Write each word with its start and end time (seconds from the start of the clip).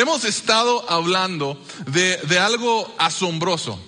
hemos 0.00 0.24
estado 0.24 0.88
hablando 0.90 1.60
de, 1.86 2.16
de 2.28 2.38
algo 2.38 2.94
asombroso 2.98 3.78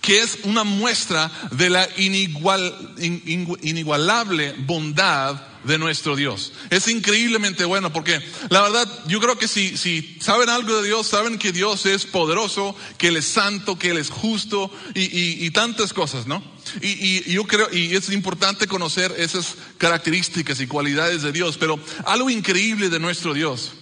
que 0.00 0.20
es 0.20 0.38
una 0.44 0.62
muestra 0.62 1.32
de 1.50 1.68
la 1.68 1.88
inigual, 1.96 2.94
in- 2.98 3.22
in- 3.26 3.58
inigualable 3.62 4.54
bondad 4.58 5.34
de 5.64 5.78
nuestro 5.78 6.14
Dios. 6.14 6.52
Es 6.70 6.86
increíblemente 6.86 7.64
bueno 7.64 7.92
porque 7.92 8.20
la 8.50 8.62
verdad 8.62 8.88
yo 9.08 9.18
creo 9.18 9.36
que 9.36 9.48
si, 9.48 9.76
si 9.76 10.16
saben 10.20 10.48
algo 10.48 10.80
de 10.80 10.86
Dios, 10.86 11.08
saben 11.08 11.38
que 11.38 11.50
Dios 11.50 11.86
es 11.86 12.04
poderoso, 12.06 12.76
que 12.98 13.08
Él 13.08 13.16
es 13.16 13.24
santo, 13.26 13.76
que 13.80 13.90
Él 13.90 13.98
es 13.98 14.10
justo 14.10 14.70
y, 14.94 15.00
y- 15.02 15.44
y 15.44 15.50
tantas 15.50 15.92
cosas, 15.92 16.28
¿no? 16.28 16.40
Y- 16.80 17.24
y 17.28 17.32
yo 17.32 17.44
creo, 17.44 17.68
y 17.72 17.96
es 17.96 18.08
importante 18.10 18.68
conocer 18.68 19.12
esas 19.18 19.56
características 19.78 20.60
y 20.60 20.68
cualidades 20.68 21.22
de 21.22 21.32
Dios, 21.32 21.56
pero 21.58 21.80
algo 22.04 22.30
increíble 22.30 22.90
de 22.90 23.00
nuestro 23.00 23.34
Dios 23.34 23.72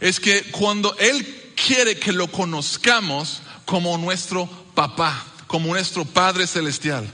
es 0.00 0.20
que 0.20 0.42
cuando 0.50 0.96
Él 0.98 1.52
quiere 1.66 1.98
que 1.98 2.12
lo 2.12 2.30
conozcamos 2.30 3.42
como 3.64 3.96
nuestro 3.98 4.46
papá, 4.74 5.24
como 5.46 5.68
nuestro 5.68 6.04
Padre 6.04 6.46
Celestial. 6.46 7.10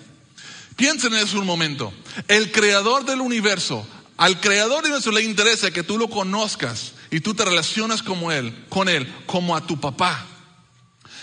Piensen 0.76 1.14
en 1.14 1.20
eso 1.20 1.38
un 1.38 1.46
momento. 1.46 1.92
El 2.28 2.52
creador 2.52 3.04
del 3.04 3.20
universo, 3.20 3.86
al 4.16 4.40
creador 4.40 4.82
del 4.82 4.92
universo 4.92 5.10
le 5.10 5.22
interesa 5.22 5.70
que 5.70 5.82
tú 5.82 5.98
lo 5.98 6.08
conozcas 6.08 6.92
y 7.10 7.20
tú 7.20 7.34
te 7.34 7.44
relacionas 7.44 8.02
como 8.02 8.30
él, 8.30 8.54
con 8.68 8.88
él, 8.88 9.12
como 9.26 9.56
a 9.56 9.66
tu 9.66 9.80
papá. 9.80 10.26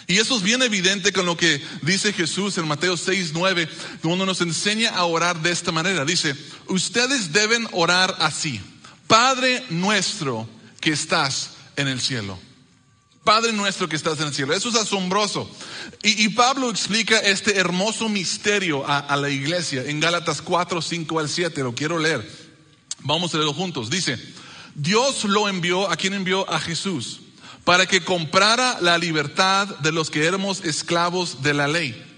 Y 0.08 0.18
eso 0.18 0.36
es 0.36 0.44
bien 0.44 0.62
evidente 0.62 1.14
con 1.14 1.26
lo 1.26 1.38
que 1.38 1.64
dice 1.82 2.12
Jesús 2.14 2.58
en 2.58 2.68
Mateo 2.68 2.98
6, 2.98 3.32
9, 3.34 3.70
cuando 4.02 4.26
nos 4.26 4.42
enseña 4.42 4.90
a 4.90 5.06
orar 5.06 5.42
de 5.42 5.52
esta 5.52 5.72
manera. 5.72 6.04
Dice, 6.04 6.36
ustedes 6.68 7.32
deben 7.32 7.68
orar 7.72 8.16
así. 8.20 8.60
Padre 9.08 9.64
nuestro 9.70 10.50
que 10.84 10.92
estás 10.92 11.52
en 11.78 11.88
el 11.88 12.02
cielo. 12.02 12.38
Padre 13.24 13.54
nuestro 13.54 13.88
que 13.88 13.96
estás 13.96 14.20
en 14.20 14.28
el 14.28 14.34
cielo. 14.34 14.54
Eso 14.54 14.68
es 14.68 14.76
asombroso. 14.76 15.50
Y, 16.04 16.26
y 16.26 16.30
Pablo 16.30 16.70
explica 16.70 17.20
este 17.20 17.58
hermoso 17.58 18.10
misterio 18.10 18.86
a, 18.86 19.00
a 19.00 19.16
la 19.16 19.30
iglesia 19.30 19.84
en 19.86 20.02
Gálatas 20.02 20.42
4, 20.42 20.82
5 20.82 21.20
al 21.20 21.30
7. 21.30 21.64
Lo 21.64 21.74
quiero 21.74 21.98
leer. 21.98 22.30
Vamos 23.00 23.34
a 23.34 23.38
leerlo 23.38 23.54
juntos. 23.54 23.90
Dice, 23.90 24.20
Dios 24.76 25.24
lo 25.24 25.48
envió, 25.48 25.90
¿a 25.90 25.96
quién 25.96 26.14
envió? 26.14 26.50
A 26.52 26.60
Jesús, 26.60 27.22
para 27.64 27.86
que 27.86 28.04
comprara 28.04 28.80
la 28.82 28.98
libertad 28.98 29.70
de 29.80 29.94
los 29.94 30.10
que 30.10 30.26
éramos 30.26 30.66
esclavos 30.66 31.44
de 31.44 31.54
la 31.54 31.70
ley 31.70 32.13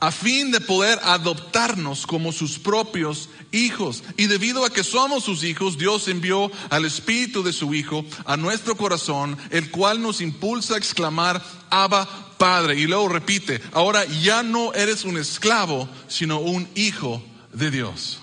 a 0.00 0.10
fin 0.10 0.50
de 0.50 0.60
poder 0.60 0.98
adoptarnos 1.02 2.06
como 2.06 2.32
sus 2.32 2.58
propios 2.58 3.28
hijos. 3.52 4.02
Y 4.16 4.26
debido 4.26 4.64
a 4.64 4.70
que 4.72 4.82
somos 4.82 5.24
sus 5.24 5.44
hijos, 5.44 5.76
Dios 5.76 6.08
envió 6.08 6.50
al 6.70 6.86
Espíritu 6.86 7.42
de 7.42 7.52
su 7.52 7.74
Hijo 7.74 8.04
a 8.24 8.36
nuestro 8.38 8.76
corazón, 8.76 9.36
el 9.50 9.70
cual 9.70 10.00
nos 10.00 10.20
impulsa 10.22 10.74
a 10.74 10.78
exclamar, 10.78 11.42
Abba 11.68 12.08
Padre. 12.38 12.78
Y 12.80 12.86
luego 12.86 13.08
repite, 13.10 13.60
ahora 13.72 14.04
ya 14.06 14.42
no 14.42 14.72
eres 14.72 15.04
un 15.04 15.18
esclavo, 15.18 15.88
sino 16.08 16.40
un 16.40 16.66
hijo 16.74 17.22
de 17.52 17.70
Dios. 17.70 18.20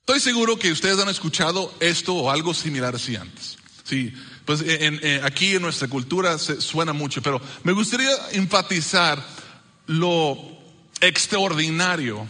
Estoy 0.00 0.20
seguro 0.20 0.58
que 0.58 0.72
ustedes 0.72 0.98
han 0.98 1.08
escuchado 1.08 1.72
esto 1.80 2.14
o 2.14 2.30
algo 2.30 2.52
similar 2.52 2.94
así 2.94 3.16
antes. 3.16 3.56
Sí, 3.84 4.12
pues 4.44 4.60
en- 4.62 5.00
en- 5.04 5.24
aquí 5.24 5.54
en 5.54 5.62
nuestra 5.62 5.88
cultura 5.88 6.38
se 6.38 6.60
suena 6.60 6.92
mucho, 6.92 7.22
pero 7.22 7.40
me 7.62 7.72
gustaría 7.72 8.10
enfatizar 8.32 9.24
lo 9.86 10.36
extraordinario 11.00 12.26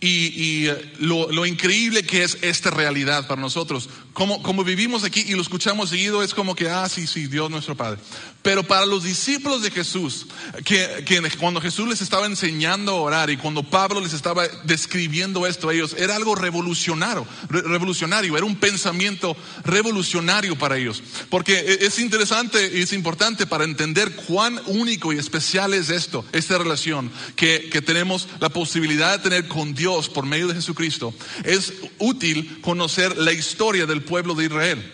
y, 0.00 0.08
y, 0.08 0.66
eh, 0.68 0.92
lo, 0.98 1.30
lo 1.30 1.44
increíble 1.44 2.02
que 2.04 2.24
es 2.24 2.38
esta 2.42 2.70
realidad 2.70 3.26
para 3.26 3.40
nosotros. 3.40 3.88
Como, 4.14 4.42
como 4.42 4.64
vivimos 4.64 5.04
aquí 5.04 5.24
y 5.26 5.32
lo 5.34 5.42
escuchamos 5.42 5.90
seguido, 5.90 6.22
es 6.22 6.34
como 6.34 6.54
que, 6.54 6.68
ah, 6.68 6.88
sí, 6.88 7.06
sí, 7.06 7.26
Dios 7.26 7.50
nuestro 7.50 7.76
Padre. 7.76 8.00
Pero 8.42 8.62
para 8.66 8.86
los 8.86 9.04
discípulos 9.04 9.62
de 9.62 9.70
Jesús, 9.70 10.26
que, 10.64 11.04
que 11.06 11.20
cuando 11.38 11.60
Jesús 11.60 11.86
les 11.88 12.00
estaba 12.00 12.24
enseñando 12.26 12.92
a 12.92 13.00
orar 13.00 13.30
y 13.30 13.36
cuando 13.36 13.62
Pablo 13.62 14.00
les 14.00 14.14
estaba 14.14 14.48
describiendo 14.64 15.46
esto 15.46 15.68
a 15.68 15.74
ellos, 15.74 15.94
era 15.98 16.16
algo 16.16 16.34
revolucionario, 16.34 17.26
re- 17.50 17.60
revolucionario, 17.62 18.36
era 18.36 18.46
un 18.46 18.56
pensamiento 18.56 19.36
revolucionario 19.64 20.56
para 20.56 20.78
ellos. 20.78 21.02
Porque 21.28 21.58
e- 21.58 21.86
es 21.86 21.98
interesante 21.98 22.72
y 22.78 22.82
es 22.82 22.92
importante 22.94 23.46
para 23.46 23.64
entender 23.64 24.16
cuán 24.16 24.60
único 24.66 25.12
y 25.12 25.18
especial 25.18 25.74
es 25.74 25.90
esto, 25.90 26.24
esta 26.32 26.56
relación 26.58 27.10
que, 27.36 27.68
que 27.70 27.82
tenemos 27.82 28.26
la 28.40 28.48
posibilidad 28.48 29.12
de 29.16 29.22
tener 29.22 29.48
con 29.48 29.74
Dios 29.74 29.89
por 30.08 30.26
medio 30.26 30.48
de 30.48 30.54
Jesucristo. 30.54 31.12
Es 31.44 31.72
útil 31.98 32.60
conocer 32.60 33.16
la 33.16 33.32
historia 33.32 33.86
del 33.86 34.02
pueblo 34.02 34.34
de 34.34 34.46
Israel. 34.46 34.92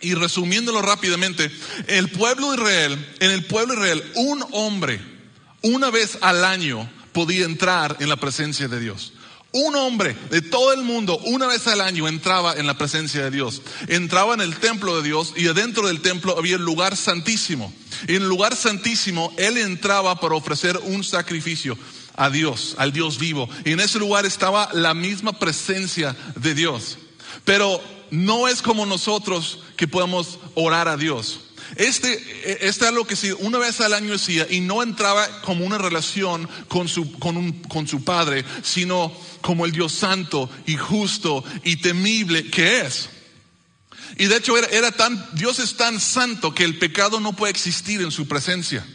Y 0.00 0.14
resumiéndolo 0.14 0.80
rápidamente, 0.80 1.50
el 1.86 2.10
pueblo 2.10 2.50
de 2.50 2.56
Israel, 2.56 3.06
en 3.20 3.30
el 3.30 3.44
pueblo 3.44 3.74
de 3.74 3.80
Israel, 3.80 4.12
un 4.14 4.44
hombre, 4.52 5.00
una 5.62 5.90
vez 5.90 6.18
al 6.22 6.44
año, 6.44 6.90
podía 7.12 7.44
entrar 7.44 7.96
en 8.00 8.08
la 8.08 8.16
presencia 8.16 8.68
de 8.68 8.80
Dios. 8.80 9.12
Un 9.52 9.74
hombre 9.74 10.16
de 10.30 10.42
todo 10.42 10.72
el 10.72 10.82
mundo, 10.84 11.18
una 11.18 11.48
vez 11.48 11.66
al 11.66 11.80
año, 11.80 12.06
entraba 12.06 12.54
en 12.54 12.66
la 12.66 12.78
presencia 12.78 13.24
de 13.24 13.30
Dios. 13.32 13.62
Entraba 13.88 14.34
en 14.34 14.40
el 14.40 14.56
templo 14.56 14.96
de 14.96 15.02
Dios 15.02 15.34
y 15.36 15.48
adentro 15.48 15.88
del 15.88 16.00
templo 16.00 16.38
había 16.38 16.54
el 16.54 16.62
lugar 16.62 16.96
santísimo. 16.96 17.72
En 18.06 18.22
el 18.22 18.28
lugar 18.28 18.54
santísimo, 18.54 19.34
él 19.36 19.58
entraba 19.58 20.20
para 20.20 20.36
ofrecer 20.36 20.78
un 20.84 21.02
sacrificio 21.02 21.76
a 22.20 22.28
Dios, 22.28 22.74
al 22.76 22.92
Dios 22.92 23.18
vivo. 23.18 23.48
Y 23.64 23.72
en 23.72 23.80
ese 23.80 23.98
lugar 23.98 24.26
estaba 24.26 24.68
la 24.74 24.92
misma 24.92 25.38
presencia 25.38 26.14
de 26.36 26.54
Dios. 26.54 26.98
Pero 27.46 27.82
no 28.10 28.46
es 28.46 28.60
como 28.60 28.84
nosotros 28.84 29.60
que 29.74 29.88
podemos 29.88 30.38
orar 30.54 30.86
a 30.86 30.98
Dios. 30.98 31.40
Este, 31.76 32.66
este 32.66 32.86
es 32.86 32.92
lo 32.92 33.06
que 33.06 33.16
sí, 33.16 33.32
una 33.38 33.56
vez 33.56 33.80
al 33.80 33.94
año 33.94 34.12
decía, 34.12 34.46
y 34.50 34.60
no 34.60 34.82
entraba 34.82 35.26
como 35.40 35.64
una 35.64 35.78
relación 35.78 36.46
con 36.68 36.88
su, 36.88 37.10
con, 37.18 37.38
un, 37.38 37.52
con 37.62 37.88
su 37.88 38.04
Padre, 38.04 38.44
sino 38.62 39.10
como 39.40 39.64
el 39.64 39.72
Dios 39.72 39.92
santo 39.92 40.50
y 40.66 40.76
justo 40.76 41.42
y 41.64 41.76
temible 41.76 42.50
que 42.50 42.82
es. 42.82 43.08
Y 44.18 44.26
de 44.26 44.36
hecho 44.36 44.58
era, 44.58 44.66
era 44.66 44.92
tan, 44.92 45.26
Dios 45.32 45.58
es 45.58 45.78
tan 45.78 45.98
santo 46.00 46.54
que 46.54 46.64
el 46.64 46.78
pecado 46.78 47.18
no 47.18 47.32
puede 47.32 47.52
existir 47.52 48.02
en 48.02 48.10
su 48.10 48.28
presencia. 48.28 48.86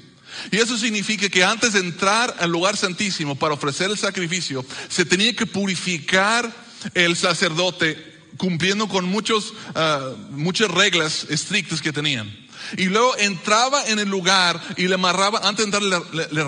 Y 0.51 0.57
eso 0.57 0.77
significa 0.77 1.29
que 1.29 1.43
antes 1.43 1.73
de 1.73 1.79
entrar 1.79 2.35
al 2.39 2.51
lugar 2.51 2.77
santísimo 2.77 3.35
para 3.35 3.53
ofrecer 3.53 3.89
el 3.89 3.97
sacrificio, 3.97 4.65
se 4.89 5.05
tenía 5.05 5.33
que 5.35 5.45
purificar 5.45 6.51
el 6.93 7.15
sacerdote 7.15 8.13
cumpliendo 8.37 8.87
con 8.87 9.05
muchos, 9.05 9.53
ah, 9.75 10.11
muchas 10.31 10.69
reglas 10.69 11.25
estrictas 11.29 11.81
que 11.81 11.93
tenían. 11.93 12.33
Y 12.77 12.85
luego 12.85 13.15
entraba 13.17 13.85
en 13.87 13.99
el 13.99 14.09
lugar 14.09 14.59
y 14.77 14.87
le 14.87 14.95
amarraba, 14.95 15.39
antes 15.47 15.69
de 15.69 15.77
entrar 15.77 15.83
le, 16.13 16.27
le- 16.31 16.41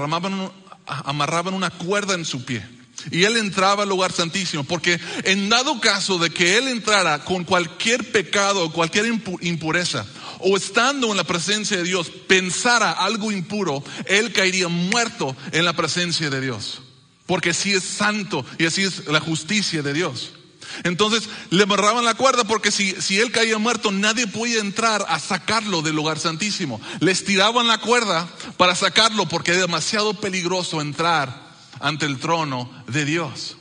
amarraban 0.85 1.53
una 1.53 1.69
cuerda 1.69 2.13
en 2.13 2.25
su 2.25 2.43
pie. 2.43 2.65
Y 3.11 3.23
él 3.23 3.37
entraba 3.37 3.83
al 3.83 3.89
lugar 3.89 4.11
santísimo, 4.11 4.63
porque 4.63 4.99
en 5.23 5.49
dado 5.49 5.79
caso 5.79 6.17
de 6.17 6.29
que 6.31 6.57
él 6.57 6.67
entrara 6.67 7.23
con 7.23 7.43
cualquier 7.43 8.11
pecado 8.11 8.63
o 8.65 8.71
cualquier 8.73 9.05
impu- 9.05 9.37
impureza, 9.41 10.05
o 10.39 10.57
estando 10.57 11.11
en 11.11 11.17
la 11.17 11.23
presencia 11.23 11.77
de 11.77 11.83
Dios, 11.83 12.11
pensara 12.27 12.91
algo 12.91 13.31
impuro, 13.31 13.83
él 14.05 14.33
caería 14.33 14.67
muerto 14.67 15.35
en 15.51 15.65
la 15.65 15.73
presencia 15.73 16.29
de 16.29 16.41
Dios. 16.41 16.81
Porque 17.25 17.49
así 17.49 17.73
es 17.73 17.83
santo 17.83 18.45
y 18.57 18.65
así 18.65 18.83
es 18.83 19.07
la 19.07 19.19
justicia 19.19 19.81
de 19.81 19.93
Dios. 19.93 20.31
Entonces 20.83 21.29
le 21.49 21.63
amarraban 21.63 22.05
la 22.05 22.13
cuerda 22.13 22.43
porque 22.43 22.71
si, 22.71 22.91
si 23.01 23.19
él 23.19 23.31
caía 23.31 23.57
muerto 23.57 23.91
nadie 23.91 24.27
podía 24.27 24.59
entrar 24.59 25.05
a 25.07 25.19
sacarlo 25.19 25.81
del 25.81 25.95
lugar 25.95 26.19
santísimo. 26.19 26.81
Les 26.99 27.23
tiraban 27.23 27.67
la 27.67 27.79
cuerda 27.79 28.27
para 28.57 28.75
sacarlo 28.75 29.27
porque 29.27 29.51
era 29.51 29.61
demasiado 29.61 30.13
peligroso 30.13 30.81
entrar 30.81 31.47
ante 31.79 32.05
el 32.05 32.19
trono 32.19 32.71
de 32.87 33.05
Dios. 33.05 33.57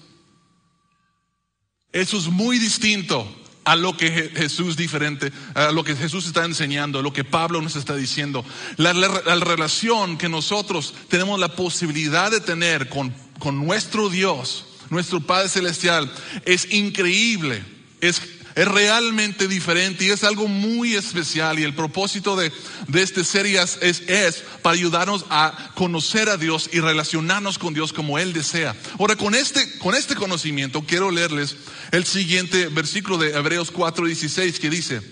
Eso 1.93 2.19
es 2.19 2.27
muy 2.27 2.59
distinto 2.59 3.27
a 3.67 3.77
lo 3.77 3.97
que 3.97 4.11
Je- 4.11 4.31
Jesús 4.35 4.77
diferente, 4.77 5.33
a 5.55 5.73
lo 5.73 5.83
que 5.85 5.95
Jesús 5.97 6.27
está 6.27 6.45
enseñando, 6.45 7.01
a 7.01 7.03
lo 7.03 7.13
que 7.13 7.25
Pablo 7.25 7.61
nos 7.61 7.77
está 7.77 7.95
diciendo. 7.97 8.45
La 8.79 8.93
relación 9.41 10.17
que 10.17 10.29
nosotros 10.29 10.95
tenemos 11.09 11.39
la 11.39 11.49
posibilidad 11.55 12.31
de 12.31 12.41
tener 12.41 12.89
con, 12.89 13.13
con 13.41 13.59
nuestro 13.67 14.09
Dios, 14.09 14.67
nuestro 14.89 15.21
Padre 15.21 15.49
Celestial, 15.49 16.11
es 16.45 16.73
increíble, 16.73 17.63
es, 18.01 18.23
es 18.57 18.67
realmente 18.67 19.49
diferente 19.49 20.05
y 20.05 20.11
es 20.11 20.25
algo 20.25 20.49
muy 20.49 20.95
especial. 20.95 21.59
Y 21.59 21.63
el 21.63 21.75
propósito 21.75 22.37
de, 22.37 22.51
de 22.89 23.03
este 23.03 23.23
serie 23.23 23.61
es, 23.63 23.79
es, 24.09 24.43
para 24.63 24.75
ayudarnos 24.75 25.27
a 25.29 25.73
conocer 25.75 26.31
a 26.31 26.39
Dios 26.39 26.71
y 26.73 26.81
relacionarnos 26.81 27.59
con 27.59 27.75
Dios 27.75 27.93
como 27.93 28.19
Él 28.19 28.33
desea. 28.33 28.75
Ahora, 28.99 29.15
con 29.15 29.35
este, 29.35 29.79
con 29.79 29.95
este 29.95 30.15
conocimiento, 30.15 30.83
quiero 30.87 31.11
leerles 31.11 31.55
el 31.93 32.07
siguiente 32.07 32.69
versículo 32.69 33.19
de 33.19 33.33
Hebreos 33.33 33.73
4:16 33.73 34.59
que 34.59 34.71
dice, 34.71 35.03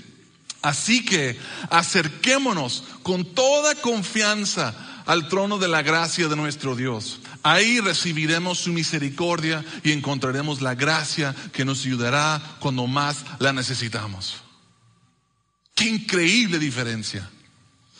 Así 0.63 1.05
que 1.05 1.39
acerquémonos 1.69 2.85
con 3.03 3.27
toda 3.27 3.75
confianza 3.75 4.75
al 5.07 5.29
trono 5.29 5.59
de 5.59 5.69
la 5.69 5.83
gracia 5.83 6.29
de 6.29 6.37
nuestro 6.37 6.77
Dios. 6.77 7.21
Ahí 7.43 7.81
recibiremos 7.81 8.59
su 8.59 8.73
misericordia 8.73 9.65
y 9.83 9.93
encontraremos 9.93 10.63
la 10.63 10.75
gracia 10.75 11.35
que 11.53 11.65
nos 11.65 11.85
ayudará 11.85 12.57
cuando 12.61 12.87
más 12.87 13.25
la 13.39 13.53
necesitamos. 13.53 14.37
Qué 15.75 15.87
increíble 15.87 16.59
diferencia. 16.59 17.29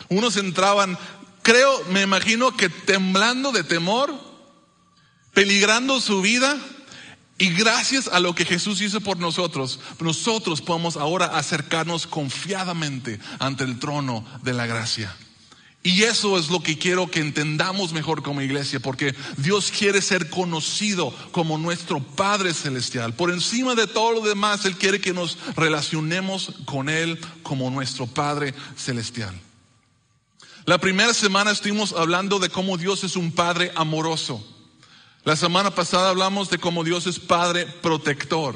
Unos 0.09 0.37
entraban, 0.37 0.97
creo, 1.41 1.83
me 1.91 2.01
imagino 2.01 2.55
que 2.55 2.69
temblando 2.69 3.51
de 3.51 3.63
temor, 3.63 4.13
peligrando 5.33 5.99
su 5.99 6.21
vida, 6.21 6.57
y 7.37 7.49
gracias 7.49 8.07
a 8.07 8.21
lo 8.21 8.33
que 8.33 8.45
Jesús 8.45 8.79
hizo 8.79 9.01
por 9.01 9.17
nosotros, 9.17 9.79
nosotros 9.99 10.61
podemos 10.61 10.95
ahora 10.95 11.25
acercarnos 11.25 12.07
confiadamente 12.07 13.19
ante 13.39 13.65
el 13.65 13.77
trono 13.77 14.25
de 14.41 14.53
la 14.53 14.65
gracia. 14.65 15.13
Y 15.85 16.01
eso 16.01 16.39
es 16.39 16.49
lo 16.49 16.63
que 16.63 16.79
quiero 16.79 17.11
que 17.11 17.19
entendamos 17.19 17.93
mejor 17.93 18.23
como 18.23 18.41
iglesia, 18.41 18.79
porque 18.79 19.13
Dios 19.37 19.69
quiere 19.69 20.01
ser 20.01 20.31
conocido 20.31 21.13
como 21.31 21.59
nuestro 21.59 21.99
Padre 21.99 22.55
Celestial. 22.55 23.13
Por 23.13 23.29
encima 23.29 23.75
de 23.75 23.85
todo 23.85 24.13
lo 24.13 24.21
demás, 24.21 24.65
Él 24.65 24.77
quiere 24.77 24.99
que 24.99 25.13
nos 25.13 25.37
relacionemos 25.55 26.53
con 26.65 26.89
Él 26.89 27.19
como 27.43 27.69
nuestro 27.69 28.07
Padre 28.07 28.55
Celestial. 28.75 29.39
La 30.65 30.79
primera 30.79 31.13
semana 31.13 31.51
estuvimos 31.51 31.93
hablando 31.93 32.39
de 32.39 32.49
cómo 32.49 32.77
Dios 32.77 33.03
es 33.03 33.15
un 33.15 33.31
Padre 33.31 33.71
amoroso. 33.75 34.43
La 35.23 35.35
semana 35.35 35.69
pasada 35.69 36.09
hablamos 36.09 36.49
de 36.49 36.57
cómo 36.57 36.83
Dios 36.83 37.05
es 37.05 37.19
Padre 37.19 37.67
protector. 37.67 38.55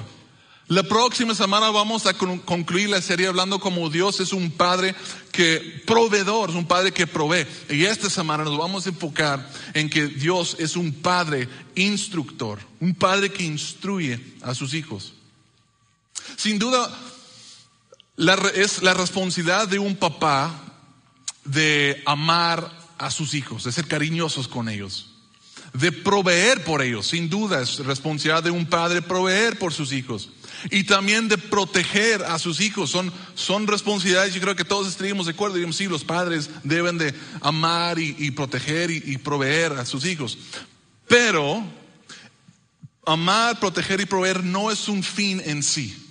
La 0.69 0.83
próxima 0.83 1.33
semana 1.33 1.71
vamos 1.71 2.05
a 2.05 2.13
concluir 2.13 2.89
la 2.89 3.01
serie 3.01 3.25
hablando 3.25 3.59
como 3.59 3.89
Dios 3.89 4.19
es 4.19 4.33
un 4.33 4.51
Padre 4.51 4.93
que 5.31 5.81
proveedor, 5.87 6.51
es 6.51 6.55
un 6.55 6.67
Padre 6.67 6.91
que 6.91 7.07
provee. 7.07 7.47
Y 7.71 7.85
esta 7.85 8.07
semana 8.07 8.43
nos 8.43 8.55
vamos 8.55 8.85
a 8.85 8.89
enfocar 8.89 9.49
en 9.73 9.89
que 9.89 10.05
Dios 10.05 10.57
es 10.59 10.75
un 10.75 10.93
Padre 10.93 11.49
instructor, 11.73 12.59
un 12.79 12.93
Padre 12.93 13.31
que 13.31 13.43
instruye 13.43 14.19
a 14.43 14.53
sus 14.53 14.75
hijos. 14.75 15.13
Sin 16.37 16.59
duda, 16.59 16.95
es 18.53 18.83
la 18.83 18.93
responsabilidad 18.93 19.67
de 19.67 19.79
un 19.79 19.95
papá 19.95 20.53
de 21.45 22.03
amar 22.05 22.71
a 22.99 23.09
sus 23.09 23.33
hijos, 23.33 23.63
de 23.63 23.71
ser 23.71 23.87
cariñosos 23.87 24.47
con 24.47 24.69
ellos 24.69 25.07
de 25.73 25.91
proveer 25.91 26.63
por 26.63 26.81
ellos. 26.81 27.07
Sin 27.07 27.29
duda 27.29 27.61
es 27.61 27.79
responsabilidad 27.85 28.43
de 28.43 28.51
un 28.51 28.65
padre 28.65 29.01
proveer 29.01 29.57
por 29.59 29.73
sus 29.73 29.91
hijos. 29.91 30.29
Y 30.71 30.83
también 30.83 31.27
de 31.27 31.37
proteger 31.37 32.23
a 32.23 32.39
sus 32.39 32.61
hijos. 32.61 32.89
Son, 32.89 33.11
son 33.35 33.67
responsabilidades, 33.67 34.33
yo 34.33 34.41
creo 34.41 34.55
que 34.55 34.65
todos 34.65 34.87
estaríamos 34.87 35.25
de 35.25 35.33
acuerdo. 35.33 35.55
Digamos, 35.55 35.77
sí, 35.77 35.87
los 35.87 36.03
padres 36.03 36.49
deben 36.63 36.97
de 36.97 37.13
amar 37.41 37.99
y, 37.99 38.31
proteger 38.31 38.91
y, 38.91 39.03
y 39.05 39.17
proveer 39.17 39.73
a 39.73 39.85
sus 39.85 40.05
hijos. 40.05 40.37
Pero 41.07 41.63
amar, 43.05 43.59
proteger 43.59 44.01
y 44.01 44.05
proveer 44.05 44.43
no 44.43 44.71
es 44.71 44.87
un 44.87 45.03
fin 45.03 45.41
en 45.45 45.63
sí. 45.63 46.05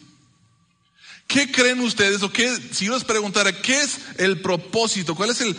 ¿Qué 1.29 1.53
creen 1.53 1.81
ustedes? 1.81 2.23
O 2.23 2.33
qué, 2.33 2.57
si 2.73 2.87
yo 2.87 2.95
les 2.95 3.05
preguntara, 3.05 3.53
¿qué 3.53 3.83
es 3.83 3.99
el 4.17 4.41
propósito? 4.41 5.15
¿Cuál 5.15 5.31
es 5.31 5.43
el, 5.43 5.55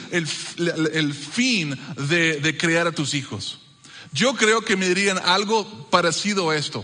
el, 0.94 1.14
fin 1.14 1.78
de, 2.10 2.40
de 2.40 2.58
crear 2.58 2.88
a 2.88 2.92
tus 2.92 3.14
hijos? 3.14 3.60
Yo 4.12 4.34
creo 4.34 4.62
que 4.62 4.76
me 4.76 4.88
dirían 4.88 5.20
algo 5.24 5.88
parecido 5.92 6.50
a 6.50 6.58
esto. 6.58 6.84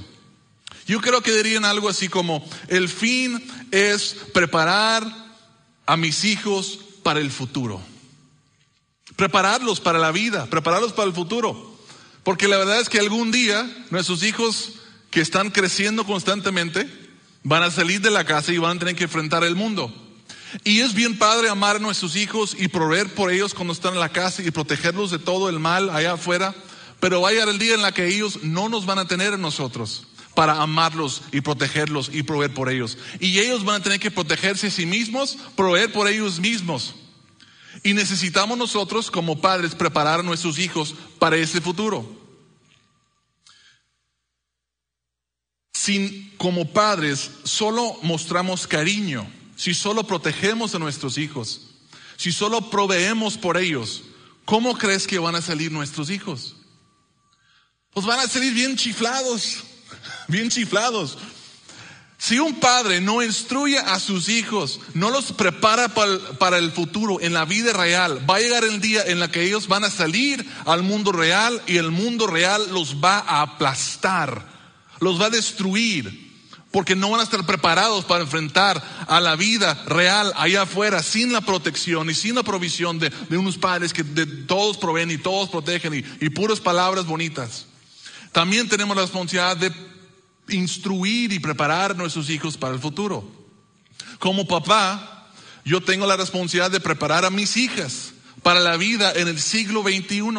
Yo 0.85 1.01
creo 1.01 1.21
que 1.21 1.31
dirían 1.31 1.65
algo 1.65 1.89
así 1.89 2.09
como, 2.09 2.47
el 2.67 2.89
fin 2.89 3.43
es 3.71 4.15
preparar 4.33 5.03
a 5.85 5.97
mis 5.97 6.23
hijos 6.25 6.79
para 7.01 7.19
el 7.19 7.31
futuro. 7.31 7.81
Prepararlos 9.15 9.79
para 9.79 9.97
la 9.97 10.11
vida, 10.11 10.45
prepararlos 10.45 10.93
para 10.93 11.07
el 11.07 11.15
futuro. 11.15 11.75
Porque 12.23 12.47
la 12.47 12.57
verdad 12.57 12.81
es 12.81 12.89
que 12.89 12.99
algún 12.99 13.31
día 13.31 13.67
nuestros 13.89 14.21
hijos 14.23 14.73
que 15.09 15.21
están 15.21 15.49
creciendo 15.49 16.05
constantemente 16.05 16.87
van 17.43 17.63
a 17.63 17.71
salir 17.71 18.01
de 18.01 18.11
la 18.11 18.25
casa 18.25 18.51
y 18.51 18.57
van 18.57 18.77
a 18.77 18.79
tener 18.79 18.95
que 18.95 19.05
enfrentar 19.05 19.43
el 19.43 19.55
mundo. 19.55 19.93
Y 20.63 20.81
es 20.81 20.93
bien 20.93 21.17
padre 21.17 21.49
amar 21.49 21.77
a 21.77 21.79
nuestros 21.79 22.15
hijos 22.15 22.55
y 22.57 22.67
proveer 22.67 23.13
por 23.13 23.31
ellos 23.31 23.55
cuando 23.55 23.73
están 23.73 23.93
en 23.93 23.99
la 23.99 24.09
casa 24.09 24.43
y 24.43 24.51
protegerlos 24.51 25.09
de 25.09 25.19
todo 25.19 25.49
el 25.49 25.59
mal 25.59 25.89
allá 25.89 26.13
afuera. 26.13 26.53
Pero 26.99 27.21
va 27.21 27.29
a 27.29 27.31
llegar 27.31 27.49
el 27.49 27.59
día 27.59 27.73
en 27.73 27.81
la 27.81 27.91
que 27.91 28.07
ellos 28.07 28.43
no 28.43 28.69
nos 28.69 28.85
van 28.85 28.99
a 28.99 29.07
tener 29.07 29.33
en 29.33 29.41
nosotros 29.41 30.07
para 30.35 30.61
amarlos 30.61 31.23
y 31.31 31.41
protegerlos 31.41 32.09
y 32.13 32.23
proveer 32.23 32.53
por 32.53 32.69
ellos. 32.69 32.97
Y 33.19 33.39
ellos 33.39 33.63
van 33.63 33.81
a 33.81 33.83
tener 33.83 33.99
que 33.99 34.11
protegerse 34.11 34.67
a 34.67 34.71
sí 34.71 34.85
mismos, 34.85 35.37
proveer 35.55 35.91
por 35.91 36.07
ellos 36.07 36.39
mismos. 36.39 36.95
Y 37.83 37.93
necesitamos 37.93 38.57
nosotros 38.57 39.09
como 39.09 39.41
padres 39.41 39.73
preparar 39.73 40.19
a 40.19 40.23
nuestros 40.23 40.59
hijos 40.59 40.95
para 41.19 41.37
ese 41.37 41.61
futuro. 41.61 42.23
Si 45.73 46.33
como 46.37 46.71
padres 46.71 47.31
solo 47.43 47.97
mostramos 48.01 48.67
cariño, 48.67 49.27
si 49.55 49.73
solo 49.73 50.05
protegemos 50.05 50.75
a 50.75 50.79
nuestros 50.79 51.17
hijos, 51.17 51.69
si 52.17 52.31
solo 52.31 52.69
proveemos 52.69 53.37
por 53.37 53.57
ellos, 53.57 54.03
¿cómo 54.45 54.77
crees 54.77 55.07
que 55.07 55.19
van 55.19 55.35
a 55.35 55.41
salir 55.41 55.71
nuestros 55.71 56.09
hijos? 56.09 56.55
pues 57.95 58.05
van 58.05 58.19
a 58.19 58.27
salir 58.27 58.53
bien 58.53 58.75
chiflados, 58.75 59.63
bien 60.27 60.49
chiflados. 60.49 61.17
Si 62.17 62.39
un 62.39 62.59
padre 62.59 63.01
no 63.01 63.21
instruye 63.21 63.77
a 63.77 63.99
sus 63.99 64.29
hijos, 64.29 64.79
no 64.93 65.11
los 65.11 65.33
prepara 65.33 65.89
para 65.89 66.57
el, 66.57 66.71
futuro, 66.71 67.19
en 67.19 67.33
la 67.33 67.45
vida 67.45 67.73
real, 67.73 68.27
va 68.27 68.37
a 68.37 68.39
llegar 68.39 68.63
el 68.63 68.79
día 68.79 69.03
en 69.05 69.19
la 69.19 69.29
que 69.29 69.43
ellos 69.43 69.67
van 69.67 69.83
a 69.83 69.89
salir 69.89 70.43
al 70.65 70.81
mundo 70.81 71.11
real 71.11 71.61
y 71.67 71.77
el 71.77 71.91
mundo 71.91 72.25
real 72.25 72.69
los 72.71 72.95
va 73.03 73.19
a 73.19 73.41
aplastar, 73.41 74.43
los 75.01 75.21
va 75.21 75.25
a 75.25 75.29
destruir, 75.29 76.33
porque 76.71 76.95
no 76.95 77.11
van 77.11 77.19
a 77.19 77.23
estar 77.23 77.45
preparados 77.45 78.05
para 78.05 78.23
enfrentar 78.23 78.81
a 79.07 79.19
la 79.19 79.35
vida 79.35 79.83
real 79.85 80.33
allá 80.37 80.63
afuera 80.63 81.03
sin 81.03 81.31
la 81.31 81.41
protección 81.41 82.09
y 82.09 82.15
sin 82.15 82.35
la 82.35 82.43
provisión 82.43 82.97
de, 82.97 83.11
unos 83.31 83.57
padres 83.57 83.93
que 83.93 84.03
de 84.03 84.25
todos 84.25 84.77
proveen 84.77 85.11
y 85.11 85.17
todos 85.17 85.49
protegen 85.49 85.93
y, 85.93 86.25
y 86.25 86.29
puras 86.29 86.61
palabras 86.61 87.05
bonitas. 87.05 87.65
También 88.31 88.67
tenemos 88.67 88.95
la 88.95 89.03
responsabilidad 89.03 89.57
de 89.57 89.94
instruir 90.49 91.31
y 91.31 91.39
preparar 91.39 91.91
a 91.91 91.95
nuestros 91.95 92.29
hijos 92.29 92.57
para 92.57 92.73
el 92.73 92.79
futuro. 92.79 93.23
Como 94.19 94.47
papá, 94.47 95.31
yo 95.63 95.81
tengo 95.81 96.05
la 96.05 96.17
responsabilidad 96.17 96.71
de 96.71 96.79
preparar 96.79 97.25
a 97.25 97.29
mis 97.29 97.57
hijas 97.57 98.13
para 98.43 98.59
la 98.59 98.77
vida 98.77 99.11
en 99.13 99.27
el 99.27 99.39
siglo 99.39 99.81
XXI, 99.81 100.29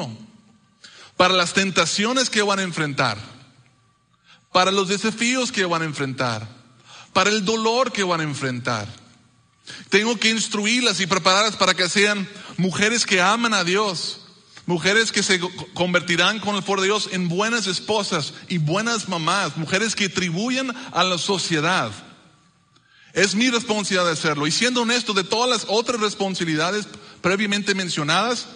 para 1.16 1.34
las 1.34 1.52
tentaciones 1.52 2.30
que 2.30 2.42
van 2.42 2.60
a 2.60 2.62
enfrentar, 2.62 3.18
para 4.52 4.70
los 4.70 4.88
desafíos 4.88 5.50
que 5.50 5.64
van 5.64 5.82
a 5.82 5.86
enfrentar, 5.86 6.46
para 7.12 7.30
el 7.30 7.44
dolor 7.44 7.90
que 7.90 8.04
van 8.04 8.20
a 8.20 8.24
enfrentar. 8.24 8.86
Tengo 9.88 10.16
que 10.18 10.30
instruirlas 10.30 11.00
y 11.00 11.06
prepararlas 11.06 11.56
para 11.56 11.74
que 11.74 11.88
sean 11.88 12.28
mujeres 12.56 13.04
que 13.04 13.20
aman 13.20 13.54
a 13.54 13.64
Dios, 13.64 14.25
Mujeres 14.66 15.12
que 15.12 15.22
se 15.22 15.40
convertirán 15.74 16.40
con 16.40 16.56
el 16.56 16.62
favor 16.62 16.80
de 16.80 16.86
Dios 16.86 17.08
en 17.12 17.28
buenas 17.28 17.68
esposas 17.68 18.34
y 18.48 18.58
buenas 18.58 19.08
mamás. 19.08 19.56
Mujeres 19.56 19.94
que 19.94 20.08
tribuyen 20.08 20.72
a 20.92 21.04
la 21.04 21.18
sociedad. 21.18 21.92
Es 23.12 23.36
mi 23.36 23.48
responsabilidad 23.48 24.10
hacerlo. 24.10 24.46
Y 24.46 24.50
siendo 24.50 24.82
honesto, 24.82 25.14
de 25.14 25.22
todas 25.22 25.48
las 25.48 25.66
otras 25.68 26.00
responsabilidades 26.00 26.88
previamente 27.20 27.76
mencionadas, 27.76 28.46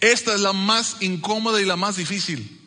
esta 0.00 0.34
es 0.34 0.40
la 0.40 0.52
más 0.52 0.96
incómoda 1.00 1.60
y 1.60 1.64
la 1.64 1.76
más 1.76 1.96
difícil. 1.96 2.60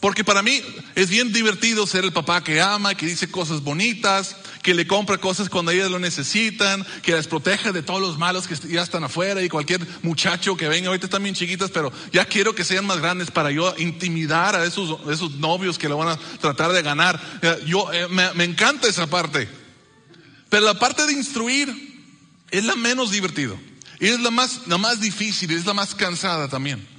Porque 0.00 0.24
para 0.24 0.42
mí 0.42 0.60
es 0.96 1.08
bien 1.08 1.32
divertido 1.32 1.86
ser 1.86 2.04
el 2.04 2.12
papá 2.12 2.42
que 2.42 2.60
ama, 2.60 2.96
que 2.96 3.06
dice 3.06 3.30
cosas 3.30 3.62
bonitas, 3.62 4.36
que 4.66 4.74
le 4.74 4.84
compra 4.84 5.18
cosas 5.18 5.48
cuando 5.48 5.70
ellas 5.70 5.92
lo 5.92 6.00
necesitan, 6.00 6.84
que 7.00 7.12
las 7.12 7.28
protege 7.28 7.70
de 7.70 7.84
todos 7.84 8.00
los 8.00 8.18
malos 8.18 8.48
que 8.48 8.56
ya 8.66 8.82
están 8.82 9.04
afuera 9.04 9.40
y 9.40 9.48
cualquier 9.48 9.86
muchacho 10.02 10.56
que 10.56 10.68
venga, 10.68 10.88
ahorita 10.88 11.06
están 11.06 11.22
bien 11.22 11.36
chiquitas, 11.36 11.70
pero 11.70 11.92
ya 12.12 12.24
quiero 12.24 12.52
que 12.52 12.64
sean 12.64 12.84
más 12.84 12.98
grandes 12.98 13.30
para 13.30 13.52
yo 13.52 13.72
intimidar 13.78 14.56
a 14.56 14.64
esos, 14.64 14.98
esos 15.08 15.36
novios 15.36 15.78
que 15.78 15.88
lo 15.88 15.96
van 15.96 16.08
a 16.08 16.18
tratar 16.40 16.72
de 16.72 16.82
ganar. 16.82 17.20
Yo, 17.64 17.92
eh, 17.92 18.08
me, 18.08 18.42
encanta 18.42 18.88
esa 18.88 19.06
parte. 19.06 19.48
Pero 20.48 20.66
la 20.66 20.74
parte 20.74 21.06
de 21.06 21.12
instruir 21.12 21.72
es 22.50 22.64
la 22.64 22.74
menos 22.74 23.12
divertido. 23.12 23.56
Y 24.00 24.08
es 24.08 24.18
la 24.18 24.32
más, 24.32 24.62
la 24.66 24.78
más 24.78 25.00
difícil, 25.00 25.52
es 25.52 25.64
la 25.64 25.74
más 25.74 25.94
cansada 25.94 26.48
también. 26.48 26.95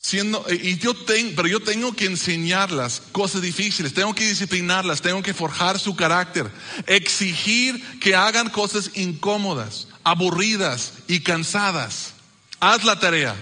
Siendo, 0.00 0.46
y 0.48 0.78
yo 0.78 0.94
tengo, 0.94 1.32
pero 1.34 1.48
yo 1.48 1.60
tengo 1.60 1.92
que 1.92 2.06
enseñarlas 2.06 3.02
cosas 3.12 3.42
difíciles, 3.42 3.92
tengo 3.92 4.14
que 4.14 4.28
disciplinarlas, 4.28 5.02
tengo 5.02 5.22
que 5.22 5.34
forjar 5.34 5.78
su 5.78 5.96
carácter, 5.96 6.48
exigir 6.86 7.98
que 7.98 8.14
hagan 8.14 8.48
cosas 8.48 8.92
incómodas, 8.94 9.88
aburridas 10.04 10.92
y 11.08 11.20
cansadas. 11.20 12.14
Haz 12.60 12.84
la 12.84 13.00
tarea, 13.00 13.34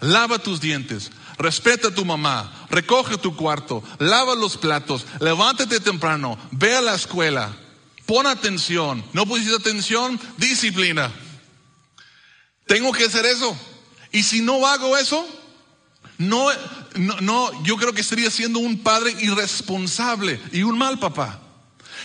lava 0.00 0.38
tus 0.38 0.60
dientes, 0.60 1.10
respeta 1.38 1.88
a 1.88 1.94
tu 1.94 2.04
mamá, 2.04 2.66
recoge 2.68 3.16
tu 3.16 3.34
cuarto, 3.34 3.82
lava 3.98 4.34
los 4.34 4.58
platos, 4.58 5.06
levántate 5.18 5.80
temprano, 5.80 6.38
ve 6.50 6.76
a 6.76 6.82
la 6.82 6.94
escuela, 6.94 7.56
pon 8.04 8.26
atención, 8.26 9.02
no 9.14 9.26
pusiste 9.26 9.56
atención, 9.56 10.20
disciplina. 10.36 11.10
Tengo 12.66 12.92
que 12.92 13.04
hacer 13.04 13.24
eso. 13.26 13.56
Y 14.12 14.22
si 14.22 14.40
no 14.40 14.66
hago 14.66 14.96
eso, 14.96 15.26
no, 16.18 16.48
no, 17.20 17.64
yo 17.64 17.76
creo 17.76 17.92
que 17.92 18.00
estaría 18.00 18.30
siendo 18.30 18.58
un 18.58 18.78
padre 18.78 19.14
irresponsable 19.20 20.40
y 20.52 20.62
un 20.62 20.78
mal 20.78 20.98
papá. 20.98 21.40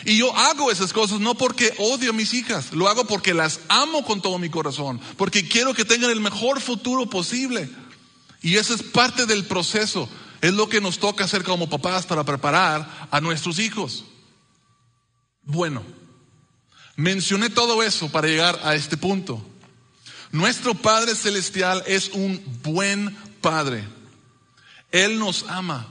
Y 0.05 0.17
yo 0.17 0.35
hago 0.35 0.71
esas 0.71 0.93
cosas 0.93 1.19
no 1.19 1.35
porque 1.35 1.73
odio 1.79 2.11
a 2.11 2.13
mis 2.13 2.33
hijas, 2.33 2.71
lo 2.71 2.87
hago 2.87 3.05
porque 3.05 3.33
las 3.33 3.59
amo 3.67 4.05
con 4.05 4.21
todo 4.21 4.37
mi 4.37 4.49
corazón, 4.49 5.01
porque 5.17 5.47
quiero 5.47 5.73
que 5.73 5.85
tengan 5.85 6.11
el 6.11 6.19
mejor 6.19 6.61
futuro 6.61 7.09
posible. 7.09 7.69
Y 8.41 8.57
eso 8.57 8.73
es 8.73 8.83
parte 8.83 9.25
del 9.25 9.45
proceso, 9.45 10.07
es 10.41 10.53
lo 10.53 10.69
que 10.69 10.81
nos 10.81 10.99
toca 10.99 11.23
hacer 11.23 11.43
como 11.43 11.69
papás 11.69 12.05
para 12.05 12.23
preparar 12.23 13.07
a 13.09 13.21
nuestros 13.21 13.59
hijos. 13.59 14.05
Bueno, 15.43 15.83
mencioné 16.95 17.49
todo 17.49 17.81
eso 17.81 18.09
para 18.09 18.27
llegar 18.27 18.59
a 18.63 18.75
este 18.75 18.97
punto. 18.97 19.43
Nuestro 20.31 20.75
Padre 20.75 21.15
Celestial 21.15 21.83
es 21.87 22.09
un 22.09 22.43
buen 22.63 23.15
Padre. 23.41 23.96
Él 24.91 25.19
nos 25.19 25.43
ama 25.49 25.87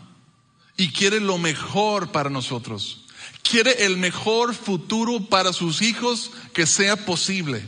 y 0.77 0.91
quiere 0.91 1.21
lo 1.21 1.39
mejor 1.39 2.13
para 2.13 2.31
nosotros. 2.31 3.03
Quiere 3.43 3.85
el 3.85 3.97
mejor 3.97 4.55
futuro 4.55 5.29
para 5.29 5.53
sus 5.53 5.83
hijos 5.83 6.33
que 6.53 6.67
sea 6.67 7.05
posible. 7.05 7.67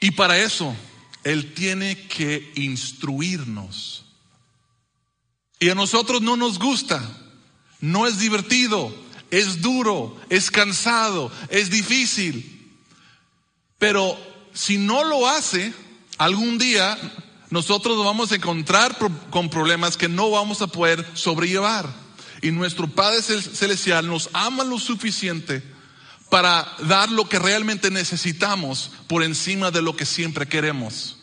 Y 0.00 0.10
para 0.12 0.38
eso, 0.38 0.74
Él 1.24 1.54
tiene 1.54 2.06
que 2.08 2.52
instruirnos. 2.56 4.04
Y 5.58 5.70
a 5.70 5.74
nosotros 5.74 6.20
no 6.22 6.36
nos 6.36 6.58
gusta, 6.58 7.00
no 7.80 8.06
es 8.06 8.18
divertido, 8.18 8.92
es 9.30 9.62
duro, 9.62 10.20
es 10.28 10.50
cansado, 10.50 11.30
es 11.48 11.70
difícil. 11.70 12.76
Pero 13.78 14.18
si 14.52 14.76
no 14.76 15.04
lo 15.04 15.28
hace, 15.28 15.72
algún 16.18 16.58
día 16.58 16.98
nosotros 17.52 17.96
nos 17.96 18.06
vamos 18.06 18.32
a 18.32 18.36
encontrar 18.36 18.96
con 19.30 19.48
problemas 19.48 19.96
que 19.96 20.08
no 20.08 20.30
vamos 20.30 20.62
a 20.62 20.66
poder 20.66 21.06
sobrellevar. 21.14 21.88
Y 22.40 22.50
nuestro 22.50 22.88
Padre 22.88 23.22
Celestial 23.22 24.08
nos 24.08 24.30
ama 24.32 24.64
lo 24.64 24.78
suficiente 24.78 25.62
para 26.28 26.66
dar 26.88 27.10
lo 27.12 27.28
que 27.28 27.38
realmente 27.38 27.90
necesitamos 27.90 28.90
por 29.06 29.22
encima 29.22 29.70
de 29.70 29.82
lo 29.82 29.94
que 29.94 30.06
siempre 30.06 30.48
queremos. 30.48 31.18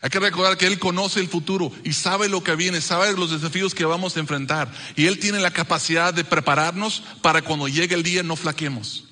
Hay 0.00 0.10
que 0.10 0.20
recordar 0.20 0.56
que 0.56 0.66
Él 0.66 0.78
conoce 0.78 1.18
el 1.18 1.28
futuro 1.28 1.72
y 1.82 1.94
sabe 1.94 2.28
lo 2.28 2.44
que 2.44 2.54
viene, 2.54 2.80
sabe 2.80 3.12
los 3.12 3.30
desafíos 3.30 3.74
que 3.74 3.84
vamos 3.84 4.16
a 4.16 4.20
enfrentar. 4.20 4.72
Y 4.94 5.06
Él 5.06 5.18
tiene 5.18 5.40
la 5.40 5.52
capacidad 5.52 6.14
de 6.14 6.24
prepararnos 6.24 7.02
para 7.22 7.42
cuando 7.42 7.68
llegue 7.68 7.94
el 7.94 8.02
día 8.02 8.22
no 8.22 8.36
flaquemos 8.36 9.04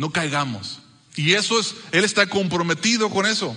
no 0.00 0.10
caigamos. 0.10 0.78
Y 1.14 1.34
eso 1.34 1.60
es, 1.60 1.74
Él 1.92 2.04
está 2.04 2.26
comprometido 2.26 3.10
con 3.10 3.26
eso. 3.26 3.54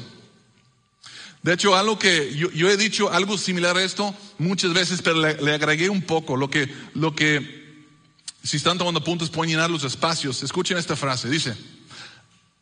De 1.43 1.53
hecho, 1.53 1.75
algo 1.75 1.99
que 1.99 2.33
yo, 2.35 2.69
he 2.69 2.77
dicho 2.77 3.11
algo 3.11 3.37
similar 3.37 3.75
a 3.75 3.83
esto 3.83 4.15
muchas 4.37 4.73
veces, 4.73 5.01
pero 5.01 5.19
le, 5.19 5.53
agregué 5.53 5.89
un 5.89 6.01
poco. 6.01 6.37
Lo 6.37 6.49
que, 6.49 6.73
lo 6.93 7.13
que, 7.13 7.85
si 8.41 8.55
están 8.55 8.77
tomando 8.77 9.03
puntos, 9.03 9.29
pueden 9.29 9.51
llenar 9.51 9.69
los 9.69 9.83
espacios. 9.83 10.41
Escuchen 10.41 10.77
esta 10.77 10.95
frase. 10.95 11.29
Dice, 11.29 11.53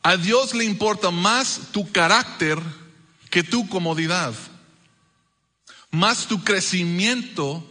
a 0.02 0.18
Dios 0.18 0.56
le 0.56 0.64
importa 0.64 1.12
más 1.12 1.62
tu 1.72 1.92
carácter 1.92 2.58
que 3.30 3.44
tu 3.44 3.70
comodidad, 3.70 4.34
más 5.92 6.26
tu 6.26 6.44
crecimiento 6.44 7.64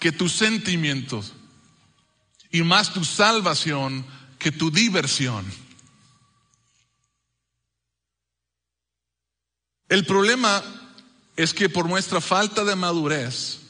que 0.00 0.12
tus 0.12 0.32
sentimientos 0.32 1.34
y 2.50 2.62
más 2.62 2.94
tu 2.94 3.04
salvación 3.04 4.06
que 4.38 4.50
tu 4.50 4.70
diversión. 4.70 5.44
El 9.88 10.06
problema 10.06 10.62
es 11.36 11.52
que 11.52 11.68
por 11.68 11.88
nuestra 11.88 12.20
falta 12.20 12.64
de 12.64 12.76
madurez 12.76 13.60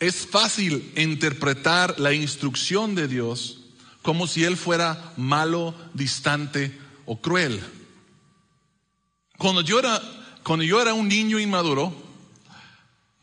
es 0.00 0.26
fácil 0.26 0.92
interpretar 0.96 1.98
la 1.98 2.12
instrucción 2.12 2.94
de 2.94 3.08
Dios 3.08 3.58
como 4.02 4.26
si 4.26 4.44
Él 4.44 4.56
fuera 4.56 5.12
malo, 5.16 5.74
distante 5.92 6.78
o 7.04 7.20
cruel. 7.20 7.62
Cuando 9.36 9.60
yo 9.60 9.78
era, 9.78 10.00
cuando 10.42 10.64
yo 10.64 10.80
era 10.80 10.94
un 10.94 11.08
niño 11.08 11.38
inmaduro, 11.38 11.92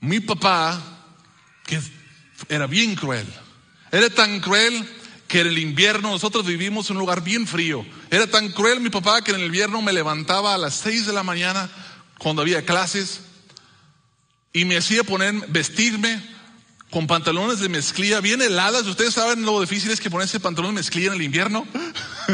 mi 0.02 0.20
papá, 0.20 0.80
que 1.66 1.80
era 2.50 2.68
bien 2.68 2.96
cruel, 2.96 3.26
era 3.92 4.10
tan 4.10 4.40
cruel 4.42 4.88
que 5.28 5.42
en 5.42 5.48
el 5.48 5.58
invierno 5.58 6.12
nosotros 6.12 6.46
vivimos 6.46 6.90
en 6.90 6.98
un 6.98 7.02
lugar 7.02 7.24
bien 7.24 7.48
frío. 7.48 7.86
Era 8.12 8.28
tan 8.28 8.52
cruel 8.52 8.80
mi 8.80 8.90
papá 8.90 9.24
que 9.24 9.32
en 9.32 9.38
el 9.38 9.46
invierno 9.46 9.82
me 9.82 9.94
levantaba 9.94 10.54
a 10.54 10.58
las 10.58 10.76
seis 10.76 11.08
de 11.08 11.14
la 11.14 11.24
mañana 11.24 11.70
cuando 12.20 12.42
había 12.42 12.66
clases 12.66 13.22
y 14.54 14.66
me 14.66 14.78
hacía 14.78 15.04
poner, 15.04 15.34
vestirme 15.50 16.22
con 16.90 17.08
pantalones 17.08 17.60
de 17.60 17.68
mezclilla 17.68 18.22
bien 18.22 18.42
heladas. 18.42 18.86
Ustedes 18.86 19.14
saben 19.14 19.44
lo 19.44 19.60
difícil 19.60 19.92
es 19.92 20.00
que 20.00 20.10
ponerse 20.10 20.40
pantalones 20.40 20.76
de 20.76 20.80
mezclilla 20.80 21.08
en 21.08 21.14
el 21.16 21.22
invierno. 21.24 21.68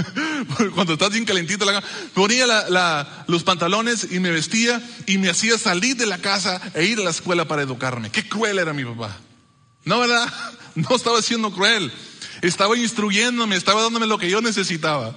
Cuando 0.76 0.94
estás 0.94 1.10
bien 1.10 1.26
calentito, 1.26 1.66
la, 1.66 1.82
ponía 2.14 2.46
los 3.26 3.44
pantalones 3.44 4.08
y 4.12 4.20
me 4.20 4.30
vestía 4.30 4.80
y 5.08 5.18
me 5.18 5.30
hacía 5.30 5.58
salir 5.58 5.98
de 5.98 6.06
la 6.06 6.20
casa 6.20 6.62
e 6.76 6.86
ir 6.86 7.00
a 7.00 7.04
la 7.04 7.10
escuela 7.10 7.46
para 7.46 7.64
educarme. 7.64 8.12
Qué 8.12 8.30
cruel 8.30 8.60
era 8.60 8.72
mi 8.74 8.86
papá. 8.86 9.18
No, 9.84 10.00
¿verdad? 10.00 10.32
No 10.76 10.96
estaba 10.96 11.22
siendo 11.22 11.52
cruel. 11.52 11.92
Estaba 12.42 12.78
instruyéndome, 12.78 13.58
estaba 13.58 13.82
dándome 13.82 14.08
lo 14.08 14.18
que 14.18 14.30
yo 14.30 14.42
necesitaba. 14.42 15.14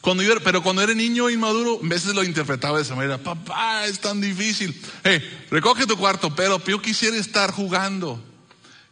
Cuando 0.00 0.22
yo, 0.22 0.40
pero 0.40 0.62
cuando 0.62 0.82
era 0.82 0.94
niño 0.94 1.28
inmaduro, 1.28 1.78
a 1.82 1.86
veces 1.86 2.14
lo 2.14 2.24
interpretaba 2.24 2.78
de 2.78 2.84
esa 2.84 2.94
manera. 2.94 3.18
Papá, 3.18 3.84
es 3.86 4.00
tan 4.00 4.20
difícil. 4.20 4.80
Hey, 5.04 5.46
recoge 5.50 5.86
tu 5.86 5.96
cuarto, 5.96 6.34
pero 6.34 6.62
yo 6.64 6.80
quisiera 6.80 7.16
estar 7.16 7.52
jugando. 7.52 8.22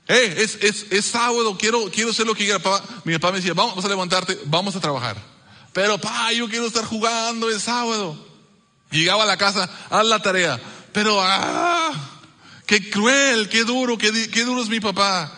Hey, 0.07 0.35
es, 0.37 0.59
es, 0.61 0.87
es 0.91 1.07
sábado, 1.07 1.57
quiero, 1.59 1.91
quiero 1.91 2.11
hacer 2.11 2.27
lo 2.27 2.35
que 2.35 2.45
quiera. 2.45 2.59
Papá, 2.59 2.85
mi 3.05 3.15
papá 3.15 3.33
me 3.33 3.38
decía, 3.38 3.55
vamos 3.55 3.83
a 3.83 3.88
levantarte, 3.88 4.38
vamos 4.45 4.77
a 4.77 4.81
trabajar. 4.81 5.17
Pero, 5.73 5.99
papá, 5.99 6.33
yo 6.33 6.47
quiero 6.49 6.67
estar 6.67 6.85
jugando, 6.85 7.49
es 7.49 7.62
sábado. 7.62 8.27
Llegaba 8.91 9.23
a 9.23 9.27
la 9.27 9.38
casa, 9.38 9.69
haz 9.88 10.07
la 10.07 10.21
tarea. 10.21 10.61
Pero, 10.93 11.19
ah, 11.23 11.91
qué 12.67 12.91
cruel, 12.91 13.49
qué 13.49 13.65
duro, 13.65 13.97
qué, 13.97 14.31
qué 14.31 14.45
duro 14.45 14.62
es 14.62 14.69
mi 14.69 14.81
papá. 14.81 15.33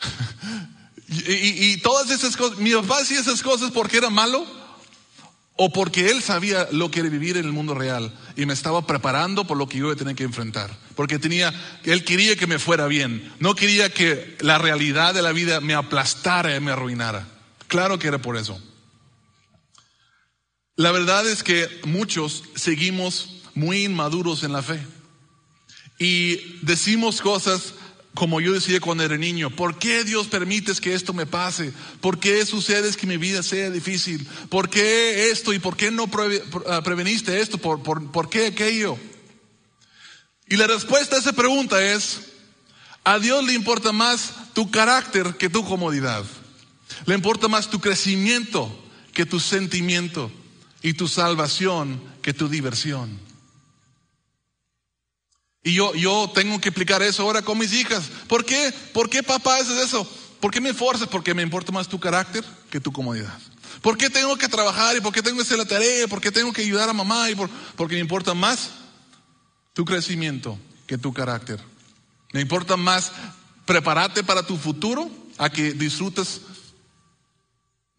Y, 1.28 1.76
todas 1.78 2.10
esas 2.10 2.36
cosas, 2.36 2.58
mi 2.58 2.72
papá 2.72 2.98
hacía 2.98 3.20
esas 3.20 3.42
cosas 3.42 3.70
porque 3.70 3.98
era 3.98 4.10
malo 4.10 4.46
o 5.56 5.72
porque 5.72 6.10
él 6.10 6.22
sabía 6.22 6.68
lo 6.72 6.90
que 6.90 7.00
era 7.00 7.08
vivir 7.08 7.36
en 7.36 7.44
el 7.44 7.52
mundo 7.52 7.74
real 7.74 8.12
y 8.36 8.46
me 8.46 8.52
estaba 8.52 8.86
preparando 8.86 9.46
por 9.46 9.56
lo 9.56 9.68
que 9.68 9.78
yo 9.78 9.84
iba 9.86 9.92
a 9.92 9.96
tener 9.96 10.16
que 10.16 10.24
enfrentar. 10.24 10.76
Porque 10.96 11.18
tenía, 11.18 11.52
él 11.84 12.04
quería 12.04 12.36
que 12.36 12.46
me 12.46 12.58
fuera 12.58 12.86
bien, 12.86 13.32
no 13.38 13.54
quería 13.54 13.92
que 13.92 14.36
la 14.40 14.58
realidad 14.58 15.14
de 15.14 15.22
la 15.22 15.32
vida 15.32 15.60
me 15.60 15.74
aplastara 15.74 16.56
y 16.56 16.60
me 16.60 16.72
arruinara. 16.72 17.28
Claro 17.68 17.98
que 17.98 18.08
era 18.08 18.18
por 18.18 18.36
eso. 18.36 18.60
La 20.76 20.90
verdad 20.90 21.28
es 21.28 21.42
que 21.42 21.68
muchos 21.84 22.44
seguimos 22.54 23.42
muy 23.54 23.84
inmaduros 23.84 24.42
en 24.42 24.52
la 24.52 24.62
fe 24.62 24.80
y 25.98 26.58
decimos 26.62 27.20
cosas 27.20 27.74
como 28.14 28.40
yo 28.40 28.52
decía 28.52 28.80
cuando 28.80 29.04
era 29.04 29.16
niño, 29.16 29.50
¿por 29.50 29.78
qué 29.78 30.04
Dios 30.04 30.26
permites 30.26 30.80
que 30.80 30.94
esto 30.94 31.14
me 31.14 31.24
pase? 31.24 31.72
¿Por 32.00 32.18
qué 32.18 32.44
sucede 32.44 32.94
que 32.94 33.06
mi 33.06 33.16
vida 33.16 33.42
sea 33.42 33.70
difícil? 33.70 34.26
¿Por 34.50 34.68
qué 34.68 35.30
esto 35.30 35.52
y 35.54 35.58
por 35.58 35.76
qué 35.76 35.90
no 35.90 36.10
ah, 36.68 36.82
preveniste 36.82 37.40
esto? 37.40 37.58
¿Por, 37.58 37.82
por 37.82 38.28
qué 38.28 38.46
aquello? 38.46 38.98
Y 40.48 40.56
la 40.56 40.66
respuesta 40.66 41.16
a 41.16 41.18
esa 41.20 41.32
pregunta 41.32 41.82
es, 41.82 42.20
a 43.04 43.18
Dios 43.18 43.44
le 43.44 43.54
importa 43.54 43.92
más 43.92 44.34
tu 44.52 44.70
carácter 44.70 45.36
que 45.36 45.48
tu 45.48 45.64
comodidad. 45.64 46.24
Le 47.06 47.14
importa 47.14 47.48
más 47.48 47.70
tu 47.70 47.80
crecimiento 47.80 48.70
que 49.14 49.24
tu 49.24 49.40
sentimiento 49.40 50.30
y 50.82 50.92
tu 50.92 51.08
salvación 51.08 52.02
que 52.20 52.34
tu 52.34 52.48
diversión. 52.48 53.18
Y 55.62 55.74
yo, 55.74 55.94
yo 55.94 56.30
tengo 56.34 56.60
que 56.60 56.70
explicar 56.70 57.02
eso 57.02 57.22
ahora 57.22 57.42
con 57.42 57.58
mis 57.58 57.72
hijas. 57.72 58.04
¿Por 58.26 58.44
qué? 58.44 58.72
¿Por 58.92 59.08
qué 59.08 59.22
papá 59.22 59.56
haces 59.56 59.78
eso? 59.78 60.08
¿Por 60.40 60.50
qué 60.50 60.60
me 60.60 60.74
forzas? 60.74 61.08
Porque 61.08 61.34
me 61.34 61.42
importa 61.42 61.70
más 61.70 61.88
tu 61.88 62.00
carácter 62.00 62.44
que 62.68 62.80
tu 62.80 62.92
comodidad. 62.92 63.38
¿Por 63.80 63.96
qué 63.96 64.10
tengo 64.10 64.36
que 64.36 64.48
trabajar 64.48 64.96
y 64.96 65.00
por 65.00 65.12
qué 65.12 65.22
tengo 65.22 65.36
que 65.36 65.42
hacer 65.42 65.58
la 65.58 65.64
tarea? 65.64 66.08
¿Por 66.08 66.20
qué 66.20 66.32
tengo 66.32 66.52
que 66.52 66.62
ayudar 66.62 66.88
a 66.88 66.92
mamá? 66.92 67.30
Y 67.30 67.36
por, 67.36 67.48
porque 67.76 67.94
me 67.94 68.00
importa 68.00 68.34
más 68.34 68.70
tu 69.72 69.84
crecimiento 69.84 70.58
que 70.86 70.98
tu 70.98 71.12
carácter. 71.12 71.60
Me 72.32 72.40
importa 72.40 72.76
más 72.76 73.12
prepararte 73.64 74.24
para 74.24 74.44
tu 74.44 74.56
futuro 74.56 75.10
a 75.38 75.48
que 75.50 75.72
disfrutes 75.72 76.40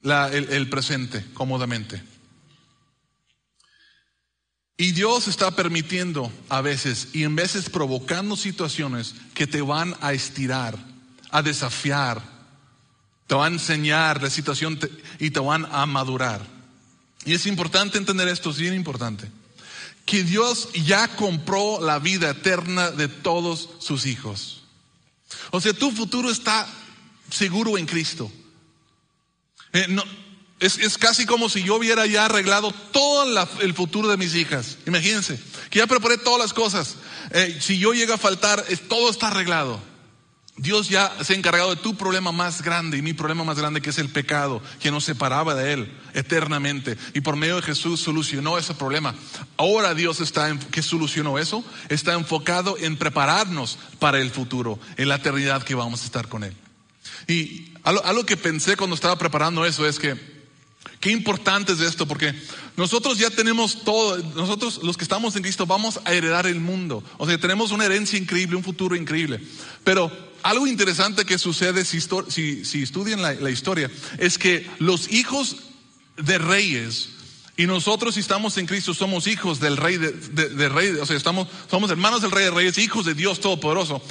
el 0.04 0.70
presente 0.70 1.26
cómodamente. 1.34 2.04
Y 4.78 4.92
Dios 4.92 5.28
está 5.28 5.52
permitiendo 5.52 6.32
a 6.50 6.62
veces 6.62 7.10
y 7.14 7.24
en 7.24 7.36
veces 7.36 7.70
provocando 7.70 8.36
situaciones 8.36 9.14
que 9.34 9.46
te 9.46 9.62
van 9.62 9.96
a 10.02 10.14
estirar, 10.14 10.78
a 11.30 11.42
desafiar, 11.44 12.22
te 13.28 13.36
van 13.36 13.54
a 13.54 13.56
enseñar 13.56 14.22
la 14.22 14.30
situación 14.30 14.80
y 15.20 15.30
te 15.30 15.40
van 15.40 15.68
a 15.72 15.86
madurar. 15.86 16.42
Y 17.26 17.34
es 17.34 17.46
importante 17.46 17.98
entender 17.98 18.28
esto, 18.28 18.50
es 18.50 18.58
bien 18.58 18.74
importante, 18.74 19.30
que 20.06 20.24
Dios 20.24 20.70
ya 20.74 21.08
compró 21.16 21.80
la 21.80 22.00
vida 22.00 22.32
eterna 22.32 22.92
de 22.92 23.08
todos 23.08 23.70
sus 23.80 24.06
hijos. 24.06 24.64
O 25.52 25.62
sea, 25.62 25.74
tu 25.74 25.92
futuro 25.92 26.30
está 26.30 26.68
seguro 27.30 27.78
en 27.78 27.86
Cristo. 27.86 28.32
Eh, 29.72 29.86
no, 29.88 30.04
es, 30.64 30.78
es, 30.78 30.98
casi 30.98 31.26
como 31.26 31.50
si 31.50 31.62
yo 31.62 31.76
hubiera 31.76 32.06
ya 32.06 32.26
arreglado 32.26 32.72
todo 32.92 33.48
el 33.62 33.74
futuro 33.74 34.08
de 34.08 34.16
mis 34.16 34.34
hijas. 34.34 34.78
Imagínense, 34.88 35.38
que 35.70 35.80
ya 35.80 35.88
preparé 35.88 36.18
todas 36.18 36.40
las 36.40 36.54
cosas. 36.54 36.96
Eh, 37.32 37.58
si 37.60 37.78
yo 37.78 37.94
llego 37.94 38.14
a 38.14 38.18
faltar, 38.18 38.64
todo 38.88 39.10
está 39.10 39.28
arreglado. 39.28 39.82
Dios 40.56 40.88
ya 40.88 41.12
se 41.22 41.34
ha 41.34 41.36
encargado 41.36 41.72
de 41.72 41.82
tu 41.82 41.96
problema 41.96 42.32
más 42.32 42.62
grande 42.62 42.98
y 42.98 43.02
mi 43.02 43.14
problema 43.14 43.44
más 43.44 43.58
grande 43.58 43.82
que 43.82 43.90
es 43.90 43.98
el 43.98 44.08
pecado 44.08 44.62
que 44.80 44.92
nos 44.92 45.04
separaba 45.04 45.54
de 45.54 45.74
Él 45.74 45.92
eternamente. 46.14 46.98
Y 47.14 47.22
por 47.22 47.36
medio 47.36 47.58
de 47.58 47.64
Jesús 47.64 48.00
solucionó 48.00 48.58
ese 48.58 48.74
problema. 48.74 49.16
Ahora 49.58 49.96
Dios 49.96 50.22
está, 50.22 50.48
en, 50.48 50.60
solucionó 50.82 51.40
eso, 51.40 51.66
está 51.90 52.14
enfocado 52.14 52.78
en 52.78 52.98
prepararnos 52.98 53.80
para 54.00 54.22
el 54.22 54.32
futuro, 54.32 54.80
en 54.96 55.10
la 55.10 55.16
eternidad 55.16 55.64
que 55.64 55.76
vamos 55.76 56.04
a 56.04 56.06
estar 56.06 56.30
con 56.30 56.46
Él. 56.46 56.56
Y 57.28 57.74
algo 57.84 58.26
que 58.26 58.38
pensé 58.38 58.78
cuando 58.78 58.96
estaba 58.96 59.18
preparando 59.18 59.66
eso 59.66 59.88
es 59.88 60.00
que 60.00 60.33
Qué 61.00 61.12
importante 61.12 61.74
es 61.74 61.82
esto, 61.82 62.08
porque 62.08 62.34
nosotros 62.78 63.18
ya 63.18 63.30
tenemos 63.30 63.84
todo, 63.84 64.18
nosotros 64.36 64.82
los 64.84 64.98
que 64.98 65.04
estamos 65.04 65.36
en 65.36 65.44
Cristo 65.44 65.66
vamos 65.66 66.00
a 66.06 66.14
heredar 66.14 66.48
el 66.48 66.60
mundo. 66.60 67.04
O 67.18 67.28
sea, 67.28 67.38
tenemos 67.38 67.72
una 67.72 67.86
herencia 67.86 68.18
increíble, 68.18 68.56
un 68.56 68.64
futuro 68.64 68.96
increíble. 68.96 69.42
Pero 69.84 70.12
algo 70.44 70.68
interesante 70.68 71.26
que 71.26 71.38
sucede 71.38 71.86
si, 71.86 72.00
si, 72.02 72.66
si 72.66 72.84
estudian 72.84 73.22
la, 73.22 73.34
la, 73.34 73.50
historia 73.50 73.90
es 74.18 74.38
que 74.38 74.70
los 74.80 75.12
hijos 75.12 75.58
de 76.18 76.38
reyes 76.38 77.10
y 77.56 77.66
nosotros 77.66 78.16
si 78.16 78.22
estamos 78.22 78.58
en 78.58 78.66
Cristo 78.66 78.94
somos 78.94 79.28
hijos 79.28 79.60
del 79.60 79.78
rey 79.78 79.98
de, 79.98 80.12
de, 80.12 80.50
de 80.50 80.70
rey, 80.70 80.90
o 80.90 81.06
sea, 81.06 81.16
estamos, 81.16 81.48
somos 81.70 81.92
hermanos 81.92 82.22
del 82.22 82.32
rey 82.32 82.46
de 82.46 82.52
reyes, 82.52 82.78
hijos 82.78 83.06
de 83.06 83.14
Dios 83.14 83.40
Todopoderoso. 83.40 84.02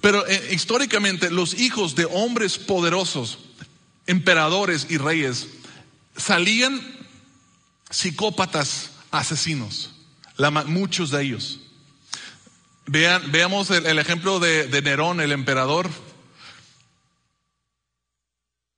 Pero 0.00 0.26
eh, 0.26 0.50
históricamente 0.52 1.30
los 1.30 1.54
hijos 1.54 1.94
de 1.94 2.04
hombres 2.04 2.58
poderosos, 2.58 3.38
emperadores 4.06 4.86
y 4.90 4.98
reyes, 4.98 5.48
salían 6.16 6.80
psicópatas 7.90 8.90
asesinos, 9.10 9.90
muchos 10.66 11.10
de 11.10 11.22
ellos. 11.22 11.60
Vean, 12.86 13.32
veamos 13.32 13.70
el, 13.70 13.98
ejemplo 13.98 14.38
de, 14.38 14.82
Nerón, 14.82 15.20
el 15.20 15.32
emperador. 15.32 15.90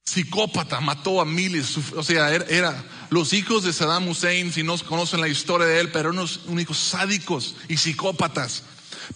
Psicópata, 0.04 0.80
mató 0.80 1.20
a 1.20 1.26
miles, 1.26 1.76
o 1.94 2.02
sea, 2.02 2.32
era, 2.32 2.84
los 3.10 3.34
hijos 3.34 3.62
de 3.64 3.74
Saddam 3.74 4.08
Hussein, 4.08 4.52
si 4.52 4.62
no 4.62 4.78
conocen 4.78 5.20
la 5.20 5.28
historia 5.28 5.66
de 5.66 5.80
él, 5.80 5.90
pero 5.92 6.10
unos, 6.10 6.40
unos 6.46 6.62
hijos 6.62 6.78
sádicos 6.78 7.56
y 7.68 7.76
psicópatas, 7.76 8.62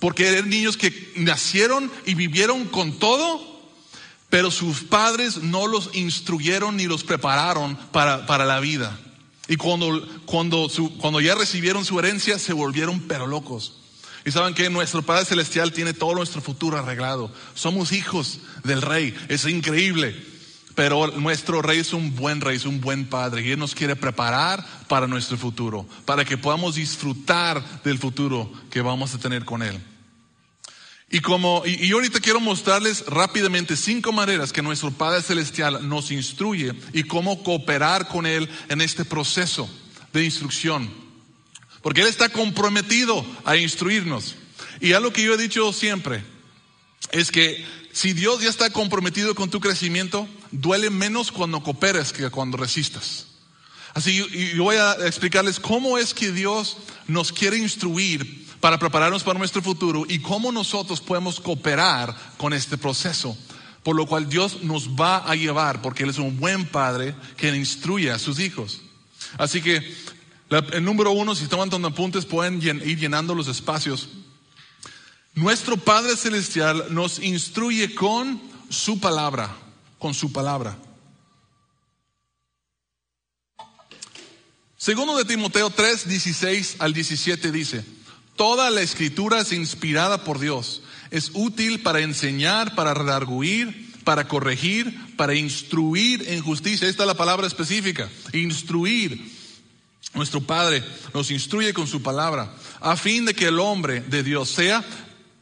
porque 0.00 0.28
eran 0.28 0.50
niños 0.50 0.76
que 0.76 1.14
nacieron 1.16 1.90
y 2.04 2.14
vivieron 2.14 2.66
con 2.66 2.98
todo, 2.98 3.51
pero 4.32 4.50
sus 4.50 4.80
padres 4.80 5.42
no 5.42 5.66
los 5.66 5.90
instruyeron 5.92 6.78
ni 6.78 6.86
los 6.86 7.04
prepararon 7.04 7.76
para, 7.92 8.24
para 8.24 8.46
la 8.46 8.60
vida. 8.60 8.98
Y 9.46 9.56
cuando, 9.56 10.02
cuando, 10.24 10.70
cuando 10.96 11.20
ya 11.20 11.34
recibieron 11.34 11.84
su 11.84 11.98
herencia, 11.98 12.38
se 12.38 12.54
volvieron 12.54 13.00
pero 13.00 13.26
locos. 13.26 13.74
Y 14.24 14.30
saben 14.30 14.54
que 14.54 14.70
nuestro 14.70 15.02
Padre 15.02 15.26
Celestial 15.26 15.74
tiene 15.74 15.92
todo 15.92 16.14
nuestro 16.14 16.40
futuro 16.40 16.78
arreglado. 16.78 17.30
Somos 17.52 17.92
hijos 17.92 18.38
del 18.64 18.80
Rey. 18.80 19.14
Es 19.28 19.44
increíble. 19.44 20.16
Pero 20.74 21.08
nuestro 21.08 21.60
Rey 21.60 21.80
es 21.80 21.92
un 21.92 22.16
buen 22.16 22.40
Rey, 22.40 22.56
es 22.56 22.64
un 22.64 22.80
buen 22.80 23.04
Padre. 23.04 23.42
Y 23.42 23.50
Él 23.50 23.58
nos 23.58 23.74
quiere 23.74 23.96
preparar 23.96 24.66
para 24.88 25.06
nuestro 25.06 25.36
futuro. 25.36 25.86
Para 26.06 26.24
que 26.24 26.38
podamos 26.38 26.76
disfrutar 26.76 27.82
del 27.82 27.98
futuro 27.98 28.50
que 28.70 28.80
vamos 28.80 29.12
a 29.12 29.18
tener 29.18 29.44
con 29.44 29.62
Él. 29.62 29.78
Y 31.14 31.20
como, 31.20 31.62
y, 31.66 31.86
y, 31.86 31.92
ahorita 31.92 32.20
quiero 32.20 32.40
mostrarles 32.40 33.04
rápidamente 33.04 33.76
cinco 33.76 34.12
maneras 34.12 34.50
que 34.50 34.62
nuestro 34.62 34.90
Padre 34.90 35.20
Celestial 35.20 35.86
nos 35.86 36.10
instruye 36.10 36.72
y 36.94 37.02
cómo 37.02 37.42
cooperar 37.42 38.08
con 38.08 38.24
Él 38.24 38.48
en 38.70 38.80
este 38.80 39.04
proceso 39.04 39.68
de 40.14 40.24
instrucción. 40.24 40.90
Porque 41.82 42.00
Él 42.00 42.06
está 42.06 42.30
comprometido 42.30 43.26
a 43.44 43.58
instruirnos. 43.58 44.36
Y 44.80 44.94
algo 44.94 45.12
que 45.12 45.22
yo 45.22 45.34
he 45.34 45.36
dicho 45.36 45.70
siempre 45.74 46.24
es 47.10 47.30
que 47.30 47.62
si 47.92 48.14
Dios 48.14 48.40
ya 48.40 48.48
está 48.48 48.70
comprometido 48.70 49.34
con 49.34 49.50
tu 49.50 49.60
crecimiento, 49.60 50.26
duele 50.50 50.88
menos 50.88 51.30
cuando 51.30 51.62
cooperes 51.62 52.14
que 52.14 52.30
cuando 52.30 52.56
resistas. 52.56 53.26
Así 53.92 54.16
yo 54.56 54.64
voy 54.64 54.76
a 54.76 54.92
explicarles 55.06 55.60
cómo 55.60 55.98
es 55.98 56.14
que 56.14 56.32
Dios 56.32 56.78
nos 57.06 57.32
quiere 57.32 57.58
instruir 57.58 58.41
para 58.62 58.78
prepararnos 58.78 59.24
para 59.24 59.40
nuestro 59.40 59.60
futuro 59.60 60.04
y 60.08 60.20
cómo 60.20 60.52
nosotros 60.52 61.00
podemos 61.00 61.40
cooperar 61.40 62.14
con 62.36 62.52
este 62.52 62.78
proceso. 62.78 63.36
Por 63.82 63.96
lo 63.96 64.06
cual 64.06 64.28
Dios 64.28 64.62
nos 64.62 64.90
va 64.90 65.28
a 65.28 65.34
llevar, 65.34 65.82
porque 65.82 66.04
Él 66.04 66.10
es 66.10 66.18
un 66.18 66.38
buen 66.38 66.64
padre 66.66 67.16
que 67.36 67.48
instruye 67.48 68.12
a 68.12 68.20
sus 68.20 68.38
hijos. 68.38 68.80
Así 69.36 69.60
que 69.60 69.82
el 70.72 70.84
número 70.84 71.10
uno, 71.10 71.34
si 71.34 71.48
toman 71.48 71.70
tomando 71.70 71.88
apuntes, 71.88 72.24
pueden 72.24 72.62
ir 72.62 73.00
llenando 73.00 73.34
los 73.34 73.48
espacios. 73.48 74.10
Nuestro 75.34 75.76
Padre 75.76 76.16
Celestial 76.16 76.86
nos 76.90 77.18
instruye 77.18 77.96
con 77.96 78.40
su 78.68 79.00
palabra, 79.00 79.56
con 79.98 80.14
su 80.14 80.30
palabra. 80.30 80.78
Segundo 84.76 85.16
de 85.16 85.24
Timoteo 85.24 85.70
3, 85.70 86.06
16 86.06 86.76
al 86.78 86.92
17 86.92 87.50
dice, 87.50 88.01
Toda 88.36 88.70
la 88.70 88.80
escritura 88.80 89.40
es 89.40 89.52
inspirada 89.52 90.24
por 90.24 90.38
Dios. 90.38 90.82
Es 91.10 91.30
útil 91.34 91.80
para 91.80 92.00
enseñar, 92.00 92.74
para 92.74 92.94
redarguir, 92.94 93.92
para 94.04 94.26
corregir, 94.26 95.16
para 95.16 95.34
instruir 95.34 96.24
en 96.28 96.42
justicia. 96.42 96.88
Esta 96.88 97.02
es 97.02 97.06
la 97.06 97.14
palabra 97.14 97.46
específica. 97.46 98.08
Instruir. 98.32 99.42
Nuestro 100.14 100.40
Padre 100.40 100.82
nos 101.14 101.30
instruye 101.30 101.72
con 101.72 101.86
su 101.86 102.02
palabra 102.02 102.52
a 102.80 102.96
fin 102.96 103.24
de 103.24 103.34
que 103.34 103.46
el 103.46 103.58
hombre 103.58 104.00
de 104.00 104.22
Dios 104.22 104.50
sea 104.50 104.84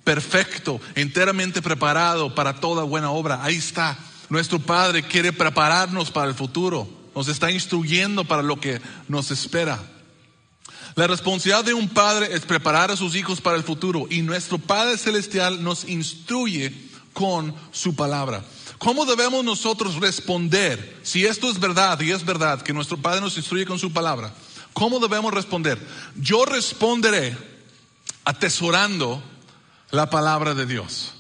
perfecto, 0.05 0.81
enteramente 0.95 1.63
preparado 1.63 2.35
para 2.35 2.61
toda 2.61 2.85
buena 2.85 3.11
obra. 3.11 3.43
Ahí 3.43 3.57
está. 3.57 3.99
Nuestro 4.29 4.61
Padre 4.61 5.03
quiere 5.03 5.33
prepararnos 5.33 6.11
para 6.11 6.29
el 6.29 6.35
futuro. 6.35 6.89
Nos 7.15 7.29
está 7.29 7.51
instruyendo 7.51 8.25
para 8.25 8.43
lo 8.43 8.61
que 8.61 8.81
nos 9.09 9.31
espera. 9.31 9.81
La 10.97 11.07
responsabilidad 11.07 11.65
de 11.65 11.75
un 11.75 11.89
padre 11.89 12.35
es 12.35 12.41
preparar 12.41 12.91
a 12.91 12.97
sus 12.97 13.15
hijos 13.15 13.41
para 13.41 13.57
el 13.57 13.63
futuro 13.63 14.07
y 14.11 14.23
nuestro 14.23 14.59
Padre 14.59 14.99
Celestial 14.99 15.63
nos 15.63 15.89
instruye 15.89 16.75
con 17.13 17.55
su 17.71 17.95
palabra. 17.95 18.45
¿Cómo 18.79 19.05
debemos 19.05 19.45
nosotros 19.45 19.97
responder 19.97 20.99
si 21.03 21.27
esto 21.27 21.51
es 21.51 21.61
verdad 21.61 22.01
y 22.01 22.11
es 22.11 22.25
verdad 22.25 22.63
que 22.63 22.73
nuestro 22.73 22.97
Padre 22.97 23.21
nos 23.21 23.37
instruye 23.37 23.67
con 23.67 23.79
su 23.79 23.93
palabra? 23.93 24.33
¿Cómo 24.73 24.99
debemos 24.99 25.33
responder? 25.33 25.79
Yo 26.17 26.45
responderé 26.45 27.37
atesorando 28.25 29.23
la 29.91 30.11
palabra 30.11 30.55
de 30.55 30.67
Dios. 30.67 31.15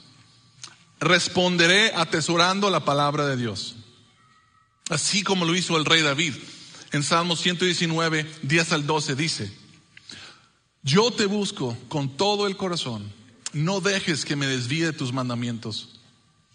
Responderé 1.00 1.92
atesorando 1.94 2.70
la 2.70 2.84
palabra 2.84 3.26
de 3.26 3.36
Dios. 3.36 3.76
Así 4.88 5.22
como 5.22 5.44
lo 5.44 5.54
hizo 5.54 5.76
el 5.76 5.84
rey 5.84 6.02
David. 6.02 6.34
En 6.92 7.02
Salmo 7.02 7.36
119, 7.36 8.28
10 8.42 8.72
al 8.72 8.86
12 8.86 9.14
dice, 9.14 9.59
yo 10.82 11.10
te 11.10 11.26
busco 11.26 11.76
con 11.88 12.16
todo 12.16 12.46
el 12.46 12.56
corazón. 12.56 13.12
No 13.52 13.80
dejes 13.80 14.24
que 14.24 14.36
me 14.36 14.46
desvíe 14.46 14.86
de 14.86 14.92
tus 14.92 15.12
mandamientos. 15.12 16.00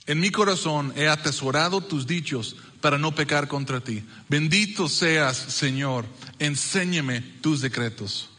En 0.07 0.19
mi 0.19 0.29
corazón 0.29 0.93
he 0.95 1.07
atesorado 1.07 1.81
tus 1.81 2.05
dichos 2.07 2.55
para 2.79 2.97
no 2.97 3.15
pecar 3.15 3.47
contra 3.47 3.81
ti. 3.81 4.03
Bendito 4.29 4.87
seas, 4.87 5.35
Señor. 5.35 6.05
Enséñeme 6.39 7.21
tus 7.41 7.61
decretos. 7.61 8.29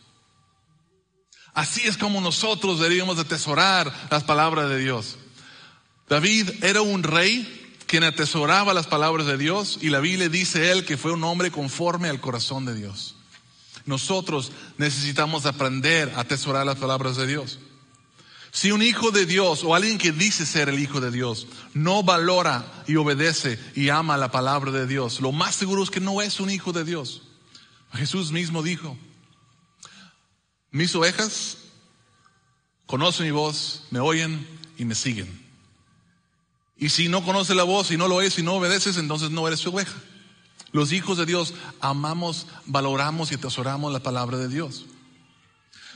Así 1.54 1.82
es 1.86 1.96
como 1.96 2.20
nosotros 2.20 2.78
deberíamos 2.78 3.18
atesorar 3.18 3.92
las 4.10 4.24
palabras 4.24 4.68
de 4.68 4.78
Dios. 4.78 5.16
David 6.08 6.50
era 6.62 6.82
un 6.82 7.02
rey 7.02 7.76
quien 7.86 8.04
atesoraba 8.04 8.74
las 8.74 8.86
palabras 8.86 9.26
de 9.26 9.38
Dios 9.38 9.78
y 9.80 9.88
la 9.88 10.00
Biblia 10.00 10.28
dice 10.28 10.70
él 10.70 10.84
que 10.84 10.96
fue 10.96 11.12
un 11.12 11.24
hombre 11.24 11.50
conforme 11.50 12.08
al 12.08 12.20
corazón 12.20 12.64
de 12.66 12.74
Dios. 12.74 13.15
Nosotros 13.86 14.52
necesitamos 14.78 15.46
aprender 15.46 16.12
a 16.16 16.20
atesorar 16.20 16.66
las 16.66 16.76
palabras 16.76 17.16
de 17.16 17.26
Dios. 17.26 17.60
Si 18.50 18.72
un 18.72 18.82
hijo 18.82 19.10
de 19.10 19.26
Dios 19.26 19.62
o 19.64 19.74
alguien 19.74 19.98
que 19.98 20.12
dice 20.12 20.46
ser 20.46 20.68
el 20.68 20.78
hijo 20.78 21.00
de 21.00 21.10
Dios 21.10 21.46
no 21.74 22.02
valora 22.02 22.64
y 22.86 22.96
obedece 22.96 23.58
y 23.74 23.90
ama 23.90 24.16
la 24.16 24.30
palabra 24.30 24.72
de 24.72 24.86
Dios, 24.86 25.20
lo 25.20 25.30
más 25.30 25.54
seguro 25.54 25.82
es 25.82 25.90
que 25.90 26.00
no 26.00 26.20
es 26.20 26.40
un 26.40 26.50
hijo 26.50 26.72
de 26.72 26.84
Dios. 26.84 27.22
Jesús 27.92 28.32
mismo 28.32 28.62
dijo, 28.62 28.96
mis 30.70 30.94
ovejas 30.94 31.58
conocen 32.86 33.26
mi 33.26 33.32
voz, 33.32 33.84
me 33.90 34.00
oyen 34.00 34.46
y 34.76 34.84
me 34.84 34.94
siguen. 34.94 35.46
Y 36.76 36.88
si 36.88 37.08
no 37.08 37.24
conoce 37.24 37.54
la 37.54 37.62
voz 37.62 37.90
y 37.90 37.96
no 37.96 38.08
lo 38.08 38.16
oyes 38.16 38.38
y 38.38 38.42
no 38.42 38.54
obedeces, 38.54 38.96
entonces 38.96 39.30
no 39.30 39.46
eres 39.46 39.60
su 39.60 39.70
oveja. 39.70 39.94
Los 40.76 40.92
hijos 40.92 41.16
de 41.16 41.24
Dios 41.24 41.54
amamos, 41.80 42.46
valoramos 42.66 43.32
y 43.32 43.36
atesoramos 43.36 43.90
la 43.94 44.00
palabra 44.00 44.36
de 44.36 44.46
Dios. 44.46 44.84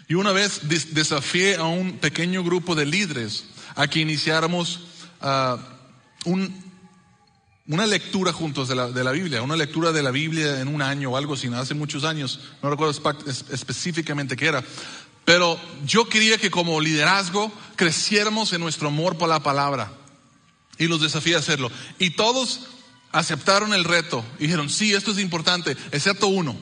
Y 0.08 0.14
una 0.14 0.32
vez 0.32 0.62
desafié 0.94 1.56
a 1.56 1.64
un 1.64 1.98
pequeño 1.98 2.42
grupo 2.42 2.74
de 2.74 2.86
líderes 2.86 3.44
a 3.74 3.88
que 3.88 4.00
iniciáramos 4.00 4.80
un, 6.24 6.64
una 7.66 7.86
lectura 7.86 8.32
juntos 8.32 8.68
de 8.68 8.74
la, 8.74 8.90
de 8.90 9.04
la 9.04 9.12
Biblia, 9.12 9.42
una 9.42 9.54
lectura 9.54 9.92
de 9.92 10.02
la 10.02 10.12
Biblia 10.12 10.62
en 10.62 10.68
un 10.68 10.80
año 10.80 11.10
o 11.10 11.16
algo 11.18 11.34
así, 11.34 11.48
hace 11.48 11.74
muchos 11.74 12.04
años, 12.04 12.40
no 12.62 12.70
recuerdo 12.70 12.98
específicamente 13.52 14.34
qué 14.34 14.46
era, 14.46 14.64
pero 15.26 15.60
yo 15.84 16.08
quería 16.08 16.38
que 16.38 16.50
como 16.50 16.80
liderazgo 16.80 17.52
creciéramos 17.76 18.54
en 18.54 18.62
nuestro 18.62 18.88
amor 18.88 19.18
por 19.18 19.28
la 19.28 19.42
palabra 19.42 19.92
y 20.78 20.86
los 20.86 21.02
desafié 21.02 21.34
a 21.34 21.40
hacerlo. 21.40 21.70
Y 21.98 22.12
todos 22.12 22.69
aceptaron 23.12 23.74
el 23.74 23.84
reto 23.84 24.24
y 24.38 24.44
dijeron, 24.44 24.70
sí, 24.70 24.92
esto 24.94 25.10
es 25.12 25.18
importante, 25.18 25.76
excepto 25.92 26.28
uno. 26.28 26.56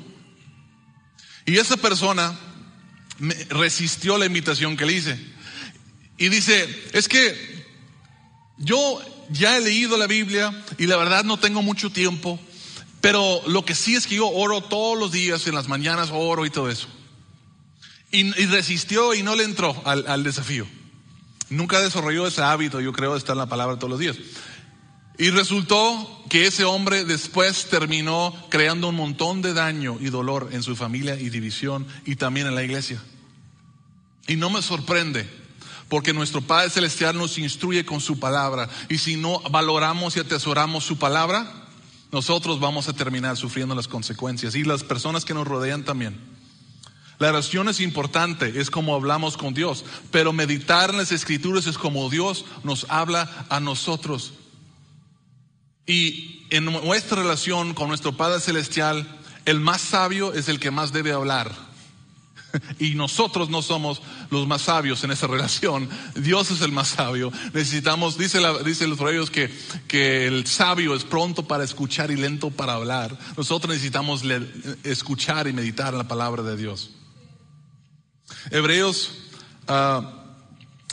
Y 1.47 1.57
esa 1.59 1.77
persona 1.77 2.39
resistió 3.51 4.19
la 4.19 4.27
invitación 4.27 4.77
que 4.77 4.87
le 4.87 4.95
hice. 4.95 5.19
Y 6.17 6.29
dice, 6.29 6.69
es 6.93 7.09
que 7.09 7.67
yo 8.59 9.01
ya 9.31 9.57
he 9.57 9.61
leído 9.61 9.97
la 9.97 10.07
Biblia 10.07 10.53
y 10.79 10.87
la 10.87 10.97
verdad 10.97 11.25
no 11.25 11.39
tengo 11.39 11.63
mucho 11.63 11.91
tiempo, 11.91 12.41
pero 13.01 13.43
lo 13.47 13.65
que 13.65 13.75
sí 13.75 13.95
es 13.95 14.07
que 14.07 14.17
yo 14.17 14.29
oro 14.29 14.63
todos 14.63 14.99
los 14.99 15.13
días, 15.13 15.47
en 15.47 15.55
las 15.55 15.69
mañanas 15.69 16.11
oro 16.13 16.45
y 16.45 16.51
todo 16.51 16.71
eso. 16.71 16.89
Y, 18.11 18.27
y 18.41 18.47
resistió 18.47 19.15
y 19.15 19.23
no 19.23 19.37
le 19.37 19.45
entró 19.45 19.81
al, 19.85 20.07
al 20.07 20.25
desafío. 20.25 20.67
Nunca 21.51 21.81
desarrolló 21.81 22.27
ese 22.27 22.43
hábito, 22.43 22.81
yo 22.81 22.93
creo, 22.93 23.13
de 23.13 23.19
estar 23.19 23.35
en 23.35 23.39
la 23.39 23.47
palabra 23.47 23.77
todos 23.77 23.91
los 23.91 24.01
días. 24.01 24.17
Y 25.19 25.31
resultó 25.31 26.25
que 26.29 26.47
ese 26.47 26.65
hombre 26.65 27.05
después 27.05 27.67
terminó 27.69 28.33
creando 28.51 28.89
un 28.89 28.95
montón 28.95 29.43
de 29.43 29.53
daño 29.53 29.99
y 30.01 30.11
dolor 30.11 30.51
en 30.53 30.63
su 30.63 30.77
familia 30.77 31.17
y 31.19 31.29
división 31.29 31.87
y 32.07 32.15
también 32.15 32.47
en 32.47 32.55
la 32.55 32.63
iglesia. 32.63 33.03
Y 34.29 34.37
no 34.37 34.49
me 34.49 34.63
sorprende, 34.63 35.29
porque 35.89 36.13
nuestro 36.13 36.41
Padre 36.41 36.71
Celestial 36.71 37.17
nos 37.17 37.37
instruye 37.37 37.85
con 37.85 38.01
su 38.01 38.21
palabra. 38.21 38.69
Y 38.89 38.99
si 38.99 39.17
no 39.17 39.41
valoramos 39.51 40.17
y 40.17 40.21
atesoramos 40.21 40.85
su 40.85 40.99
palabra, 40.99 41.67
nosotros 42.13 42.61
vamos 42.61 42.89
a 42.89 42.93
terminar 42.93 43.37
sufriendo 43.37 43.75
las 43.75 43.89
consecuencias 43.89 44.55
y 44.55 44.63
las 44.63 44.85
personas 44.85 45.25
que 45.25 45.35
nos 45.35 45.49
rodean 45.49 45.85
también. 45.85 46.17
La 47.19 47.31
oración 47.31 47.69
es 47.69 47.81
importante, 47.81 48.61
es 48.61 48.71
como 48.71 48.95
hablamos 48.95 49.37
con 49.37 49.53
Dios, 49.53 49.85
pero 50.13 50.33
meditar 50.33 50.91
en 50.91 50.99
las 50.99 51.11
escrituras 51.11 51.67
es 51.67 51.77
como 51.77 52.09
Dios 52.09 52.45
nos 52.63 52.87
habla 52.89 53.47
a 53.49 53.59
nosotros. 53.59 54.35
Y 55.89 56.47
en 56.51 56.67
nuestra 56.67 57.23
relación 57.23 57.73
con 57.75 57.89
nuestro 57.89 58.17
Padre 58.17 58.41
Celestial, 58.41 59.09
el 59.47 59.59
más 59.59 59.81
sabio 59.81 60.35
es 60.35 60.49
el 60.49 60.61
que 60.61 60.71
más 60.71 60.93
debe 60.93 61.13
hablar. 61.13 61.51
Y 62.79 62.95
nosotros 62.95 63.51
no 63.51 63.61
somos 63.61 64.01
los 64.31 64.47
más 64.47 64.63
sabios 64.63 65.05
en 65.05 65.11
esa 65.11 65.27
relación. 65.27 65.89
Dios 66.15 66.51
es 66.51 66.61
el 66.63 66.73
más 66.73 66.89
sabio. 66.89 67.33
Necesitamos, 67.53 68.17
dice, 68.17 68.41
la, 68.41 68.59
dice 68.63 68.87
los 68.87 68.97
proverbios 68.97 69.31
que, 69.31 69.51
que 69.87 70.27
el 70.27 70.47
sabio 70.47 70.95
es 70.95 71.05
pronto 71.05 71.47
para 71.47 71.65
escuchar 71.65 72.11
y 72.11 72.17
lento 72.17 72.51
para 72.51 72.75
hablar. 72.75 73.19
Nosotros 73.37 73.71
necesitamos 73.71 74.23
escuchar 74.85 75.47
y 75.47 75.53
meditar 75.53 75.93
la 75.95 76.09
palabra 76.09 76.43
de 76.43 76.57
Dios. 76.57 76.91
Hebreos, 78.51 79.13
ah, 79.67 80.18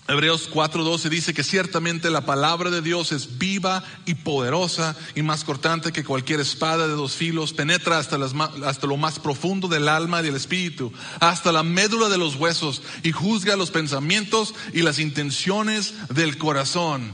Hebreos 0.07 0.49
4:12 0.51 1.09
dice 1.09 1.33
que 1.33 1.43
ciertamente 1.43 2.11
la 2.11 2.25
palabra 2.27 2.69
de 2.69 2.83
Dios 2.83 3.11
es 3.11 3.39
viva 3.39 3.83
y 4.05 4.13
poderosa 4.13 4.95
y 5.15 5.23
más 5.23 5.43
cortante 5.43 5.91
que 5.91 6.03
cualquier 6.03 6.39
espada 6.39 6.87
de 6.87 6.93
dos 6.93 7.13
filos, 7.13 7.53
penetra 7.53 7.97
hasta, 7.97 8.19
las 8.19 8.33
hasta 8.63 8.85
lo 8.85 8.97
más 8.97 9.17
profundo 9.17 9.67
del 9.67 9.89
alma 9.89 10.21
y 10.21 10.25
del 10.25 10.35
espíritu, 10.35 10.93
hasta 11.19 11.51
la 11.51 11.63
médula 11.63 12.07
de 12.09 12.19
los 12.19 12.35
huesos 12.35 12.83
y 13.01 13.13
juzga 13.13 13.55
los 13.55 13.71
pensamientos 13.71 14.53
y 14.73 14.83
las 14.83 14.99
intenciones 14.99 15.95
del 16.09 16.37
corazón. 16.37 17.11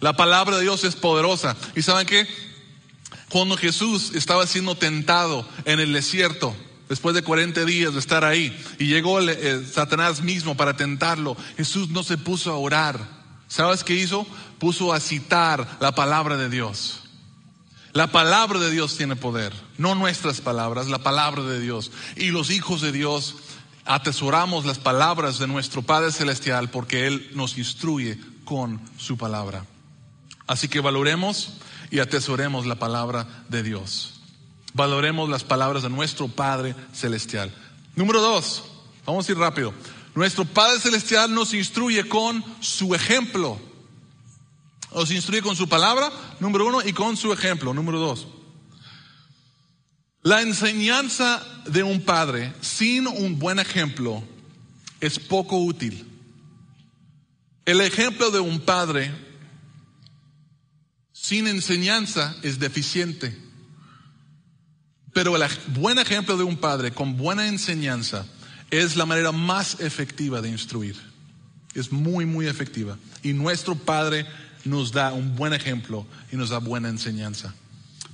La 0.00 0.16
palabra 0.16 0.56
de 0.56 0.62
Dios 0.62 0.84
es 0.84 0.96
poderosa. 0.96 1.54
¿Y 1.74 1.82
saben 1.82 2.06
qué? 2.06 2.26
Cuando 3.28 3.58
Jesús 3.58 4.12
estaba 4.14 4.46
siendo 4.46 4.74
tentado 4.74 5.46
en 5.66 5.80
el 5.80 5.92
desierto, 5.92 6.56
después 6.88 7.14
de 7.14 7.22
40 7.22 7.64
días 7.64 7.92
de 7.94 8.00
estar 8.00 8.24
ahí, 8.24 8.56
y 8.78 8.86
llegó 8.86 9.18
Satanás 9.72 10.22
mismo 10.22 10.56
para 10.56 10.76
tentarlo, 10.76 11.36
Jesús 11.56 11.90
no 11.90 12.02
se 12.02 12.18
puso 12.18 12.50
a 12.50 12.56
orar. 12.56 13.16
¿Sabes 13.48 13.84
qué 13.84 13.94
hizo? 13.94 14.26
Puso 14.58 14.92
a 14.92 15.00
citar 15.00 15.78
la 15.80 15.94
palabra 15.94 16.36
de 16.36 16.48
Dios. 16.48 17.02
La 17.92 18.08
palabra 18.08 18.58
de 18.58 18.70
Dios 18.70 18.96
tiene 18.96 19.16
poder, 19.16 19.54
no 19.78 19.94
nuestras 19.94 20.42
palabras, 20.42 20.88
la 20.88 20.98
palabra 20.98 21.42
de 21.44 21.60
Dios. 21.60 21.90
Y 22.16 22.26
los 22.26 22.50
hijos 22.50 22.82
de 22.82 22.92
Dios 22.92 23.36
atesoramos 23.86 24.66
las 24.66 24.78
palabras 24.78 25.38
de 25.38 25.46
nuestro 25.46 25.80
Padre 25.80 26.12
Celestial 26.12 26.68
porque 26.68 27.06
Él 27.06 27.30
nos 27.34 27.56
instruye 27.56 28.18
con 28.44 28.82
su 28.98 29.16
palabra. 29.16 29.64
Así 30.46 30.68
que 30.68 30.80
valoremos 30.80 31.54
y 31.90 32.00
atesoremos 32.00 32.66
la 32.66 32.78
palabra 32.78 33.26
de 33.48 33.62
Dios. 33.62 34.15
Valoremos 34.76 35.30
las 35.30 35.42
palabras 35.42 35.84
de 35.84 35.88
nuestro 35.88 36.28
Padre 36.28 36.76
Celestial. 36.92 37.50
Número 37.94 38.20
dos, 38.20 38.62
vamos 39.06 39.26
a 39.26 39.32
ir 39.32 39.38
rápido. 39.38 39.72
Nuestro 40.14 40.44
Padre 40.44 40.78
Celestial 40.78 41.32
nos 41.32 41.54
instruye 41.54 42.06
con 42.06 42.44
su 42.60 42.94
ejemplo. 42.94 43.58
Nos 44.94 45.10
instruye 45.10 45.40
con 45.40 45.56
su 45.56 45.66
palabra, 45.66 46.12
número 46.40 46.66
uno, 46.66 46.82
y 46.84 46.92
con 46.92 47.16
su 47.16 47.32
ejemplo, 47.32 47.72
número 47.72 47.98
dos. 47.98 48.28
La 50.20 50.42
enseñanza 50.42 51.42
de 51.64 51.82
un 51.82 52.02
padre 52.02 52.52
sin 52.60 53.06
un 53.06 53.38
buen 53.38 53.58
ejemplo 53.58 54.22
es 55.00 55.18
poco 55.18 55.56
útil. 55.56 56.06
El 57.64 57.80
ejemplo 57.80 58.30
de 58.30 58.40
un 58.40 58.60
padre 58.60 59.10
sin 61.12 61.46
enseñanza 61.46 62.36
es 62.42 62.58
deficiente. 62.58 63.45
Pero 65.16 65.34
el 65.34 65.50
buen 65.68 65.98
ejemplo 65.98 66.36
de 66.36 66.44
un 66.44 66.58
padre 66.58 66.90
con 66.90 67.16
buena 67.16 67.48
enseñanza 67.48 68.26
es 68.70 68.96
la 68.96 69.06
manera 69.06 69.32
más 69.32 69.80
efectiva 69.80 70.42
de 70.42 70.50
instruir. 70.50 70.94
Es 71.72 71.90
muy, 71.90 72.26
muy 72.26 72.46
efectiva. 72.46 72.98
Y 73.22 73.32
nuestro 73.32 73.76
Padre 73.76 74.26
nos 74.66 74.92
da 74.92 75.14
un 75.14 75.34
buen 75.34 75.54
ejemplo 75.54 76.06
y 76.30 76.36
nos 76.36 76.50
da 76.50 76.58
buena 76.58 76.90
enseñanza. 76.90 77.54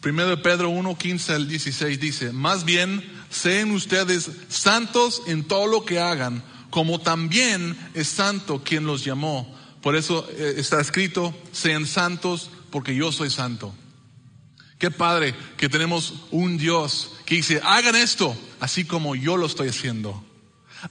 Primero 0.00 0.28
de 0.28 0.36
Pedro 0.36 0.70
1, 0.70 0.96
15 0.96 1.32
al 1.32 1.48
16 1.48 1.98
dice, 1.98 2.30
más 2.30 2.64
bien 2.64 3.02
sean 3.30 3.72
ustedes 3.72 4.30
santos 4.48 5.22
en 5.26 5.42
todo 5.42 5.66
lo 5.66 5.84
que 5.84 5.98
hagan, 5.98 6.40
como 6.70 7.00
también 7.00 7.76
es 7.94 8.06
santo 8.06 8.62
quien 8.62 8.86
los 8.86 9.04
llamó. 9.04 9.52
Por 9.82 9.96
eso 9.96 10.24
eh, 10.30 10.54
está 10.56 10.80
escrito, 10.80 11.34
sean 11.50 11.84
santos 11.84 12.48
porque 12.70 12.94
yo 12.94 13.10
soy 13.10 13.28
santo. 13.28 13.74
Qué 14.82 14.90
padre 14.90 15.32
que 15.56 15.68
tenemos 15.68 16.12
un 16.32 16.58
Dios 16.58 17.12
que 17.24 17.36
dice, 17.36 17.60
hagan 17.62 17.94
esto 17.94 18.36
así 18.58 18.84
como 18.84 19.14
yo 19.14 19.36
lo 19.36 19.46
estoy 19.46 19.68
haciendo. 19.68 20.24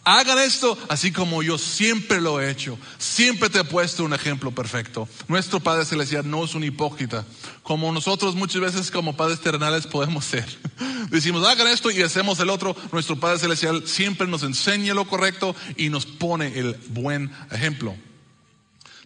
Hagan 0.05 0.39
esto 0.39 0.77
así 0.87 1.11
como 1.11 1.43
yo 1.43 1.57
siempre 1.57 2.21
lo 2.21 2.39
he 2.39 2.49
hecho. 2.49 2.77
Siempre 2.97 3.49
te 3.49 3.59
he 3.59 3.63
puesto 3.65 4.05
un 4.05 4.13
ejemplo 4.13 4.51
perfecto. 4.51 5.09
Nuestro 5.27 5.59
Padre 5.59 5.83
Celestial 5.83 6.29
no 6.29 6.45
es 6.45 6.55
un 6.55 6.63
hipócrita. 6.63 7.25
Como 7.63 7.91
nosotros 7.91 8.33
muchas 8.33 8.61
veces 8.61 8.91
como 8.91 9.17
padres 9.17 9.41
terrenales 9.41 9.85
podemos 9.87 10.23
ser. 10.23 10.45
Decimos, 11.09 11.45
hagan 11.45 11.67
esto 11.67 11.91
y 11.91 12.01
hacemos 12.01 12.39
el 12.39 12.49
otro. 12.49 12.73
Nuestro 12.93 13.19
Padre 13.19 13.39
Celestial 13.39 13.85
siempre 13.89 14.25
nos 14.25 14.43
enseña 14.43 14.93
lo 14.93 15.03
correcto 15.03 15.53
y 15.75 15.89
nos 15.89 16.05
pone 16.05 16.57
el 16.57 16.77
buen 16.91 17.29
ejemplo. 17.51 17.93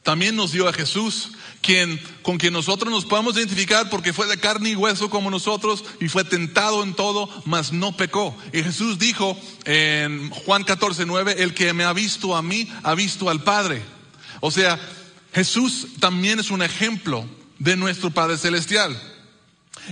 También 0.05 0.35
nos 0.35 0.51
dio 0.51 0.69
a 0.69 0.71
Jesús, 0.71 1.31
quien, 1.63 1.99
con 2.21 2.37
quien 2.37 2.53
nosotros 2.53 2.91
nos 2.91 3.05
podemos 3.05 3.35
identificar 3.37 3.89
porque 3.89 4.13
fue 4.13 4.27
de 4.27 4.37
carne 4.37 4.69
y 4.69 4.75
hueso 4.75 5.09
como 5.09 5.31
nosotros 5.31 5.83
y 5.99 6.09
fue 6.09 6.23
tentado 6.23 6.83
en 6.83 6.93
todo, 6.93 7.27
mas 7.43 7.73
no 7.73 7.97
pecó. 7.97 8.37
Y 8.53 8.61
Jesús 8.61 8.99
dijo 8.99 9.35
en 9.65 10.29
Juan 10.29 10.63
14, 10.63 11.07
9, 11.07 11.37
el 11.39 11.55
que 11.55 11.73
me 11.73 11.85
ha 11.85 11.91
visto 11.91 12.35
a 12.35 12.43
mí, 12.43 12.71
ha 12.83 12.93
visto 12.93 13.31
al 13.31 13.41
Padre. 13.41 13.81
O 14.41 14.51
sea, 14.51 14.79
Jesús 15.33 15.87
también 15.99 16.39
es 16.39 16.51
un 16.51 16.61
ejemplo 16.61 17.25
de 17.57 17.75
nuestro 17.75 18.11
Padre 18.11 18.37
Celestial. 18.37 18.95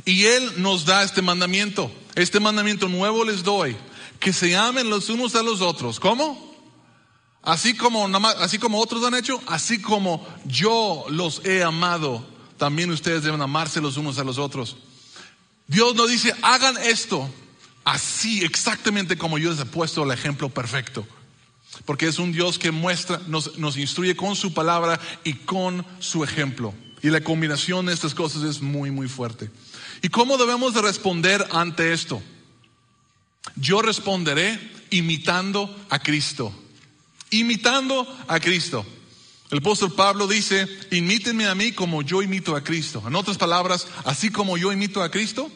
Y 0.06 0.26
Él 0.26 0.48
nos 0.58 0.86
da 0.86 1.02
este 1.02 1.24
mandamiento. 1.24 1.92
Este 2.14 2.40
mandamiento 2.40 2.88
nuevo 2.88 3.26
les 3.26 3.42
doy, 3.42 3.76
que 4.20 4.32
se 4.32 4.56
amen 4.56 4.92
los 4.92 5.10
unos 5.10 5.34
a 5.34 5.42
los 5.42 5.62
otros. 5.62 6.00
¿Cómo? 6.00 6.53
Así 7.44 7.76
como, 7.76 8.06
así 8.40 8.58
como 8.58 8.80
otros 8.80 9.04
han 9.04 9.16
hecho, 9.16 9.42
así 9.48 9.82
como 9.82 10.26
yo 10.46 11.06
los 11.10 11.46
he 11.46 11.62
amado, 11.62 12.26
también 12.58 12.90
ustedes 12.90 13.24
deben 13.24 13.42
amarse 13.42 13.82
los 13.82 13.98
unos 13.98 14.18
a 14.18 14.24
los 14.24 14.38
otros. 14.38 14.78
Dios 15.68 15.94
nos 15.96 16.10
dice, 16.10 16.34
hagan 16.42 16.78
esto 16.78 17.30
así, 17.84 18.44
exactamente 18.44 19.18
como 19.18 19.38
yo 19.38 19.52
les 19.52 19.60
he 19.60 19.66
puesto 19.66 20.04
el 20.04 20.12
ejemplo 20.12 20.50
perfecto. 20.50 21.06
Porque 21.86 22.08
es 22.08 22.18
un 22.18 22.32
Dios 22.32 22.60
que 22.60 22.72
muestra, 22.72 23.20
nos, 23.28 23.58
nos 23.58 23.76
instruye 23.76 24.16
con 24.16 24.38
su 24.38 24.54
palabra 24.54 25.00
y 25.26 25.34
con 25.34 25.86
su 26.00 26.24
ejemplo. 26.24 26.74
Y 27.02 27.10
la 27.10 27.22
combinación 27.22 27.88
de 27.88 27.94
estas 27.94 28.14
cosas 28.14 28.44
es 28.44 28.62
muy, 28.62 28.90
muy 28.90 29.10
fuerte. 29.10 29.52
¿Y 30.02 30.08
cómo 30.08 30.38
debemos 30.38 30.74
de 30.74 30.82
responder 30.82 31.46
ante 31.52 31.92
esto? 31.92 32.22
Yo 33.58 33.82
responderé 33.82 34.58
imitando 34.92 35.76
a 35.90 36.00
Cristo. 36.00 36.54
Imitando 37.34 38.08
a 38.28 38.40
Cristo. 38.40 38.86
El 39.50 39.60
apóstol 39.60 39.94
Pablo 39.94 40.28
dice, 40.28 40.68
imítenme 40.92 41.48
a 41.48 41.54
mí 41.54 41.74
como 41.74 42.02
yo 42.02 42.24
imito 42.24 42.56
a 42.56 42.64
Cristo. 42.64 43.04
En 43.06 43.16
otras 43.16 43.38
palabras, 43.38 43.88
así 44.04 44.32
como 44.32 44.58
yo 44.58 44.72
imito 44.72 45.04
a 45.04 45.12
Cristo, 45.12 45.52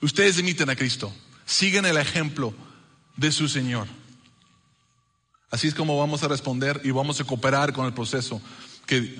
ustedes 0.00 0.38
imiten 0.38 0.70
a 0.70 0.76
Cristo. 0.76 1.12
Siguen 1.44 1.84
el 1.84 1.98
ejemplo 1.98 2.54
de 3.16 3.30
su 3.32 3.48
Señor. 3.48 3.88
Así 5.50 5.68
es 5.68 5.74
como 5.74 5.98
vamos 5.98 6.22
a 6.22 6.28
responder 6.28 6.80
y 6.84 6.90
vamos 6.90 7.20
a 7.20 7.24
cooperar 7.24 7.72
con 7.72 7.86
el 7.86 7.92
proceso 7.92 8.40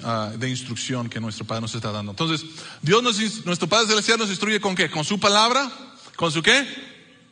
ah, 0.02 0.32
de 0.36 0.48
instrucción 0.48 1.08
que 1.08 1.20
nuestro 1.20 1.44
Padre 1.44 1.62
nos 1.62 1.74
está 1.74 1.92
dando. 1.92 2.12
Entonces, 2.12 2.46
Dios, 2.82 3.02
nuestro 3.44 3.68
Padre 3.68 3.88
Celestial 3.88 4.18
nos 4.18 4.30
instruye 4.30 4.60
con 4.60 4.74
qué? 4.74 4.90
Con 4.90 5.04
su 5.04 5.20
palabra, 5.20 5.70
con 6.16 6.32
su 6.32 6.42
qué? 6.42 6.66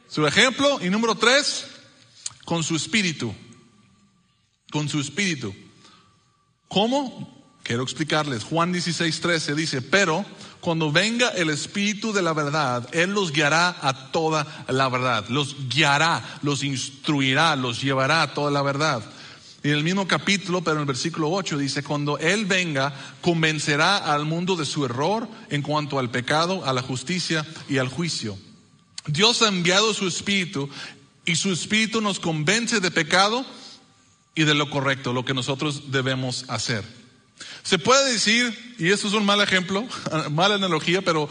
Su 0.08 0.26
ejemplo. 0.26 0.80
Y 0.82 0.90
número 0.90 1.14
tres, 1.14 1.66
con 2.44 2.62
su 2.62 2.76
espíritu. 2.76 3.34
Con 4.74 4.88
su 4.88 4.98
espíritu. 4.98 5.54
¿Cómo? 6.66 7.32
Quiero 7.62 7.84
explicarles. 7.84 8.42
Juan 8.42 8.72
16, 8.72 9.20
13 9.20 9.54
dice, 9.54 9.82
pero 9.82 10.26
cuando 10.58 10.90
venga 10.90 11.28
el 11.28 11.48
Espíritu 11.50 12.12
de 12.12 12.22
la 12.22 12.32
verdad, 12.32 12.88
Él 12.90 13.10
los 13.12 13.30
guiará 13.30 13.76
a 13.80 14.10
toda 14.10 14.64
la 14.66 14.88
verdad. 14.88 15.28
Los 15.28 15.68
guiará, 15.68 16.40
los 16.42 16.64
instruirá, 16.64 17.54
los 17.54 17.80
llevará 17.80 18.22
a 18.22 18.34
toda 18.34 18.50
la 18.50 18.62
verdad. 18.62 19.04
Y 19.62 19.68
en 19.68 19.76
el 19.76 19.84
mismo 19.84 20.08
capítulo, 20.08 20.64
pero 20.64 20.74
en 20.74 20.80
el 20.80 20.86
versículo 20.86 21.30
8 21.30 21.56
dice, 21.56 21.84
cuando 21.84 22.18
Él 22.18 22.44
venga, 22.44 22.92
convencerá 23.20 23.98
al 23.98 24.24
mundo 24.24 24.56
de 24.56 24.66
su 24.66 24.84
error 24.84 25.28
en 25.50 25.62
cuanto 25.62 26.00
al 26.00 26.10
pecado, 26.10 26.66
a 26.66 26.72
la 26.72 26.82
justicia 26.82 27.46
y 27.68 27.78
al 27.78 27.86
juicio. 27.86 28.36
Dios 29.06 29.40
ha 29.42 29.46
enviado 29.46 29.94
su 29.94 30.08
Espíritu 30.08 30.68
y 31.24 31.36
su 31.36 31.52
Espíritu 31.52 32.00
nos 32.00 32.18
convence 32.18 32.80
de 32.80 32.90
pecado 32.90 33.46
y 34.34 34.44
de 34.44 34.54
lo 34.54 34.70
correcto, 34.70 35.12
lo 35.12 35.24
que 35.24 35.34
nosotros 35.34 35.90
debemos 35.90 36.44
hacer. 36.48 36.84
Se 37.62 37.78
puede 37.78 38.12
decir, 38.12 38.76
y 38.78 38.90
esto 38.90 39.08
es 39.08 39.14
un 39.14 39.24
mal 39.24 39.40
ejemplo, 39.40 39.86
mala 40.30 40.56
analogía, 40.56 41.02
pero 41.02 41.28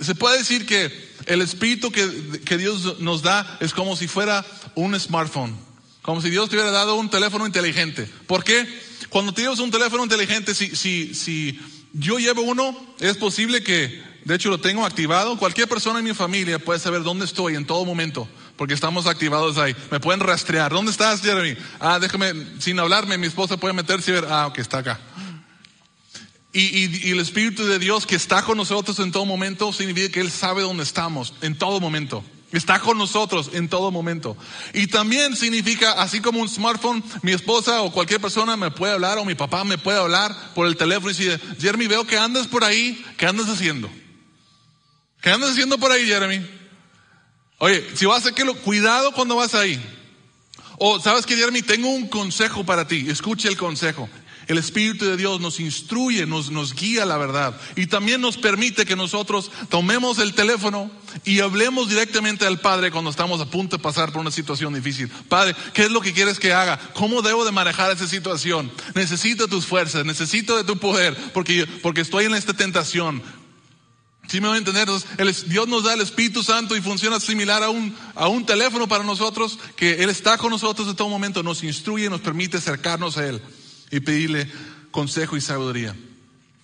se 0.00 0.14
puede 0.14 0.38
decir 0.38 0.66
que 0.66 0.92
el 1.26 1.40
espíritu 1.40 1.90
que, 1.90 2.40
que, 2.44 2.58
Dios 2.58 3.00
nos 3.00 3.22
da 3.22 3.58
es 3.60 3.72
como 3.72 3.96
si 3.96 4.08
fuera 4.08 4.44
un 4.74 4.98
smartphone, 4.98 5.56
como 6.02 6.20
si 6.20 6.30
Dios 6.30 6.48
te 6.48 6.56
hubiera 6.56 6.70
dado 6.70 6.96
un 6.96 7.10
teléfono 7.10 7.46
inteligente. 7.46 8.08
¿Por 8.26 8.44
qué? 8.44 8.66
Cuando 9.08 9.32
tienes 9.32 9.58
un 9.60 9.70
teléfono 9.70 10.02
inteligente, 10.02 10.54
si, 10.54 10.74
si, 10.74 11.14
si 11.14 11.58
yo 11.92 12.18
llevo 12.18 12.42
uno, 12.42 12.76
es 12.98 13.16
posible 13.16 13.62
que, 13.62 14.02
de 14.24 14.34
hecho 14.34 14.50
lo 14.50 14.60
tengo 14.60 14.84
activado, 14.84 15.38
cualquier 15.38 15.68
persona 15.68 16.00
en 16.00 16.04
mi 16.04 16.14
familia 16.14 16.58
puede 16.58 16.80
saber 16.80 17.02
dónde 17.02 17.24
estoy 17.24 17.54
en 17.54 17.66
todo 17.66 17.84
momento 17.84 18.28
porque 18.56 18.74
estamos 18.74 19.06
activados 19.06 19.58
ahí. 19.58 19.74
Me 19.90 20.00
pueden 20.00 20.20
rastrear. 20.20 20.72
¿Dónde 20.72 20.90
estás, 20.90 21.20
Jeremy? 21.20 21.56
Ah, 21.80 21.98
déjame, 21.98 22.32
sin 22.60 22.78
hablarme, 22.78 23.18
mi 23.18 23.26
esposa 23.26 23.56
puede 23.56 23.74
meterse 23.74 24.10
y 24.10 24.14
ver, 24.14 24.26
ah, 24.28 24.46
ok, 24.46 24.58
está 24.58 24.78
acá. 24.78 25.00
Y, 26.52 27.10
el 27.10 27.18
Espíritu 27.18 27.66
de 27.66 27.80
Dios 27.80 28.06
que 28.06 28.14
está 28.14 28.44
con 28.44 28.56
nosotros 28.56 29.00
en 29.00 29.10
todo 29.10 29.26
momento 29.26 29.72
significa 29.72 30.12
que 30.12 30.20
Él 30.20 30.30
sabe 30.30 30.62
dónde 30.62 30.84
estamos, 30.84 31.34
en 31.40 31.58
todo 31.58 31.80
momento. 31.80 32.24
Está 32.52 32.78
con 32.78 32.96
nosotros 32.96 33.50
en 33.54 33.68
todo 33.68 33.90
momento. 33.90 34.36
Y 34.72 34.86
también 34.86 35.34
significa, 35.34 36.00
así 36.00 36.20
como 36.20 36.38
un 36.38 36.48
smartphone, 36.48 37.02
mi 37.22 37.32
esposa 37.32 37.82
o 37.82 37.90
cualquier 37.90 38.20
persona 38.20 38.56
me 38.56 38.70
puede 38.70 38.92
hablar 38.92 39.18
o 39.18 39.24
mi 39.24 39.34
papá 39.34 39.64
me 39.64 39.78
puede 39.78 39.98
hablar 39.98 40.32
por 40.54 40.68
el 40.68 40.76
teléfono 40.76 41.10
y 41.10 41.14
decir, 41.14 41.40
Jeremy, 41.58 41.88
veo 41.88 42.06
que 42.06 42.16
andas 42.16 42.46
por 42.46 42.62
ahí, 42.62 43.04
¿qué 43.16 43.26
andas 43.26 43.48
haciendo? 43.48 43.90
¿Qué 45.20 45.30
andas 45.30 45.50
haciendo 45.50 45.78
por 45.78 45.90
ahí, 45.90 46.06
Jeremy? 46.06 46.63
Oye, 47.64 47.82
si 47.94 48.04
vas 48.04 48.26
a 48.26 48.28
hacerlo, 48.28 48.54
cuidado 48.56 49.12
cuando 49.12 49.36
vas 49.36 49.54
ahí. 49.54 49.82
O, 50.76 51.00
¿sabes 51.00 51.24
que 51.24 51.34
Jeremy? 51.34 51.62
Tengo 51.62 51.88
un 51.88 52.08
consejo 52.08 52.62
para 52.66 52.86
ti. 52.86 53.06
Escuche 53.08 53.48
el 53.48 53.56
consejo. 53.56 54.06
El 54.46 54.58
Espíritu 54.58 55.06
de 55.06 55.16
Dios 55.16 55.40
nos 55.40 55.60
instruye, 55.60 56.26
nos, 56.26 56.50
nos 56.50 56.74
guía 56.74 57.06
la 57.06 57.16
verdad 57.16 57.58
y 57.74 57.86
también 57.86 58.20
nos 58.20 58.36
permite 58.36 58.84
que 58.84 58.96
nosotros 58.96 59.50
tomemos 59.70 60.18
el 60.18 60.34
teléfono 60.34 60.90
y 61.24 61.40
hablemos 61.40 61.88
directamente 61.88 62.44
al 62.44 62.60
Padre 62.60 62.90
cuando 62.90 63.08
estamos 63.08 63.40
a 63.40 63.46
punto 63.46 63.78
de 63.78 63.82
pasar 63.82 64.12
por 64.12 64.20
una 64.20 64.30
situación 64.30 64.74
difícil. 64.74 65.08
Padre, 65.30 65.56
¿qué 65.72 65.84
es 65.84 65.90
lo 65.90 66.02
que 66.02 66.12
quieres 66.12 66.38
que 66.38 66.52
haga? 66.52 66.78
¿Cómo 66.92 67.22
debo 67.22 67.46
de 67.46 67.52
manejar 67.52 67.90
esa 67.92 68.06
situación? 68.06 68.70
Necesito 68.94 69.48
tus 69.48 69.64
fuerzas, 69.64 70.04
necesito 70.04 70.58
de 70.58 70.64
tu 70.64 70.76
poder 70.76 71.16
porque, 71.32 71.66
porque 71.82 72.02
estoy 72.02 72.26
en 72.26 72.34
esta 72.34 72.52
tentación. 72.52 73.22
¿Sí 74.26 74.40
me 74.40 74.48
voy 74.48 74.56
a 74.56 74.58
entender? 74.58 74.88
Dios 75.46 75.68
nos 75.68 75.84
da 75.84 75.94
el 75.94 76.00
Espíritu 76.00 76.42
Santo 76.42 76.76
y 76.76 76.80
funciona 76.80 77.20
similar 77.20 77.62
a 77.62 77.70
un, 77.70 77.94
a 78.14 78.28
un 78.28 78.46
teléfono 78.46 78.88
para 78.88 79.04
nosotros, 79.04 79.58
que 79.76 80.02
Él 80.02 80.10
está 80.10 80.38
con 80.38 80.50
nosotros 80.50 80.88
en 80.88 80.96
todo 80.96 81.08
momento, 81.08 81.42
nos 81.42 81.62
instruye, 81.62 82.08
nos 82.08 82.20
permite 82.20 82.56
acercarnos 82.56 83.16
a 83.18 83.26
Él 83.28 83.42
y 83.90 84.00
pedirle 84.00 84.50
consejo 84.90 85.36
y 85.36 85.40
sabiduría. 85.40 85.94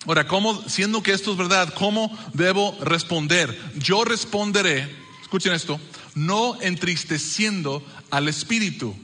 Ahora, 0.07 0.27
¿cómo, 0.27 0.67
siendo 0.67 1.03
que 1.03 1.13
esto 1.13 1.31
es 1.31 1.37
verdad, 1.37 1.73
cómo 1.75 2.17
debo 2.33 2.75
responder? 2.81 3.55
Yo 3.77 4.03
responderé, 4.03 4.89
escuchen 5.21 5.53
esto, 5.53 5.79
no 6.15 6.59
entristeciendo 6.61 7.85
al 8.09 8.27
Espíritu, 8.27 8.95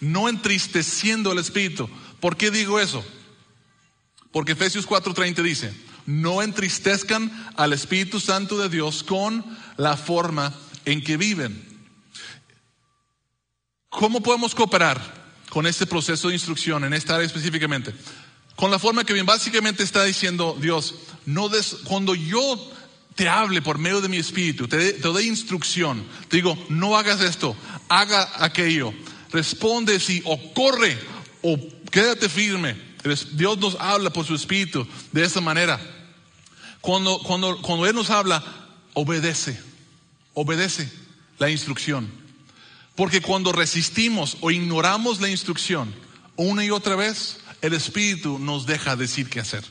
no 0.00 0.28
entristeciendo 0.28 1.32
al 1.32 1.38
Espíritu. 1.38 1.90
¿Por 2.20 2.36
qué 2.36 2.52
digo 2.52 2.78
eso? 2.78 3.04
Porque 4.30 4.52
Efesios 4.52 4.86
4:30 4.86 5.42
dice, 5.42 5.72
no 6.08 6.40
entristezcan 6.40 7.30
al 7.54 7.74
Espíritu 7.74 8.18
Santo 8.18 8.56
de 8.56 8.70
Dios 8.70 9.02
con 9.02 9.44
la 9.76 9.94
forma 9.94 10.54
en 10.86 11.04
que 11.04 11.18
viven. 11.18 11.62
¿Cómo 13.90 14.22
podemos 14.22 14.54
cooperar 14.54 14.98
con 15.50 15.66
este 15.66 15.84
proceso 15.84 16.28
de 16.28 16.34
instrucción 16.34 16.82
en 16.84 16.94
esta 16.94 17.14
área 17.14 17.26
específicamente? 17.26 17.92
Con 18.56 18.70
la 18.70 18.78
forma 18.78 19.04
que. 19.04 19.22
Básicamente 19.22 19.82
está 19.82 20.02
diciendo 20.04 20.56
Dios, 20.58 20.94
no 21.26 21.50
des, 21.50 21.76
cuando 21.84 22.14
yo 22.14 22.72
te 23.14 23.28
hable 23.28 23.60
por 23.60 23.76
medio 23.76 24.00
de 24.00 24.08
mi 24.08 24.16
espíritu, 24.16 24.66
te, 24.66 24.94
te 24.94 25.08
doy 25.08 25.28
instrucción, 25.28 26.02
te 26.28 26.38
digo, 26.38 26.56
no 26.70 26.96
hagas 26.96 27.20
esto, 27.20 27.54
haga 27.90 28.30
aquello, 28.42 28.94
responde 29.30 30.00
si 30.00 30.22
o 30.24 30.54
corre 30.54 30.98
o 31.42 31.58
quédate 31.90 32.30
firme. 32.30 32.88
Dios 33.32 33.58
nos 33.58 33.76
habla 33.78 34.10
por 34.10 34.24
su 34.24 34.34
espíritu 34.34 34.86
de 35.12 35.24
esa 35.24 35.42
manera. 35.42 35.96
Cuando, 36.80 37.18
cuando, 37.20 37.60
cuando 37.60 37.86
Él 37.86 37.94
nos 37.94 38.10
habla, 38.10 38.42
obedece, 38.94 39.60
obedece 40.34 40.90
la 41.38 41.50
instrucción. 41.50 42.08
Porque 42.94 43.20
cuando 43.20 43.52
resistimos 43.52 44.36
o 44.40 44.50
ignoramos 44.50 45.20
la 45.20 45.28
instrucción 45.28 45.94
una 46.38 46.64
y 46.64 46.70
otra 46.70 46.96
vez, 46.96 47.38
el 47.62 47.74
Espíritu 47.74 48.38
nos 48.38 48.64
deja 48.64 48.96
decir 48.96 49.28
qué 49.28 49.40
hacer. 49.40 49.64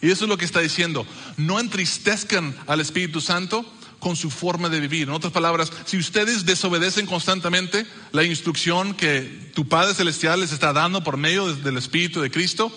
Y 0.00 0.10
eso 0.10 0.24
es 0.24 0.28
lo 0.28 0.38
que 0.38 0.44
está 0.44 0.60
diciendo. 0.60 1.06
No 1.36 1.60
entristezcan 1.60 2.56
al 2.66 2.80
Espíritu 2.80 3.20
Santo 3.20 3.64
con 3.98 4.16
su 4.16 4.30
forma 4.30 4.68
de 4.68 4.80
vivir. 4.80 5.08
En 5.08 5.14
otras 5.14 5.32
palabras, 5.32 5.70
si 5.86 5.96
ustedes 5.96 6.44
desobedecen 6.44 7.06
constantemente 7.06 7.86
la 8.12 8.24
instrucción 8.24 8.94
que 8.94 9.50
tu 9.54 9.68
Padre 9.68 9.94
Celestial 9.94 10.40
les 10.40 10.52
está 10.52 10.72
dando 10.72 11.04
por 11.04 11.16
medio 11.16 11.54
del 11.54 11.76
Espíritu 11.76 12.20
de 12.20 12.30
Cristo, 12.30 12.70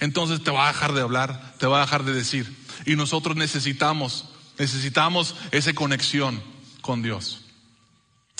entonces 0.00 0.42
te 0.42 0.50
va 0.50 0.68
a 0.68 0.72
dejar 0.72 0.92
de 0.92 1.00
hablar, 1.00 1.54
te 1.58 1.66
va 1.66 1.78
a 1.78 1.84
dejar 1.86 2.04
de 2.04 2.12
decir. 2.12 2.59
Y 2.86 2.96
nosotros 2.96 3.36
necesitamos, 3.36 4.26
necesitamos 4.58 5.34
esa 5.50 5.72
conexión 5.72 6.42
con 6.80 7.02
Dios. 7.02 7.40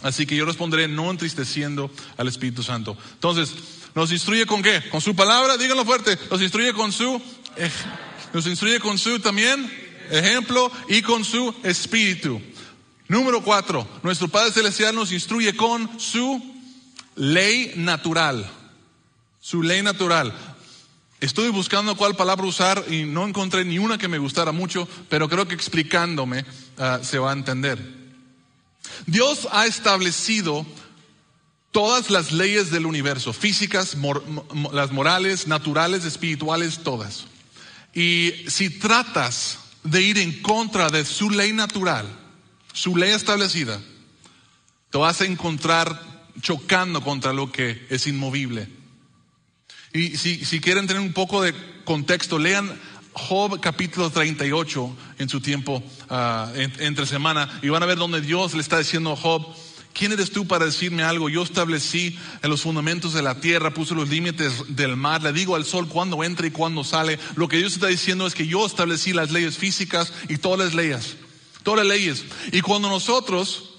Así 0.03 0.27
que 0.27 0.37
yo 0.37 0.47
responderé 0.47 0.89
no 0.89 1.11
entristeciendo 1.11 1.91
al 2.17 2.29
Espíritu 2.29 2.63
Santo. 2.63 2.97
Entonces, 3.15 3.55
¿nos 3.95 4.11
instruye 4.13 4.47
con 4.47 4.63
qué? 4.63 4.89
Con 4.91 5.01
su 5.01 5.15
palabra, 5.15 5.57
díganlo 5.57 5.85
fuerte. 5.85 6.19
Nos 6.31 6.41
instruye 6.41 6.73
con 6.73 6.91
su, 6.93 7.21
nos 8.33 8.47
instruye 8.47 8.81
con 8.81 8.99
su 8.99 9.21
también 9.21 9.71
ejemplo 10.11 10.73
y 10.89 11.03
con 11.03 11.25
su 11.25 11.55
espíritu. 11.63 12.41
Número 13.09 13.43
cuatro, 13.43 13.87
nuestro 14.03 14.29
Padre 14.29 14.53
Celestial 14.53 14.95
nos 14.95 15.13
instruye 15.13 15.55
con 15.55 15.99
su 15.99 16.41
ley 17.17 17.73
natural. 17.77 18.49
Su 19.41 19.63
ley 19.63 19.83
natural. 19.83 20.33
Estuve 21.21 21.51
buscando 21.51 21.97
cuál 21.97 22.17
palabra 22.17 22.47
usar 22.47 22.85
y 22.89 23.05
no 23.05 23.27
encontré 23.27 23.65
ni 23.65 23.79
una 23.79 23.99
que 23.99 24.09
me 24.09 24.19
gustara 24.19 24.53
mucho, 24.53 24.89
pero 25.11 25.29
creo 25.29 25.47
que 25.47 25.55
explicándome 25.55 26.47
ah, 26.79 27.01
se 27.03 27.19
va 27.19 27.31
a 27.31 27.35
entender. 27.35 27.79
Dios 29.07 29.47
ha 29.53 29.67
establecido 29.67 30.65
todas 31.73 32.11
las 32.11 32.33
leyes 32.33 32.71
del 32.71 32.87
universo, 32.87 33.33
físicas, 33.35 33.97
las 34.73 34.93
morales, 34.93 35.47
naturales, 35.47 36.05
espirituales, 36.05 36.79
todas. 36.83 37.27
Y 37.95 38.33
si 38.49 38.71
tratas 38.71 39.59
de 39.85 40.03
ir 40.03 40.19
en 40.19 40.41
contra 40.41 40.89
de 40.89 41.05
su 41.05 41.31
ley 41.31 41.53
natural, 41.53 42.07
su 42.73 42.97
ley 42.97 43.11
establecida, 43.11 43.81
te 44.91 44.99
vas 44.99 45.21
a 45.21 45.27
encontrar 45.27 46.01
chocando 46.41 47.03
contra 47.03 47.33
lo 47.33 47.53
que 47.53 47.87
es 47.91 48.07
inmovible. 48.07 48.80
Y 49.93 50.17
si, 50.17 50.45
si 50.45 50.61
quieren 50.61 50.87
tener 50.87 51.03
un 51.03 51.13
poco 51.13 51.43
de 51.43 51.55
contexto, 51.85 52.39
lean 52.39 52.79
Job 53.13 53.61
capítulo 53.61 54.11
38 54.11 54.97
en 55.19 55.29
su 55.29 55.41
tiempo 55.41 55.83
uh, 56.11 56.59
entre 56.79 57.07
semana 57.07 57.59
y 57.61 57.69
van 57.69 57.83
a 57.83 57.87
ver 57.87 57.99
donde 57.99 58.21
Dios 58.21 58.55
le 58.55 58.61
está 58.61 58.79
diciendo 58.79 59.13
a 59.13 59.17
Job 59.17 59.45
¿quién 59.93 60.13
eres 60.13 60.31
tú 60.31 60.47
para 60.47 60.65
decirme 60.65 61.03
algo? 61.03 61.29
Yo 61.29 61.43
establecí 61.43 62.19
en 62.43 62.51
los 62.51 62.63
fundamentos 62.63 63.13
de 63.13 63.23
la 63.23 63.41
tierra, 63.41 63.75
puse 63.75 63.95
los 63.95 64.09
límites 64.09 64.77
del 64.77 64.97
mar, 64.97 65.23
le 65.23 65.33
digo 65.33 65.57
al 65.57 65.65
sol 65.65 65.89
cuándo 65.89 66.23
entra 66.25 66.47
y 66.47 66.51
cuándo 66.51 66.85
sale. 66.85 67.19
Lo 67.37 67.49
que 67.49 67.59
Dios 67.59 67.75
está 67.75 67.89
diciendo 67.89 68.27
es 68.27 68.35
que 68.35 68.47
yo 68.47 68.65
establecí 68.67 69.13
las 69.13 69.31
leyes 69.31 69.59
físicas 69.59 70.13
y 70.29 70.39
todas 70.39 70.59
las 70.59 70.75
leyes, 70.75 71.17
todas 71.63 71.87
las 71.87 71.97
leyes. 71.97 72.25
Y 72.53 72.61
cuando 72.61 72.89
nosotros 72.89 73.70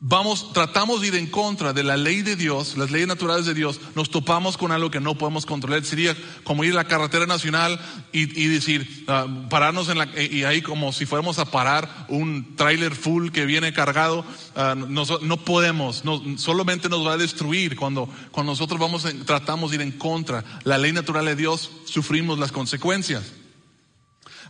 vamos, 0.00 0.52
tratamos 0.52 1.00
de 1.00 1.08
ir 1.08 1.14
en 1.16 1.26
contra 1.26 1.72
de 1.72 1.82
la 1.82 1.96
ley 1.96 2.22
de 2.22 2.36
Dios, 2.36 2.76
las 2.76 2.90
leyes 2.90 3.08
naturales 3.08 3.46
de 3.46 3.54
Dios, 3.54 3.80
nos 3.94 4.10
topamos 4.10 4.56
con 4.56 4.72
algo 4.72 4.90
que 4.90 5.00
no 5.00 5.16
podemos 5.16 5.46
controlar. 5.46 5.84
Sería 5.84 6.16
como 6.44 6.64
ir 6.64 6.72
a 6.72 6.76
la 6.76 6.84
carretera 6.84 7.26
nacional 7.26 7.80
y, 8.12 8.46
decir, 8.46 9.04
ah, 9.08 9.26
pararnos 9.50 9.88
en 9.88 9.98
la, 9.98 10.08
y 10.20 10.44
ahí 10.44 10.62
como 10.62 10.92
si 10.92 11.06
fuéramos 11.06 11.38
a 11.38 11.50
parar 11.50 12.06
un 12.08 12.56
tráiler 12.56 12.94
full 12.94 13.30
que 13.30 13.46
viene 13.46 13.72
cargado, 13.72 14.24
uh, 14.56 14.74
no, 14.74 15.36
podemos, 15.38 16.04
no, 16.04 16.22
solamente 16.38 16.88
nos 16.88 17.06
va 17.06 17.14
a 17.14 17.18
destruir 17.18 17.76
cuando, 17.76 18.08
cuando 18.30 18.52
nosotros 18.52 18.78
vamos 18.78 19.06
tratamos 19.24 19.70
de 19.70 19.76
ir 19.76 19.82
en 19.82 19.92
contra. 19.92 20.44
La 20.64 20.78
ley 20.78 20.92
natural 20.92 21.24
de 21.24 21.36
Dios, 21.36 21.70
sufrimos 21.84 22.38
las 22.38 22.52
consecuencias. 22.52 23.32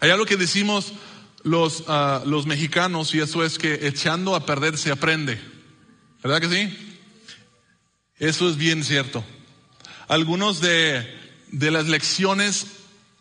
Hay 0.01 0.11
algo 0.11 0.27
que 0.27 0.37
decimos, 0.37 0.93
los, 1.43 1.85
ah, 1.89 2.23
los 2.25 2.47
mexicanos 2.47 3.15
y 3.15 3.21
eso 3.21 3.45
es 3.45 3.59
que 3.59 3.87
echando 3.87 4.35
a 4.35 4.47
perder 4.47 4.77
se 4.79 4.91
aprende. 4.91 5.41
¿Verdad 6.23 6.41
que 6.41 6.49
sí? 6.49 6.97
Eso 8.19 8.49
es 8.49 8.57
bien 8.57 8.83
cierto. 8.85 9.25
Algunos 10.09 10.61
de, 10.61 11.07
de 11.53 11.71
las 11.71 11.87
lecciones 11.87 12.67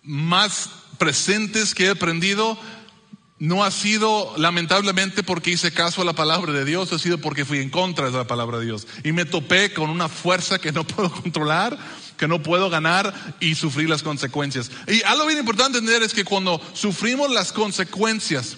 más 0.01 0.69
presentes 0.97 1.75
que 1.75 1.85
he 1.85 1.89
aprendido 1.89 2.57
no 3.39 3.63
ha 3.63 3.69
sido 3.69 4.33
lamentablemente 4.37 5.21
porque 5.21 5.51
hice 5.51 5.71
caso 5.71 6.01
a 6.01 6.05
la 6.05 6.13
palabra 6.13 6.53
de 6.53 6.65
Dios, 6.65 6.91
ha 6.91 6.97
sido 6.97 7.19
porque 7.19 7.45
fui 7.45 7.59
en 7.59 7.69
contra 7.69 8.09
de 8.09 8.17
la 8.17 8.25
palabra 8.25 8.57
de 8.57 8.65
Dios. 8.65 8.87
Y 9.03 9.11
me 9.11 9.25
topé 9.25 9.73
con 9.73 9.89
una 9.89 10.09
fuerza 10.09 10.59
que 10.59 10.71
no 10.71 10.83
puedo 10.87 11.11
controlar 11.11 11.77
que 12.17 12.27
no 12.27 12.41
puedo 12.41 12.69
ganar 12.69 13.37
y 13.39 13.55
sufrir 13.55 13.89
las 13.89 14.03
consecuencias. 14.03 14.71
Y 14.87 15.03
algo 15.03 15.27
bien 15.27 15.39
importante 15.39 15.77
entender 15.77 16.03
es 16.03 16.13
que 16.13 16.25
cuando 16.25 16.61
sufrimos 16.73 17.29
las 17.31 17.51
consecuencias 17.51 18.57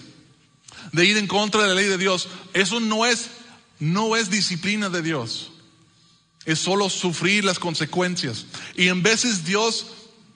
de 0.92 1.06
ir 1.06 1.16
en 1.18 1.26
contra 1.26 1.62
de 1.62 1.68
la 1.68 1.74
ley 1.74 1.86
de 1.86 1.98
Dios, 1.98 2.28
eso 2.54 2.80
no 2.80 3.06
es, 3.06 3.30
no 3.78 4.16
es 4.16 4.30
disciplina 4.30 4.88
de 4.88 5.02
Dios. 5.02 5.52
Es 6.46 6.58
solo 6.58 6.88
sufrir 6.88 7.44
las 7.44 7.58
consecuencias. 7.58 8.46
Y 8.76 8.88
en 8.88 9.02
veces 9.02 9.44
Dios 9.44 9.86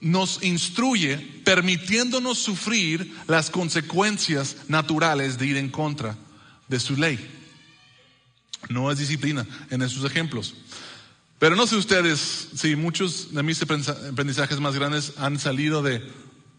nos 0.01 0.43
instruye 0.43 1.17
permitiéndonos 1.43 2.37
sufrir 2.37 3.11
las 3.27 3.49
consecuencias 3.49 4.57
naturales 4.67 5.39
de 5.39 5.47
ir 5.47 5.57
en 5.57 5.69
contra 5.69 6.15
de 6.67 6.79
su 6.79 6.95
ley. 6.95 7.31
No 8.69 8.91
es 8.91 8.99
disciplina 8.99 9.47
en 9.69 9.81
esos 9.81 10.05
ejemplos. 10.05 10.53
Pero 11.45 11.55
no 11.55 11.67
sé 11.67 11.75
ustedes, 11.75 12.47
si 12.55 12.75
muchos 12.75 13.35
de 13.35 13.43
mis 13.43 13.61
aprendizajes 13.61 14.59
más 14.59 14.73
grandes 14.73 15.13
han 15.17 15.37
salido 15.37 15.83
de, 15.83 16.01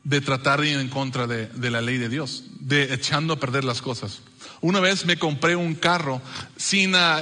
de 0.04 0.20
tratar 0.20 0.60
de 0.60 0.70
ir 0.70 0.78
en 0.78 0.88
contra 0.88 1.26
de, 1.26 1.48
de, 1.48 1.70
la 1.72 1.80
ley 1.80 1.98
de 1.98 2.08
Dios, 2.08 2.44
de 2.60 2.94
echando 2.94 3.34
a 3.34 3.40
perder 3.40 3.64
las 3.64 3.82
cosas. 3.82 4.22
Una 4.60 4.78
vez 4.78 5.04
me 5.04 5.16
compré 5.16 5.56
un 5.56 5.74
carro 5.74 6.22
sin 6.56 6.94
uh, 6.94 7.18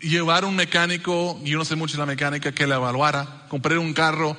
llevar 0.00 0.44
un 0.44 0.54
mecánico, 0.54 1.40
yo 1.42 1.58
no 1.58 1.64
sé 1.64 1.74
mucho 1.74 1.94
de 1.94 2.02
la 2.02 2.06
mecánica, 2.06 2.52
que 2.52 2.68
la 2.68 2.76
evaluara. 2.76 3.46
Compré 3.48 3.78
un 3.78 3.94
carro 3.94 4.36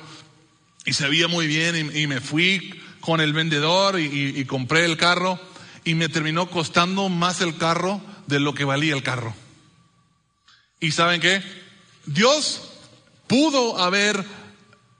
y 0.86 0.94
se 0.94 1.06
veía 1.06 1.28
muy 1.28 1.46
bien 1.46 1.92
y, 1.94 2.00
y 2.00 2.06
me 2.06 2.22
fui 2.22 2.80
con 3.00 3.20
el 3.20 3.34
vendedor 3.34 4.00
y, 4.00 4.06
y, 4.06 4.40
y 4.40 4.44
compré 4.46 4.86
el 4.86 4.96
carro 4.96 5.38
y 5.84 5.96
me 5.96 6.08
terminó 6.08 6.48
costando 6.48 7.10
más 7.10 7.42
el 7.42 7.58
carro 7.58 8.00
de 8.26 8.40
lo 8.40 8.54
que 8.54 8.64
valía 8.64 8.94
el 8.94 9.02
carro. 9.02 9.34
¿Y 10.80 10.92
saben 10.92 11.20
qué? 11.20 11.42
Dios 12.06 12.62
pudo 13.26 13.78
haber 13.78 14.24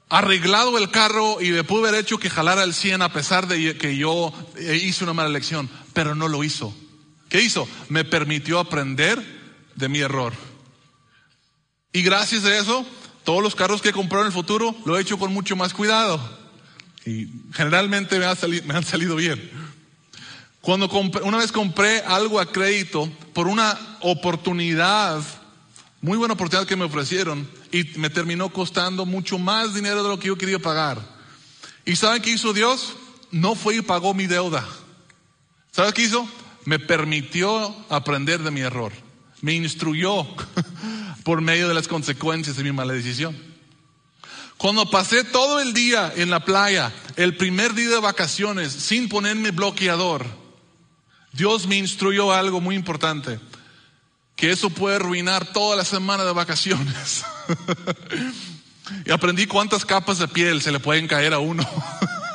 arreglado 0.08 0.78
el 0.78 0.90
carro 0.90 1.40
y 1.40 1.50
me 1.50 1.64
pudo 1.64 1.86
haber 1.86 2.00
hecho 2.00 2.18
que 2.18 2.30
jalara 2.30 2.62
el 2.62 2.74
100 2.74 3.02
a 3.02 3.12
pesar 3.12 3.48
de 3.48 3.76
que 3.76 3.96
yo 3.96 4.32
hice 4.58 5.04
una 5.04 5.12
mala 5.12 5.28
elección, 5.28 5.68
pero 5.92 6.14
no 6.14 6.28
lo 6.28 6.44
hizo. 6.44 6.74
¿Qué 7.28 7.42
hizo? 7.42 7.68
Me 7.88 8.04
permitió 8.04 8.60
aprender 8.60 9.20
de 9.74 9.88
mi 9.88 10.00
error. 10.00 10.32
Y 11.92 12.02
gracias 12.02 12.44
a 12.44 12.56
eso, 12.56 12.86
todos 13.24 13.42
los 13.42 13.54
carros 13.54 13.82
que 13.82 13.90
he 13.90 13.92
comprado 13.92 14.24
en 14.24 14.28
el 14.28 14.32
futuro 14.32 14.74
lo 14.84 14.96
he 14.96 15.00
hecho 15.00 15.18
con 15.18 15.32
mucho 15.32 15.56
más 15.56 15.74
cuidado. 15.74 16.20
Y 17.06 17.28
generalmente 17.52 18.18
me, 18.18 18.62
me 18.62 18.74
han 18.74 18.84
salido 18.84 19.16
bien. 19.16 19.50
Cuando 20.60 20.88
una 21.22 21.38
vez 21.38 21.52
compré 21.52 22.00
algo 22.00 22.40
a 22.40 22.50
crédito 22.50 23.10
por 23.34 23.48
una 23.48 23.78
oportunidad 24.00 25.22
muy 26.04 26.18
buena 26.18 26.34
oportunidad 26.34 26.68
que 26.68 26.76
me 26.76 26.84
ofrecieron 26.84 27.48
y 27.72 27.84
me 27.96 28.10
terminó 28.10 28.50
costando 28.50 29.06
mucho 29.06 29.38
más 29.38 29.72
dinero 29.72 30.02
de 30.02 30.10
lo 30.10 30.18
que 30.18 30.26
yo 30.26 30.36
quería 30.36 30.58
pagar. 30.58 31.00
¿Y 31.86 31.96
saben 31.96 32.20
qué 32.20 32.28
hizo 32.28 32.52
Dios? 32.52 32.94
No 33.30 33.54
fue 33.54 33.76
y 33.76 33.80
pagó 33.80 34.12
mi 34.12 34.26
deuda. 34.26 34.68
¿Saben 35.72 35.92
qué 35.92 36.02
hizo? 36.02 36.28
Me 36.66 36.78
permitió 36.78 37.74
aprender 37.88 38.42
de 38.42 38.50
mi 38.50 38.60
error. 38.60 38.92
Me 39.40 39.54
instruyó 39.54 40.26
por 41.24 41.40
medio 41.40 41.68
de 41.68 41.74
las 41.74 41.88
consecuencias 41.88 42.58
de 42.58 42.64
mi 42.64 42.72
mala 42.72 42.92
decisión. 42.92 43.34
Cuando 44.58 44.90
pasé 44.90 45.24
todo 45.24 45.58
el 45.58 45.72
día 45.72 46.12
en 46.14 46.28
la 46.28 46.44
playa, 46.44 46.92
el 47.16 47.34
primer 47.38 47.72
día 47.72 47.88
de 47.88 48.00
vacaciones, 48.00 48.74
sin 48.74 49.08
ponerme 49.08 49.52
bloqueador, 49.52 50.26
Dios 51.32 51.66
me 51.66 51.78
instruyó 51.78 52.30
algo 52.30 52.60
muy 52.60 52.76
importante 52.76 53.40
que 54.36 54.50
eso 54.50 54.70
puede 54.70 54.96
arruinar 54.96 55.52
toda 55.52 55.76
la 55.76 55.84
semana 55.84 56.24
de 56.24 56.32
vacaciones. 56.32 57.24
y 59.06 59.10
aprendí 59.10 59.46
cuántas 59.46 59.84
capas 59.84 60.18
de 60.18 60.28
piel 60.28 60.60
se 60.62 60.72
le 60.72 60.80
pueden 60.80 61.06
caer 61.06 61.32
a 61.32 61.38
uno 61.38 61.68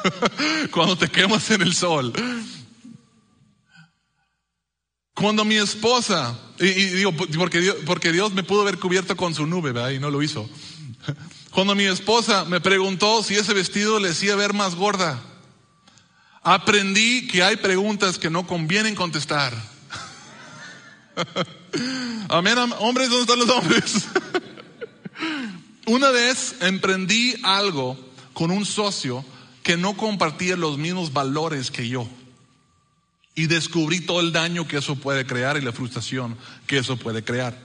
cuando 0.72 0.98
te 0.98 1.10
quemas 1.10 1.50
en 1.52 1.62
el 1.62 1.76
sol. 1.76 2.14
Cuando 5.14 5.44
mi 5.44 5.56
esposa, 5.56 6.40
y, 6.60 6.72
digo, 6.72 7.12
porque 7.14 7.60
Dios, 7.60 7.76
porque 7.86 8.14
Dios 8.14 8.32
me 8.32 8.44
pudo 8.44 8.62
haber 8.62 8.80
cubierto 8.80 9.18
con 9.18 9.36
su 9.36 9.46
nube, 9.46 9.74
¿verdad? 9.74 9.90
Y 9.90 10.00
no 10.00 10.10
lo 10.10 10.24
hizo. 10.24 10.50
Cuando 11.52 11.76
mi 11.76 11.86
esposa 11.86 12.46
me 12.46 12.62
preguntó 12.62 13.24
si 13.24 13.36
ese 13.36 13.54
vestido 13.54 14.00
le 14.00 14.10
hacía 14.10 14.36
ver 14.36 14.54
más 14.54 14.76
gorda, 14.76 15.20
aprendí 16.44 17.28
que 17.28 17.44
hay 17.44 17.58
preguntas 17.58 18.18
que 18.18 18.30
no 18.30 18.48
convienen 18.48 18.96
contestar. 18.96 19.54
Amén, 22.29 22.58
hombres, 22.79 23.10
¿dónde 23.10 23.21
están 23.21 23.39
los 23.39 23.49
hombres? 23.49 24.08
Una 25.88 26.10
vez 26.12 26.55
emprendí 26.62 27.36
algo 27.43 27.97
con 28.34 28.51
un 28.51 28.65
socio 28.65 29.25
que 29.63 29.77
no 29.77 29.97
compartía 29.97 30.55
los 30.55 30.77
mismos 30.77 31.13
valores 31.13 31.71
que 31.71 31.88
yo. 31.88 32.08
Y 33.36 33.47
descubrí 33.47 34.01
todo 34.01 34.19
el 34.19 34.32
daño 34.32 34.67
que 34.67 34.77
eso 34.77 34.95
puede 34.95 35.25
crear 35.25 35.58
y 35.58 35.62
la 35.62 35.71
frustración 35.71 36.38
que 36.67 36.77
eso 36.77 36.97
puede 36.97 37.23
crear. 37.23 37.58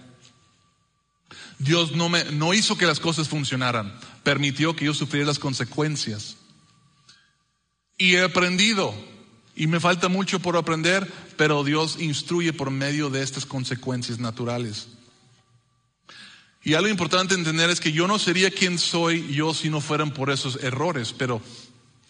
Dios 1.58 1.92
no, 1.92 2.08
me, 2.08 2.24
no 2.24 2.54
hizo 2.54 2.76
que 2.76 2.86
las 2.86 3.00
cosas 3.00 3.28
funcionaran, 3.28 3.94
permitió 4.22 4.74
que 4.74 4.86
yo 4.86 4.94
sufriera 4.94 5.26
las 5.26 5.38
consecuencias. 5.38 6.36
Y 7.96 8.14
he 8.14 8.22
aprendido 8.22 8.94
y 9.56 9.66
me 9.66 9.80
falta 9.80 10.08
mucho 10.08 10.40
por 10.40 10.56
aprender, 10.56 11.10
pero 11.36 11.64
Dios 11.64 11.96
instruye 12.00 12.52
por 12.52 12.70
medio 12.70 13.10
de 13.10 13.22
estas 13.22 13.46
consecuencias 13.46 14.18
naturales. 14.18 14.88
Y 16.62 16.74
algo 16.74 16.88
importante 16.88 17.34
entender 17.34 17.68
es 17.68 17.80
que 17.80 17.92
yo 17.92 18.08
no 18.08 18.18
sería 18.18 18.50
quien 18.50 18.78
soy 18.78 19.32
yo 19.32 19.52
si 19.52 19.68
no 19.68 19.80
fueran 19.80 20.12
por 20.12 20.30
esos 20.30 20.56
errores, 20.62 21.12
pero 21.12 21.42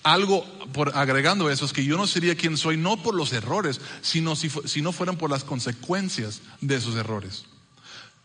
algo 0.05 0.45
por 0.73 0.97
agregando 0.97 1.51
eso 1.51 1.65
es 1.65 1.73
que 1.73 1.85
yo 1.85 1.97
no 1.97 2.07
sería 2.07 2.37
quien 2.37 2.57
soy 2.57 2.77
no 2.77 3.03
por 3.03 3.15
los 3.15 3.33
errores, 3.33 3.81
sino 4.03 4.37
si, 4.37 4.51
si 4.67 4.81
no 4.81 4.93
fueran 4.93 5.17
por 5.17 5.31
las 5.31 5.43
consecuencias 5.43 6.43
de 6.61 6.77
esos 6.77 6.95
errores. 6.95 7.47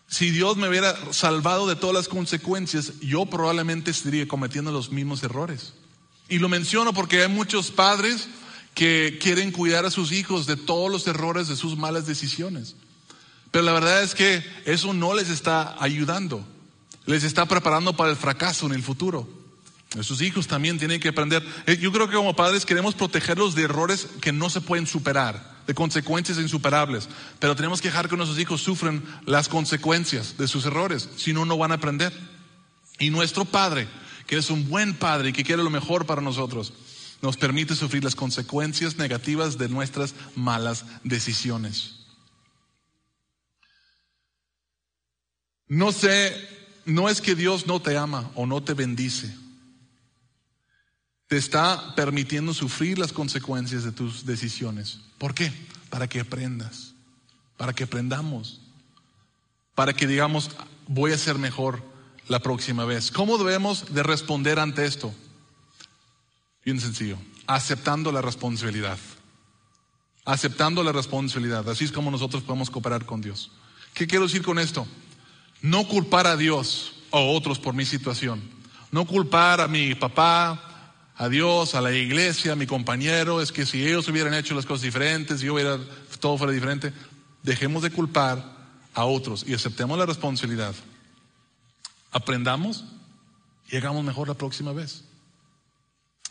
Si 0.08 0.30
Dios 0.30 0.58
me 0.58 0.68
hubiera 0.68 1.14
salvado 1.14 1.68
de 1.68 1.76
todas 1.76 1.96
las 1.96 2.08
consecuencias, 2.08 3.00
yo 3.00 3.26
probablemente 3.26 3.92
estaría 3.92 4.28
cometiendo 4.28 4.72
los 4.72 4.92
mismos 4.92 5.24
errores. 5.24 5.74
Y 6.28 6.40
lo 6.40 6.50
menciono 6.50 6.94
porque 6.94 7.24
hay 7.24 7.30
muchos 7.30 7.72
padres 7.72 8.28
que 8.74 9.20
quieren 9.22 9.52
cuidar 9.52 9.86
a 9.86 9.92
sus 9.92 10.12
hijos 10.12 10.46
de 10.46 10.56
todos 10.56 10.92
los 10.92 11.06
errores 11.08 11.48
de 11.48 11.56
sus 11.56 11.78
malas 11.78 12.06
decisiones. 12.06 12.76
Pero 13.52 13.66
la 13.66 13.74
verdad 13.74 14.04
es 14.04 14.16
que 14.16 14.44
eso 14.66 14.94
no 14.94 15.14
les 15.14 15.30
está 15.30 15.76
ayudando, 15.84 16.46
les 17.06 17.24
está 17.24 17.46
preparando 17.46 17.96
para 17.96 18.12
el 18.12 18.18
fracaso 18.18 18.66
en 18.68 18.74
el 18.74 18.84
futuro. 18.84 19.28
Sus 20.02 20.22
hijos 20.22 20.48
también 20.48 20.78
tienen 20.78 21.00
que 21.00 21.10
aprender. 21.10 21.44
Eh, 21.66 21.78
yo 21.78 21.92
creo 21.92 22.08
que 22.08 22.16
como 22.16 22.36
padres 22.36 22.64
queremos 22.64 22.94
protegerlos 22.94 23.56
de 23.56 23.64
errores 23.64 24.08
que 24.22 24.32
no 24.32 24.52
se 24.52 24.62
pueden 24.62 24.86
superar, 24.86 25.58
de 25.66 25.74
consecuencias 25.74 26.38
insuperables. 26.38 27.10
Pero 27.40 27.56
tenemos 27.56 27.82
que 27.82 27.88
dejar 27.88 28.08
que 28.08 28.16
nuestros 28.16 28.40
hijos 28.40 28.62
sufran 28.62 29.04
las 29.26 29.50
consecuencias 29.50 30.38
de 30.38 30.48
sus 30.48 30.66
errores, 30.66 31.10
si 31.18 31.34
no, 31.34 31.44
no 31.44 31.58
van 31.58 31.72
a 31.72 31.76
aprender. 31.76 32.14
Y 33.00 33.10
nuestro 33.10 33.46
Padre, 33.46 33.88
que 34.28 34.38
es 34.38 34.52
un 34.52 34.70
buen 34.70 34.94
Padre 34.94 35.30
y 35.30 35.34
que 35.34 35.44
quiere 35.44 35.64
lo 35.64 35.72
mejor 35.72 36.06
para 36.06 36.22
nosotros, 36.22 36.72
nos 37.22 37.38
permite 37.38 37.76
sufrir 37.76 38.04
las 38.04 38.16
consecuencias 38.16 38.98
negativas 38.98 39.58
de 39.58 39.70
nuestras 39.70 40.16
malas 40.36 40.86
decisiones. 41.04 41.96
No 45.68 45.92
sé, 45.92 46.36
no 46.86 47.10
es 47.10 47.22
que 47.22 47.36
Dios 47.36 47.68
no 47.68 47.82
te 47.82 47.98
ama 47.98 48.32
o 48.36 48.46
no 48.46 48.64
te 48.64 48.74
bendice. 48.74 49.36
Te 51.28 51.38
está 51.38 51.94
permitiendo 51.96 52.54
sufrir 52.56 52.98
las 52.98 53.14
consecuencias 53.14 53.84
de 53.84 53.92
tus 53.92 54.26
decisiones. 54.26 55.00
¿Por 55.20 55.36
qué? 55.36 55.54
Para 55.92 56.08
que 56.08 56.22
aprendas, 56.22 56.96
para 57.56 57.74
que 57.74 57.84
aprendamos, 57.84 58.62
para 59.76 59.94
que 59.94 60.08
digamos, 60.08 60.50
voy 60.88 61.12
a 61.12 61.18
ser 61.20 61.38
mejor 61.38 61.84
la 62.28 62.40
próxima 62.40 62.86
vez. 62.86 63.12
¿Cómo 63.12 63.38
debemos 63.38 63.94
de 63.94 64.02
responder 64.02 64.58
ante 64.58 64.86
esto? 64.86 65.14
Bien 66.66 66.80
sencillo, 66.80 67.18
aceptando 67.48 68.12
la 68.12 68.22
responsabilidad. 68.22 68.98
Aceptando 70.26 70.84
la 70.84 70.92
responsabilidad. 70.92 71.68
Así 71.70 71.86
es 71.86 71.92
como 71.92 72.12
nosotros 72.12 72.44
podemos 72.44 72.70
cooperar 72.70 73.06
con 73.06 73.22
Dios. 73.22 73.52
¿Qué 73.94 74.06
quiero 74.06 74.26
decir 74.26 74.44
con 74.44 74.60
esto? 74.60 74.86
No 75.62 75.88
culpar 75.88 76.28
a 76.28 76.38
Dios 76.38 76.94
o 77.10 77.36
otros 77.36 77.60
por 77.60 77.74
mi 77.74 77.86
situación. 77.86 78.42
No 78.92 79.06
culpar 79.06 79.62
a 79.62 79.68
mi 79.68 79.96
papá, 79.96 80.70
a 81.16 81.30
Dios, 81.30 81.76
a 81.76 81.82
la 81.82 81.92
iglesia, 81.92 82.54
a 82.54 82.56
mi 82.56 82.68
compañero. 82.68 83.42
Es 83.42 83.52
que 83.52 83.66
si 83.66 83.86
ellos 83.86 84.08
hubieran 84.08 84.34
hecho 84.34 84.56
las 84.56 84.66
cosas 84.66 84.84
diferentes, 84.84 85.40
si 85.40 85.48
yo 85.48 85.56
hubiera, 85.56 85.80
todo 86.20 86.38
fuera 86.38 86.54
diferente. 86.54 86.94
Dejemos 87.44 87.84
de 87.84 87.92
culpar 87.92 88.58
a 88.94 89.06
otros 89.06 89.46
y 89.48 89.54
aceptemos 89.54 89.98
la 89.98 90.06
responsabilidad. 90.06 90.76
Aprendamos 92.12 92.86
y 93.70 93.78
hagamos 93.78 94.04
mejor 94.04 94.28
la 94.28 94.34
próxima 94.34 94.74
vez. 94.74 95.04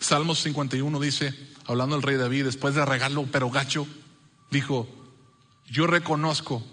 Salmos 0.01 0.41
51 0.43 1.01
dice, 1.01 1.35
hablando 1.67 1.97
del 1.97 2.03
rey 2.03 2.17
David, 2.17 2.45
después 2.45 2.75
de 2.75 2.85
regalo 2.85 3.27
pero 3.31 3.51
gacho, 3.51 3.87
dijo, 4.51 4.89
yo 5.67 5.87
reconozco 5.87 6.65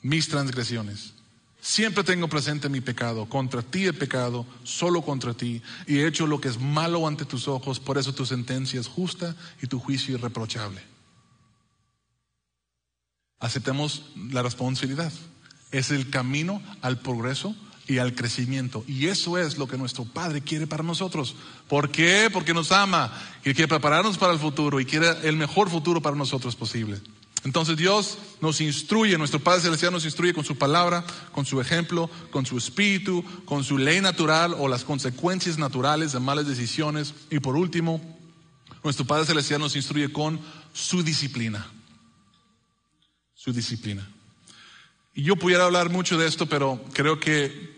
mis 0.00 0.28
transgresiones. 0.28 1.14
Siempre 1.60 2.02
tengo 2.02 2.26
presente 2.26 2.68
mi 2.68 2.80
pecado. 2.80 3.28
Contra 3.28 3.62
ti 3.62 3.86
he 3.86 3.92
pecado, 3.92 4.44
solo 4.64 5.02
contra 5.02 5.32
ti. 5.32 5.62
Y 5.86 5.98
he 5.98 6.08
hecho 6.08 6.26
lo 6.26 6.40
que 6.40 6.48
es 6.48 6.58
malo 6.58 7.06
ante 7.06 7.24
tus 7.24 7.46
ojos. 7.46 7.78
Por 7.78 7.98
eso 7.98 8.12
tu 8.12 8.26
sentencia 8.26 8.80
es 8.80 8.88
justa 8.88 9.36
y 9.62 9.68
tu 9.68 9.78
juicio 9.78 10.16
irreprochable. 10.16 10.82
Aceptemos 13.38 14.10
la 14.32 14.42
responsabilidad. 14.42 15.12
Es 15.70 15.92
el 15.92 16.10
camino 16.10 16.60
al 16.80 16.98
progreso 16.98 17.54
y 17.86 17.98
al 17.98 18.14
crecimiento. 18.14 18.84
Y 18.86 19.06
eso 19.06 19.38
es 19.38 19.58
lo 19.58 19.66
que 19.66 19.78
nuestro 19.78 20.04
Padre 20.04 20.40
quiere 20.40 20.66
para 20.66 20.82
nosotros. 20.82 21.34
¿Por 21.68 21.90
qué? 21.90 22.28
Porque 22.32 22.54
nos 22.54 22.72
ama 22.72 23.12
y 23.40 23.54
quiere 23.54 23.68
prepararnos 23.68 24.18
para 24.18 24.32
el 24.32 24.38
futuro 24.38 24.80
y 24.80 24.84
quiere 24.84 25.08
el 25.24 25.36
mejor 25.36 25.68
futuro 25.68 26.00
para 26.00 26.16
nosotros 26.16 26.56
posible. 26.56 27.00
Entonces 27.44 27.76
Dios 27.76 28.18
nos 28.40 28.60
instruye, 28.60 29.18
nuestro 29.18 29.40
Padre 29.40 29.62
Celestial 29.62 29.92
nos 29.92 30.04
instruye 30.04 30.32
con 30.32 30.44
su 30.44 30.56
palabra, 30.56 31.04
con 31.32 31.44
su 31.44 31.60
ejemplo, 31.60 32.08
con 32.30 32.46
su 32.46 32.56
espíritu, 32.56 33.24
con 33.44 33.64
su 33.64 33.78
ley 33.78 34.00
natural 34.00 34.54
o 34.56 34.68
las 34.68 34.84
consecuencias 34.84 35.58
naturales 35.58 36.12
de 36.12 36.20
malas 36.20 36.46
decisiones. 36.46 37.14
Y 37.30 37.40
por 37.40 37.56
último, 37.56 38.00
nuestro 38.84 39.04
Padre 39.04 39.26
Celestial 39.26 39.60
nos 39.60 39.74
instruye 39.74 40.12
con 40.12 40.40
su 40.72 41.02
disciplina. 41.02 41.66
Su 43.34 43.52
disciplina. 43.52 44.08
Y 45.14 45.22
yo 45.22 45.36
pudiera 45.36 45.64
hablar 45.64 45.90
mucho 45.90 46.16
de 46.16 46.26
esto, 46.26 46.46
pero 46.46 46.82
creo 46.92 47.20
que 47.20 47.72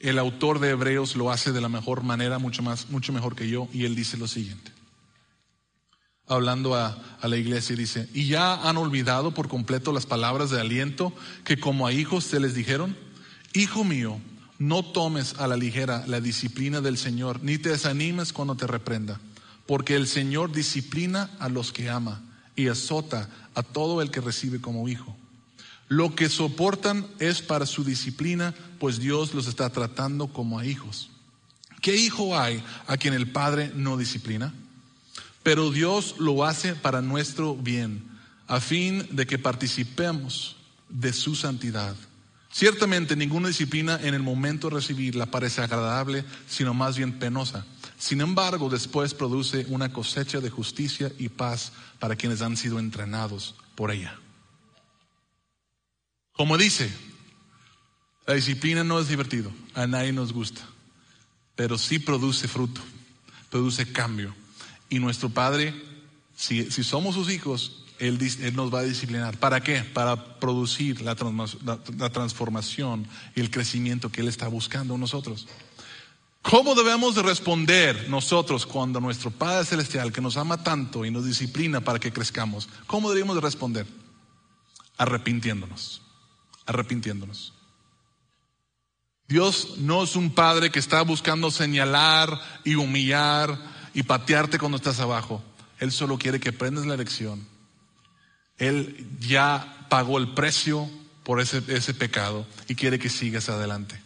el 0.00 0.18
autor 0.18 0.58
de 0.58 0.70
Hebreos 0.70 1.16
lo 1.16 1.30
hace 1.30 1.52
de 1.52 1.60
la 1.60 1.68
mejor 1.68 2.02
manera, 2.02 2.38
mucho 2.38 2.62
más, 2.62 2.88
mucho 2.90 3.12
mejor 3.12 3.34
que 3.36 3.48
yo, 3.48 3.68
y 3.72 3.84
él 3.84 3.94
dice 3.94 4.16
lo 4.16 4.28
siguiente. 4.28 4.72
Hablando 6.26 6.74
a, 6.74 6.98
a 7.20 7.28
la 7.28 7.36
iglesia, 7.36 7.76
dice, 7.76 8.08
¿y 8.12 8.26
ya 8.26 8.68
han 8.68 8.76
olvidado 8.78 9.32
por 9.32 9.48
completo 9.48 9.92
las 9.92 10.06
palabras 10.06 10.50
de 10.50 10.60
aliento 10.60 11.12
que 11.44 11.58
como 11.58 11.86
a 11.86 11.92
hijos 11.92 12.24
se 12.24 12.40
les 12.40 12.54
dijeron? 12.54 12.96
Hijo 13.52 13.84
mío, 13.84 14.18
no 14.58 14.82
tomes 14.82 15.34
a 15.38 15.46
la 15.46 15.56
ligera 15.56 16.04
la 16.06 16.20
disciplina 16.20 16.80
del 16.80 16.98
Señor, 16.98 17.42
ni 17.42 17.58
te 17.58 17.70
desanimes 17.70 18.32
cuando 18.32 18.56
te 18.56 18.66
reprenda, 18.66 19.20
porque 19.66 19.94
el 19.94 20.06
Señor 20.06 20.52
disciplina 20.52 21.30
a 21.38 21.48
los 21.48 21.72
que 21.72 21.90
ama 21.90 22.22
y 22.54 22.68
azota 22.68 23.28
a 23.54 23.62
todo 23.62 24.00
el 24.00 24.10
que 24.10 24.20
recibe 24.20 24.60
como 24.60 24.88
hijo. 24.88 25.16
Lo 25.88 26.14
que 26.14 26.28
soportan 26.28 27.06
es 27.18 27.42
para 27.42 27.66
su 27.66 27.84
disciplina, 27.84 28.54
pues 28.78 28.98
Dios 28.98 29.34
los 29.34 29.46
está 29.46 29.70
tratando 29.70 30.28
como 30.28 30.58
a 30.58 30.66
hijos. 30.66 31.10
¿Qué 31.80 31.96
hijo 31.96 32.38
hay 32.38 32.62
a 32.86 32.96
quien 32.96 33.14
el 33.14 33.30
Padre 33.30 33.70
no 33.74 33.96
disciplina? 33.96 34.52
Pero 35.42 35.70
Dios 35.70 36.16
lo 36.18 36.44
hace 36.44 36.74
para 36.74 37.02
nuestro 37.02 37.54
bien, 37.54 38.02
a 38.48 38.58
fin 38.58 39.06
de 39.12 39.26
que 39.26 39.38
participemos 39.38 40.56
de 40.88 41.12
su 41.12 41.36
santidad. 41.36 41.94
Ciertamente 42.50 43.14
ninguna 43.14 43.48
disciplina 43.48 44.00
en 44.02 44.14
el 44.14 44.22
momento 44.22 44.68
de 44.68 44.76
recibirla 44.76 45.26
parece 45.26 45.60
agradable, 45.60 46.24
sino 46.48 46.74
más 46.74 46.96
bien 46.96 47.18
penosa. 47.18 47.64
Sin 47.98 48.20
embargo, 48.20 48.68
después 48.68 49.14
produce 49.14 49.66
una 49.68 49.92
cosecha 49.92 50.40
de 50.40 50.50
justicia 50.50 51.12
y 51.18 51.28
paz 51.28 51.72
para 51.98 52.16
quienes 52.16 52.42
han 52.42 52.56
sido 52.56 52.78
entrenados 52.78 53.54
por 53.74 53.90
ella. 53.90 54.18
Como 56.36 56.58
dice, 56.58 56.92
la 58.26 58.34
disciplina 58.34 58.84
no 58.84 59.00
es 59.00 59.08
divertido, 59.08 59.50
a 59.74 59.86
nadie 59.86 60.12
nos 60.12 60.32
gusta, 60.32 60.60
pero 61.54 61.78
sí 61.78 61.98
produce 61.98 62.46
fruto, 62.46 62.80
produce 63.50 63.90
cambio. 63.90 64.34
Y 64.90 64.98
nuestro 64.98 65.30
Padre, 65.30 65.74
si, 66.36 66.70
somos 66.70 67.14
sus 67.14 67.30
hijos, 67.30 67.84
él, 67.98 68.18
nos 68.54 68.72
va 68.72 68.80
a 68.80 68.82
disciplinar. 68.82 69.38
¿Para 69.38 69.62
qué? 69.62 69.80
Para 69.80 70.38
producir 70.38 71.00
la, 71.00 71.16
la 71.96 72.10
transformación 72.10 73.08
y 73.34 73.40
el 73.40 73.50
crecimiento 73.50 74.12
que 74.12 74.20
Él 74.20 74.28
está 74.28 74.48
buscando 74.48 74.94
en 74.94 75.00
nosotros. 75.00 75.48
¿Cómo 76.42 76.74
debemos 76.74 77.14
de 77.14 77.22
responder 77.22 78.08
nosotros 78.10 78.66
cuando 78.66 79.00
nuestro 79.00 79.30
Padre 79.30 79.64
Celestial, 79.64 80.12
que 80.12 80.20
nos 80.20 80.36
ama 80.36 80.62
tanto 80.62 81.04
y 81.04 81.10
nos 81.10 81.24
disciplina 81.24 81.80
para 81.80 81.98
que 81.98 82.12
crezcamos, 82.12 82.68
cómo 82.86 83.10
debemos 83.10 83.34
de 83.34 83.40
responder? 83.40 83.86
Arrepintiéndonos 84.98 86.02
arrepintiéndonos. 86.66 87.52
Dios 89.28 89.78
no 89.78 90.04
es 90.04 90.14
un 90.14 90.30
padre 90.30 90.70
que 90.70 90.78
está 90.78 91.02
buscando 91.02 91.50
señalar 91.50 92.40
y 92.64 92.76
humillar 92.76 93.58
y 93.92 94.04
patearte 94.04 94.58
cuando 94.58 94.76
estás 94.76 95.00
abajo. 95.00 95.42
Él 95.80 95.90
solo 95.90 96.18
quiere 96.18 96.38
que 96.38 96.50
aprendas 96.50 96.86
la 96.86 96.96
lección. 96.96 97.46
Él 98.58 99.08
ya 99.20 99.86
pagó 99.88 100.18
el 100.18 100.28
precio 100.34 100.88
por 101.24 101.40
ese, 101.40 101.62
ese 101.68 101.92
pecado 101.92 102.46
y 102.68 102.76
quiere 102.76 102.98
que 102.98 103.10
sigas 103.10 103.48
adelante. 103.48 104.00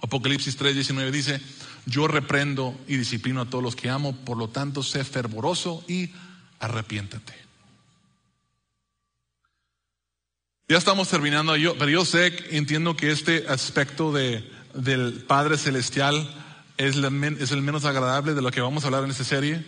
Apocalipsis 0.00 0.58
3:19 0.58 1.10
dice, 1.12 1.40
yo 1.86 2.08
reprendo 2.08 2.78
y 2.88 2.96
disciplino 2.96 3.40
a 3.40 3.48
todos 3.48 3.62
los 3.62 3.76
que 3.76 3.90
amo, 3.90 4.16
por 4.24 4.36
lo 4.36 4.48
tanto 4.48 4.82
sé 4.82 5.04
fervoroso 5.04 5.84
y 5.86 6.10
arrepiéntate. 6.58 7.32
Ya 10.72 10.78
estamos 10.78 11.08
terminando, 11.08 11.54
yo, 11.54 11.76
pero 11.76 11.90
yo 11.90 12.02
sé, 12.06 12.34
entiendo 12.56 12.96
que 12.96 13.10
este 13.10 13.44
aspecto 13.46 14.10
de, 14.10 14.50
del 14.72 15.22
Padre 15.24 15.58
Celestial 15.58 16.26
es, 16.78 16.96
es 16.96 17.50
el 17.50 17.60
menos 17.60 17.84
agradable 17.84 18.32
de 18.32 18.40
lo 18.40 18.50
que 18.50 18.62
vamos 18.62 18.82
a 18.82 18.86
hablar 18.86 19.04
en 19.04 19.10
esta 19.10 19.22
serie, 19.22 19.66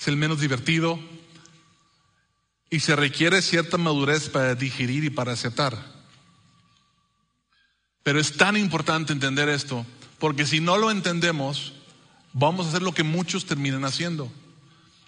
es 0.00 0.08
el 0.08 0.16
menos 0.16 0.40
divertido 0.40 0.98
y 2.70 2.80
se 2.80 2.96
requiere 2.96 3.40
cierta 3.40 3.78
madurez 3.78 4.28
para 4.28 4.56
digerir 4.56 5.04
y 5.04 5.10
para 5.10 5.30
aceptar. 5.30 5.78
Pero 8.02 8.18
es 8.18 8.36
tan 8.36 8.56
importante 8.56 9.12
entender 9.12 9.48
esto, 9.48 9.86
porque 10.18 10.44
si 10.44 10.58
no 10.58 10.76
lo 10.76 10.90
entendemos, 10.90 11.72
vamos 12.32 12.66
a 12.66 12.70
hacer 12.70 12.82
lo 12.82 12.90
que 12.90 13.04
muchos 13.04 13.46
terminan 13.46 13.84
haciendo. 13.84 14.28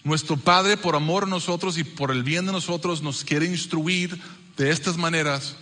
Nuestro 0.05 0.37
Padre, 0.37 0.77
por 0.77 0.95
amor 0.95 1.25
a 1.25 1.27
nosotros 1.27 1.77
y 1.77 1.83
por 1.83 2.09
el 2.09 2.23
bien 2.23 2.45
de 2.45 2.53
nosotros, 2.53 3.01
nos 3.01 3.25
quiere 3.25 3.47
instruir 3.47 4.17
de 4.59 4.71
estas 4.71 4.97
maneras 4.97 5.55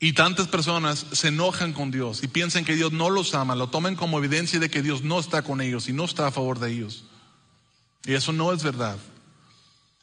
y 0.00 0.14
tantas 0.14 0.48
personas 0.48 1.06
se 1.12 1.28
enojan 1.28 1.72
con 1.72 1.92
Dios 1.92 2.24
y 2.24 2.26
piensan 2.26 2.64
que 2.64 2.74
Dios 2.74 2.90
no 2.90 3.08
los 3.08 3.36
ama, 3.36 3.54
lo 3.54 3.68
tomen 3.68 3.94
como 3.94 4.18
evidencia 4.18 4.58
de 4.58 4.68
que 4.68 4.82
Dios 4.82 5.04
no 5.04 5.20
está 5.20 5.42
con 5.42 5.60
ellos 5.60 5.88
y 5.88 5.92
no 5.92 6.04
está 6.04 6.26
a 6.26 6.32
favor 6.32 6.58
de 6.58 6.72
ellos. 6.72 7.04
Y 8.04 8.14
eso 8.14 8.32
no 8.32 8.52
es 8.52 8.64
verdad. 8.64 8.98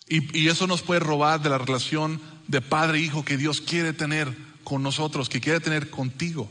Y, 0.08 0.48
eso 0.48 0.68
nos 0.68 0.82
puede 0.82 1.02
robar 1.02 1.41
de 1.41 1.50
la 1.50 1.58
relación 1.58 2.22
de 2.48 2.62
padre 2.62 3.00
e 3.00 3.02
hijo 3.02 3.26
que 3.26 3.36
Dios 3.36 3.60
quiere 3.60 3.91
tener 3.91 4.34
con 4.64 4.82
nosotros, 4.82 5.28
que 5.28 5.41
quiere 5.41 5.60
tener 5.60 5.89
contigo. 5.89 6.50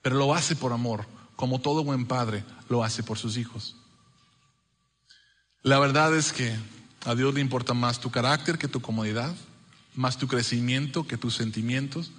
Pero 0.00 0.14
lo 0.14 0.32
hace 0.32 0.54
por 0.54 0.72
amor, 0.72 1.06
como 1.34 1.60
todo 1.60 1.82
buen 1.82 2.06
padre 2.06 2.44
lo 2.68 2.84
hace 2.84 3.02
por 3.02 3.18
sus 3.18 3.36
hijos. 3.36 3.74
La 5.62 5.80
verdad 5.80 6.14
es 6.16 6.32
que 6.32 6.56
a 7.06 7.14
Dios 7.14 7.32
le 7.32 7.40
importa 7.40 7.72
más 7.72 8.00
tu 8.00 8.10
carácter 8.10 8.58
que 8.58 8.66
tu 8.66 8.80
comodidad, 8.80 9.34
más 9.94 10.18
tu 10.18 10.26
crecimiento 10.26 11.06
que 11.06 11.16
tus 11.16 11.36
sentimientos 11.36 12.10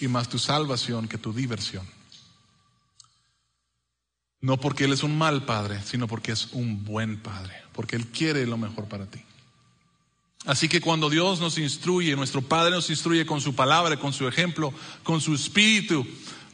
y 0.00 0.06
más 0.06 0.28
tu 0.28 0.38
salvación 0.38 1.08
que 1.08 1.16
tu 1.16 1.32
diversión. 1.32 1.86
No 4.40 4.60
porque 4.60 4.84
Él 4.84 4.92
es 4.92 5.02
un 5.02 5.16
mal 5.16 5.46
padre, 5.46 5.80
sino 5.82 6.06
porque 6.06 6.32
es 6.32 6.52
un 6.52 6.84
buen 6.84 7.18
padre, 7.18 7.54
porque 7.72 7.96
Él 7.96 8.06
quiere 8.06 8.46
lo 8.46 8.58
mejor 8.58 8.84
para 8.84 9.06
ti. 9.06 9.20
Así 10.44 10.68
que 10.68 10.82
cuando 10.82 11.08
Dios 11.08 11.40
nos 11.40 11.58
instruye, 11.58 12.14
nuestro 12.14 12.42
Padre 12.42 12.70
nos 12.70 12.88
instruye 12.90 13.26
con 13.26 13.40
su 13.40 13.54
palabra, 13.54 13.98
con 13.98 14.12
su 14.12 14.28
ejemplo, 14.28 14.72
con 15.02 15.20
su 15.20 15.34
espíritu, 15.34 16.06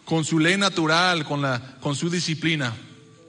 con 0.04 0.24
su 0.24 0.38
ley 0.38 0.56
natural, 0.56 1.24
con, 1.24 1.42
la, 1.42 1.76
con 1.80 1.94
su 1.94 2.08
disciplina, 2.08 2.74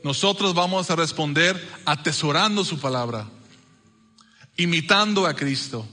nosotros 0.03 0.53
vamos 0.53 0.89
a 0.89 0.95
responder 0.95 1.61
atesorando 1.85 2.63
su 2.63 2.79
palabra, 2.79 3.27
imitando 4.57 5.27
a 5.27 5.35
Cristo, 5.35 5.87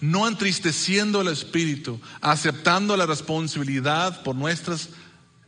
no 0.00 0.26
entristeciendo 0.26 1.20
el 1.20 1.28
espíritu, 1.28 2.00
aceptando 2.20 2.96
la 2.96 3.06
responsabilidad 3.06 4.22
por 4.22 4.34
nuestras 4.34 4.88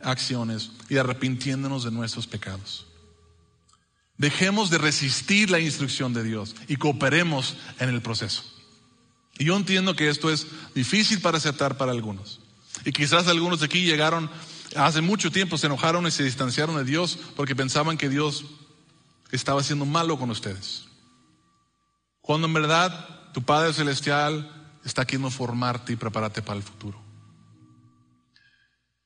acciones 0.01 0.71
y 0.89 0.97
arrepintiéndonos 0.97 1.83
de 1.83 1.91
nuestros 1.91 2.27
pecados. 2.27 2.85
Dejemos 4.17 4.69
de 4.69 4.77
resistir 4.77 5.49
la 5.49 5.59
instrucción 5.59 6.13
de 6.13 6.23
Dios 6.23 6.55
y 6.67 6.77
cooperemos 6.77 7.57
en 7.79 7.89
el 7.89 8.01
proceso. 8.01 8.43
Y 9.37 9.45
yo 9.45 9.57
entiendo 9.57 9.95
que 9.95 10.09
esto 10.09 10.31
es 10.31 10.47
difícil 10.73 11.19
para 11.19 11.37
aceptar 11.37 11.77
para 11.77 11.91
algunos. 11.91 12.39
Y 12.85 12.93
quizás 12.93 13.27
algunos 13.27 13.59
de 13.59 13.65
aquí 13.65 13.83
llegaron 13.83 14.29
hace 14.77 15.01
mucho 15.01 15.31
tiempo, 15.31 15.57
se 15.57 15.67
enojaron 15.67 16.07
y 16.07 16.11
se 16.11 16.23
distanciaron 16.23 16.77
de 16.77 16.85
Dios 16.85 17.19
porque 17.35 17.55
pensaban 17.55 17.97
que 17.97 18.07
Dios 18.07 18.45
estaba 19.31 19.61
siendo 19.63 19.85
malo 19.85 20.17
con 20.17 20.29
ustedes. 20.29 20.85
Cuando 22.25 22.47
en 22.47 22.53
verdad 22.53 23.07
tu 23.33 23.43
Padre 23.43 23.71
Celestial 23.71 24.49
está 24.83 25.05
queriendo 25.05 25.29
formarte 25.29 25.93
y 25.93 25.95
prepararte 25.95 26.41
para 26.41 26.57
el 26.57 26.63
futuro. 26.63 26.99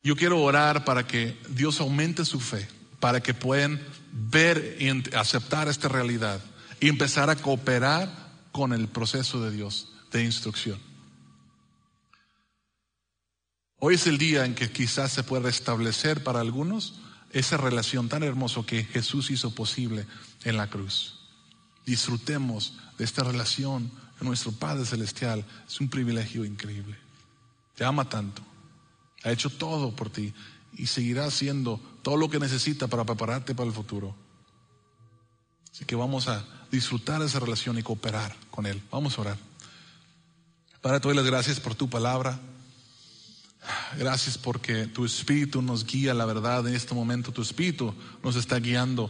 Yo 0.01 0.15
quiero 0.15 0.41
orar 0.41 0.85
para 0.85 1.05
que 1.05 1.37
Dios 1.49 1.81
aumente 1.81 2.23
su 2.23 2.39
fe, 2.39 2.65
para 3.01 3.21
que 3.21 3.33
puedan 3.33 3.77
ver 4.13 4.77
y 4.79 4.87
aceptar 5.17 5.67
esta 5.67 5.89
realidad 5.89 6.39
y 6.79 6.87
empezar 6.87 7.29
a 7.29 7.35
cooperar 7.35 8.09
con 8.53 8.71
el 8.71 8.87
proceso 8.87 9.43
de 9.43 9.51
Dios 9.51 9.91
de 10.13 10.23
instrucción. 10.23 10.79
Hoy 13.79 13.95
es 13.95 14.07
el 14.07 14.17
día 14.17 14.45
en 14.45 14.55
que 14.55 14.71
quizás 14.71 15.11
se 15.11 15.23
puede 15.23 15.43
restablecer 15.43 16.23
para 16.23 16.39
algunos 16.39 16.93
esa 17.31 17.57
relación 17.57 18.07
tan 18.07 18.23
hermosa 18.23 18.61
que 18.65 18.85
Jesús 18.85 19.29
hizo 19.29 19.53
posible 19.53 20.07
en 20.45 20.55
la 20.55 20.67
cruz. 20.67 21.19
Disfrutemos 21.85 22.75
de 22.99 23.05
esta 23.05 23.23
relación 23.23 23.89
con 24.19 24.27
nuestro 24.27 24.51
Padre 24.51 24.85
Celestial. 24.85 25.43
Es 25.67 25.79
un 25.79 25.89
privilegio 25.89 26.45
increíble. 26.45 26.97
Te 27.75 27.85
ama 27.85 28.07
tanto. 28.07 28.43
Ha 29.23 29.31
hecho 29.31 29.49
todo 29.49 29.95
por 29.95 30.11
ti 30.11 30.33
y 30.77 30.85
seguirá 30.85 31.25
haciendo 31.25 31.79
todo 32.03 32.17
lo 32.17 32.29
que 32.29 32.39
necesita 32.39 32.87
para 32.87 33.05
prepararte 33.05 33.55
para 33.55 33.67
el 33.67 33.73
futuro. 33.73 34.15
Así 35.71 35.85
que 35.85 35.95
vamos 35.95 36.27
a 36.27 36.45
disfrutar 36.71 37.21
de 37.21 37.27
esa 37.27 37.39
relación 37.39 37.77
y 37.79 37.83
cooperar 37.83 38.35
con 38.51 38.65
Él. 38.65 38.81
Vamos 38.91 39.17
a 39.17 39.21
orar. 39.21 39.37
Padre, 40.81 40.99
te 40.99 41.07
doy 41.07 41.15
las 41.15 41.25
gracias 41.25 41.59
por 41.59 41.75
tu 41.75 41.89
palabra. 41.89 42.39
Gracias 43.97 44.37
porque 44.37 44.87
tu 44.87 45.05
Espíritu 45.05 45.61
nos 45.61 45.85
guía 45.85 46.13
la 46.13 46.25
verdad 46.25 46.67
en 46.67 46.75
este 46.75 46.93
momento. 46.93 47.31
Tu 47.31 47.41
Espíritu 47.41 47.93
nos 48.23 48.35
está 48.35 48.59
guiando 48.59 49.09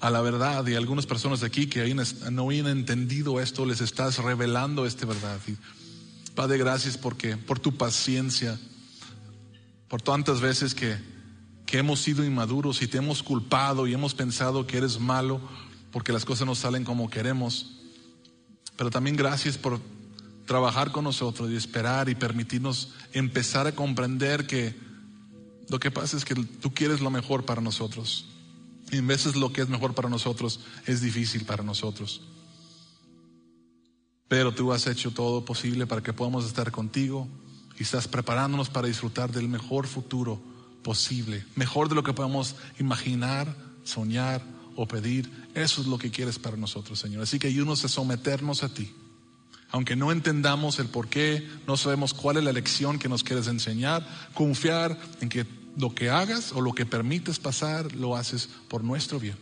a 0.00 0.10
la 0.10 0.20
verdad. 0.20 0.66
Y 0.66 0.74
algunas 0.74 1.06
personas 1.06 1.42
aquí 1.42 1.66
que 1.66 1.94
no 2.30 2.44
habían 2.44 2.66
entendido 2.66 3.40
esto, 3.40 3.66
les 3.66 3.80
estás 3.80 4.18
revelando 4.18 4.86
esta 4.86 5.06
verdad. 5.06 5.38
Padre, 6.34 6.58
gracias 6.58 6.98
porque, 6.98 7.36
por 7.36 7.58
tu 7.58 7.76
paciencia 7.76 8.58
por 9.88 10.02
tantas 10.02 10.40
veces 10.40 10.74
que, 10.74 10.96
que 11.64 11.78
hemos 11.78 12.00
sido 12.00 12.24
inmaduros 12.24 12.82
y 12.82 12.88
te 12.88 12.98
hemos 12.98 13.22
culpado 13.22 13.86
y 13.86 13.94
hemos 13.94 14.14
pensado 14.14 14.66
que 14.66 14.78
eres 14.78 14.98
malo 14.98 15.40
porque 15.92 16.12
las 16.12 16.24
cosas 16.24 16.46
no 16.46 16.54
salen 16.54 16.84
como 16.84 17.08
queremos. 17.08 17.76
Pero 18.76 18.90
también 18.90 19.16
gracias 19.16 19.56
por 19.56 19.80
trabajar 20.44 20.92
con 20.92 21.04
nosotros 21.04 21.50
y 21.50 21.56
esperar 21.56 22.08
y 22.08 22.14
permitirnos 22.14 22.92
empezar 23.12 23.66
a 23.66 23.72
comprender 23.72 24.46
que 24.46 24.74
lo 25.68 25.80
que 25.80 25.90
pasa 25.90 26.16
es 26.16 26.24
que 26.24 26.34
tú 26.34 26.72
quieres 26.74 27.00
lo 27.00 27.10
mejor 27.10 27.44
para 27.44 27.60
nosotros. 27.60 28.26
Y 28.90 28.98
en 28.98 29.06
veces 29.06 29.36
lo 29.36 29.52
que 29.52 29.62
es 29.62 29.68
mejor 29.68 29.94
para 29.94 30.08
nosotros 30.08 30.60
es 30.86 31.00
difícil 31.00 31.44
para 31.44 31.62
nosotros. 31.62 32.22
Pero 34.28 34.52
tú 34.52 34.72
has 34.72 34.86
hecho 34.86 35.12
todo 35.12 35.44
posible 35.44 35.86
para 35.86 36.02
que 36.02 36.12
podamos 36.12 36.44
estar 36.44 36.70
contigo 36.72 37.28
y 37.78 37.82
estás 37.82 38.08
preparándonos 38.08 38.68
para 38.68 38.88
disfrutar 38.88 39.30
del 39.30 39.48
mejor 39.48 39.86
futuro 39.86 40.40
posible, 40.82 41.44
mejor 41.54 41.88
de 41.88 41.94
lo 41.94 42.02
que 42.02 42.12
podemos 42.12 42.56
imaginar, 42.78 43.54
soñar 43.84 44.42
o 44.76 44.86
pedir. 44.86 45.30
Eso 45.54 45.80
es 45.80 45.86
lo 45.86 45.98
que 45.98 46.10
quieres 46.10 46.38
para 46.38 46.56
nosotros, 46.56 46.98
Señor. 46.98 47.22
Así 47.22 47.38
que 47.38 47.48
ayúdanos 47.48 47.84
a 47.84 47.88
someternos 47.88 48.62
a 48.62 48.72
ti. 48.72 48.92
Aunque 49.70 49.96
no 49.96 50.12
entendamos 50.12 50.78
el 50.78 50.86
por 50.86 51.08
qué, 51.08 51.46
no 51.66 51.76
sabemos 51.76 52.14
cuál 52.14 52.36
es 52.36 52.44
la 52.44 52.52
lección 52.52 52.98
que 52.98 53.08
nos 53.08 53.24
quieres 53.24 53.48
enseñar, 53.48 54.06
confiar 54.32 54.98
en 55.20 55.28
que 55.28 55.44
lo 55.76 55.94
que 55.94 56.10
hagas 56.10 56.52
o 56.52 56.60
lo 56.60 56.72
que 56.72 56.86
permites 56.86 57.38
pasar 57.38 57.94
lo 57.94 58.16
haces 58.16 58.48
por 58.68 58.82
nuestro 58.82 59.20
bien, 59.20 59.36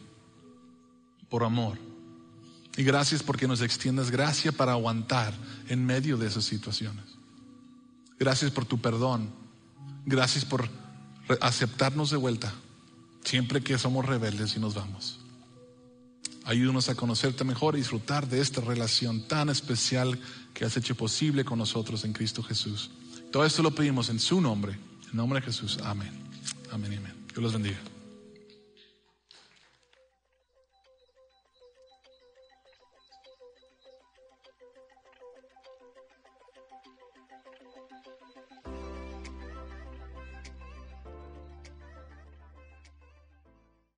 por 1.28 1.44
amor. 1.44 1.78
Y 2.76 2.82
gracias 2.82 3.22
porque 3.22 3.46
nos 3.46 3.60
extiendes 3.60 4.10
gracia 4.10 4.50
para 4.50 4.72
aguantar 4.72 5.32
en 5.68 5.84
medio 5.86 6.16
de 6.16 6.26
esas 6.26 6.44
situaciones. 6.44 7.04
Gracias 8.18 8.50
por 8.50 8.64
tu 8.64 8.80
perdón. 8.80 9.30
Gracias 10.06 10.44
por 10.44 10.68
aceptarnos 11.40 12.10
de 12.10 12.16
vuelta 12.16 12.52
siempre 13.24 13.62
que 13.62 13.78
somos 13.78 14.04
rebeldes 14.04 14.56
y 14.56 14.60
nos 14.60 14.74
vamos. 14.74 15.20
Ayúdanos 16.44 16.90
a 16.90 16.94
conocerte 16.94 17.42
mejor 17.42 17.74
y 17.74 17.78
disfrutar 17.78 18.28
de 18.28 18.40
esta 18.40 18.60
relación 18.60 19.26
tan 19.26 19.48
especial 19.48 20.18
que 20.52 20.64
has 20.64 20.76
hecho 20.76 20.94
posible 20.94 21.44
con 21.44 21.58
nosotros 21.58 22.04
en 22.04 22.12
Cristo 22.12 22.42
Jesús. 22.42 22.90
Todo 23.32 23.46
esto 23.46 23.62
lo 23.62 23.74
pedimos 23.74 24.10
en 24.10 24.20
su 24.20 24.40
nombre, 24.40 24.78
en 25.10 25.16
nombre 25.16 25.40
de 25.40 25.46
Jesús. 25.46 25.78
Amén. 25.82 26.23
Amén 26.74 26.92
amén. 26.98 27.14
Dios 27.28 27.40
los 27.40 27.52
bendiga. 27.52 27.93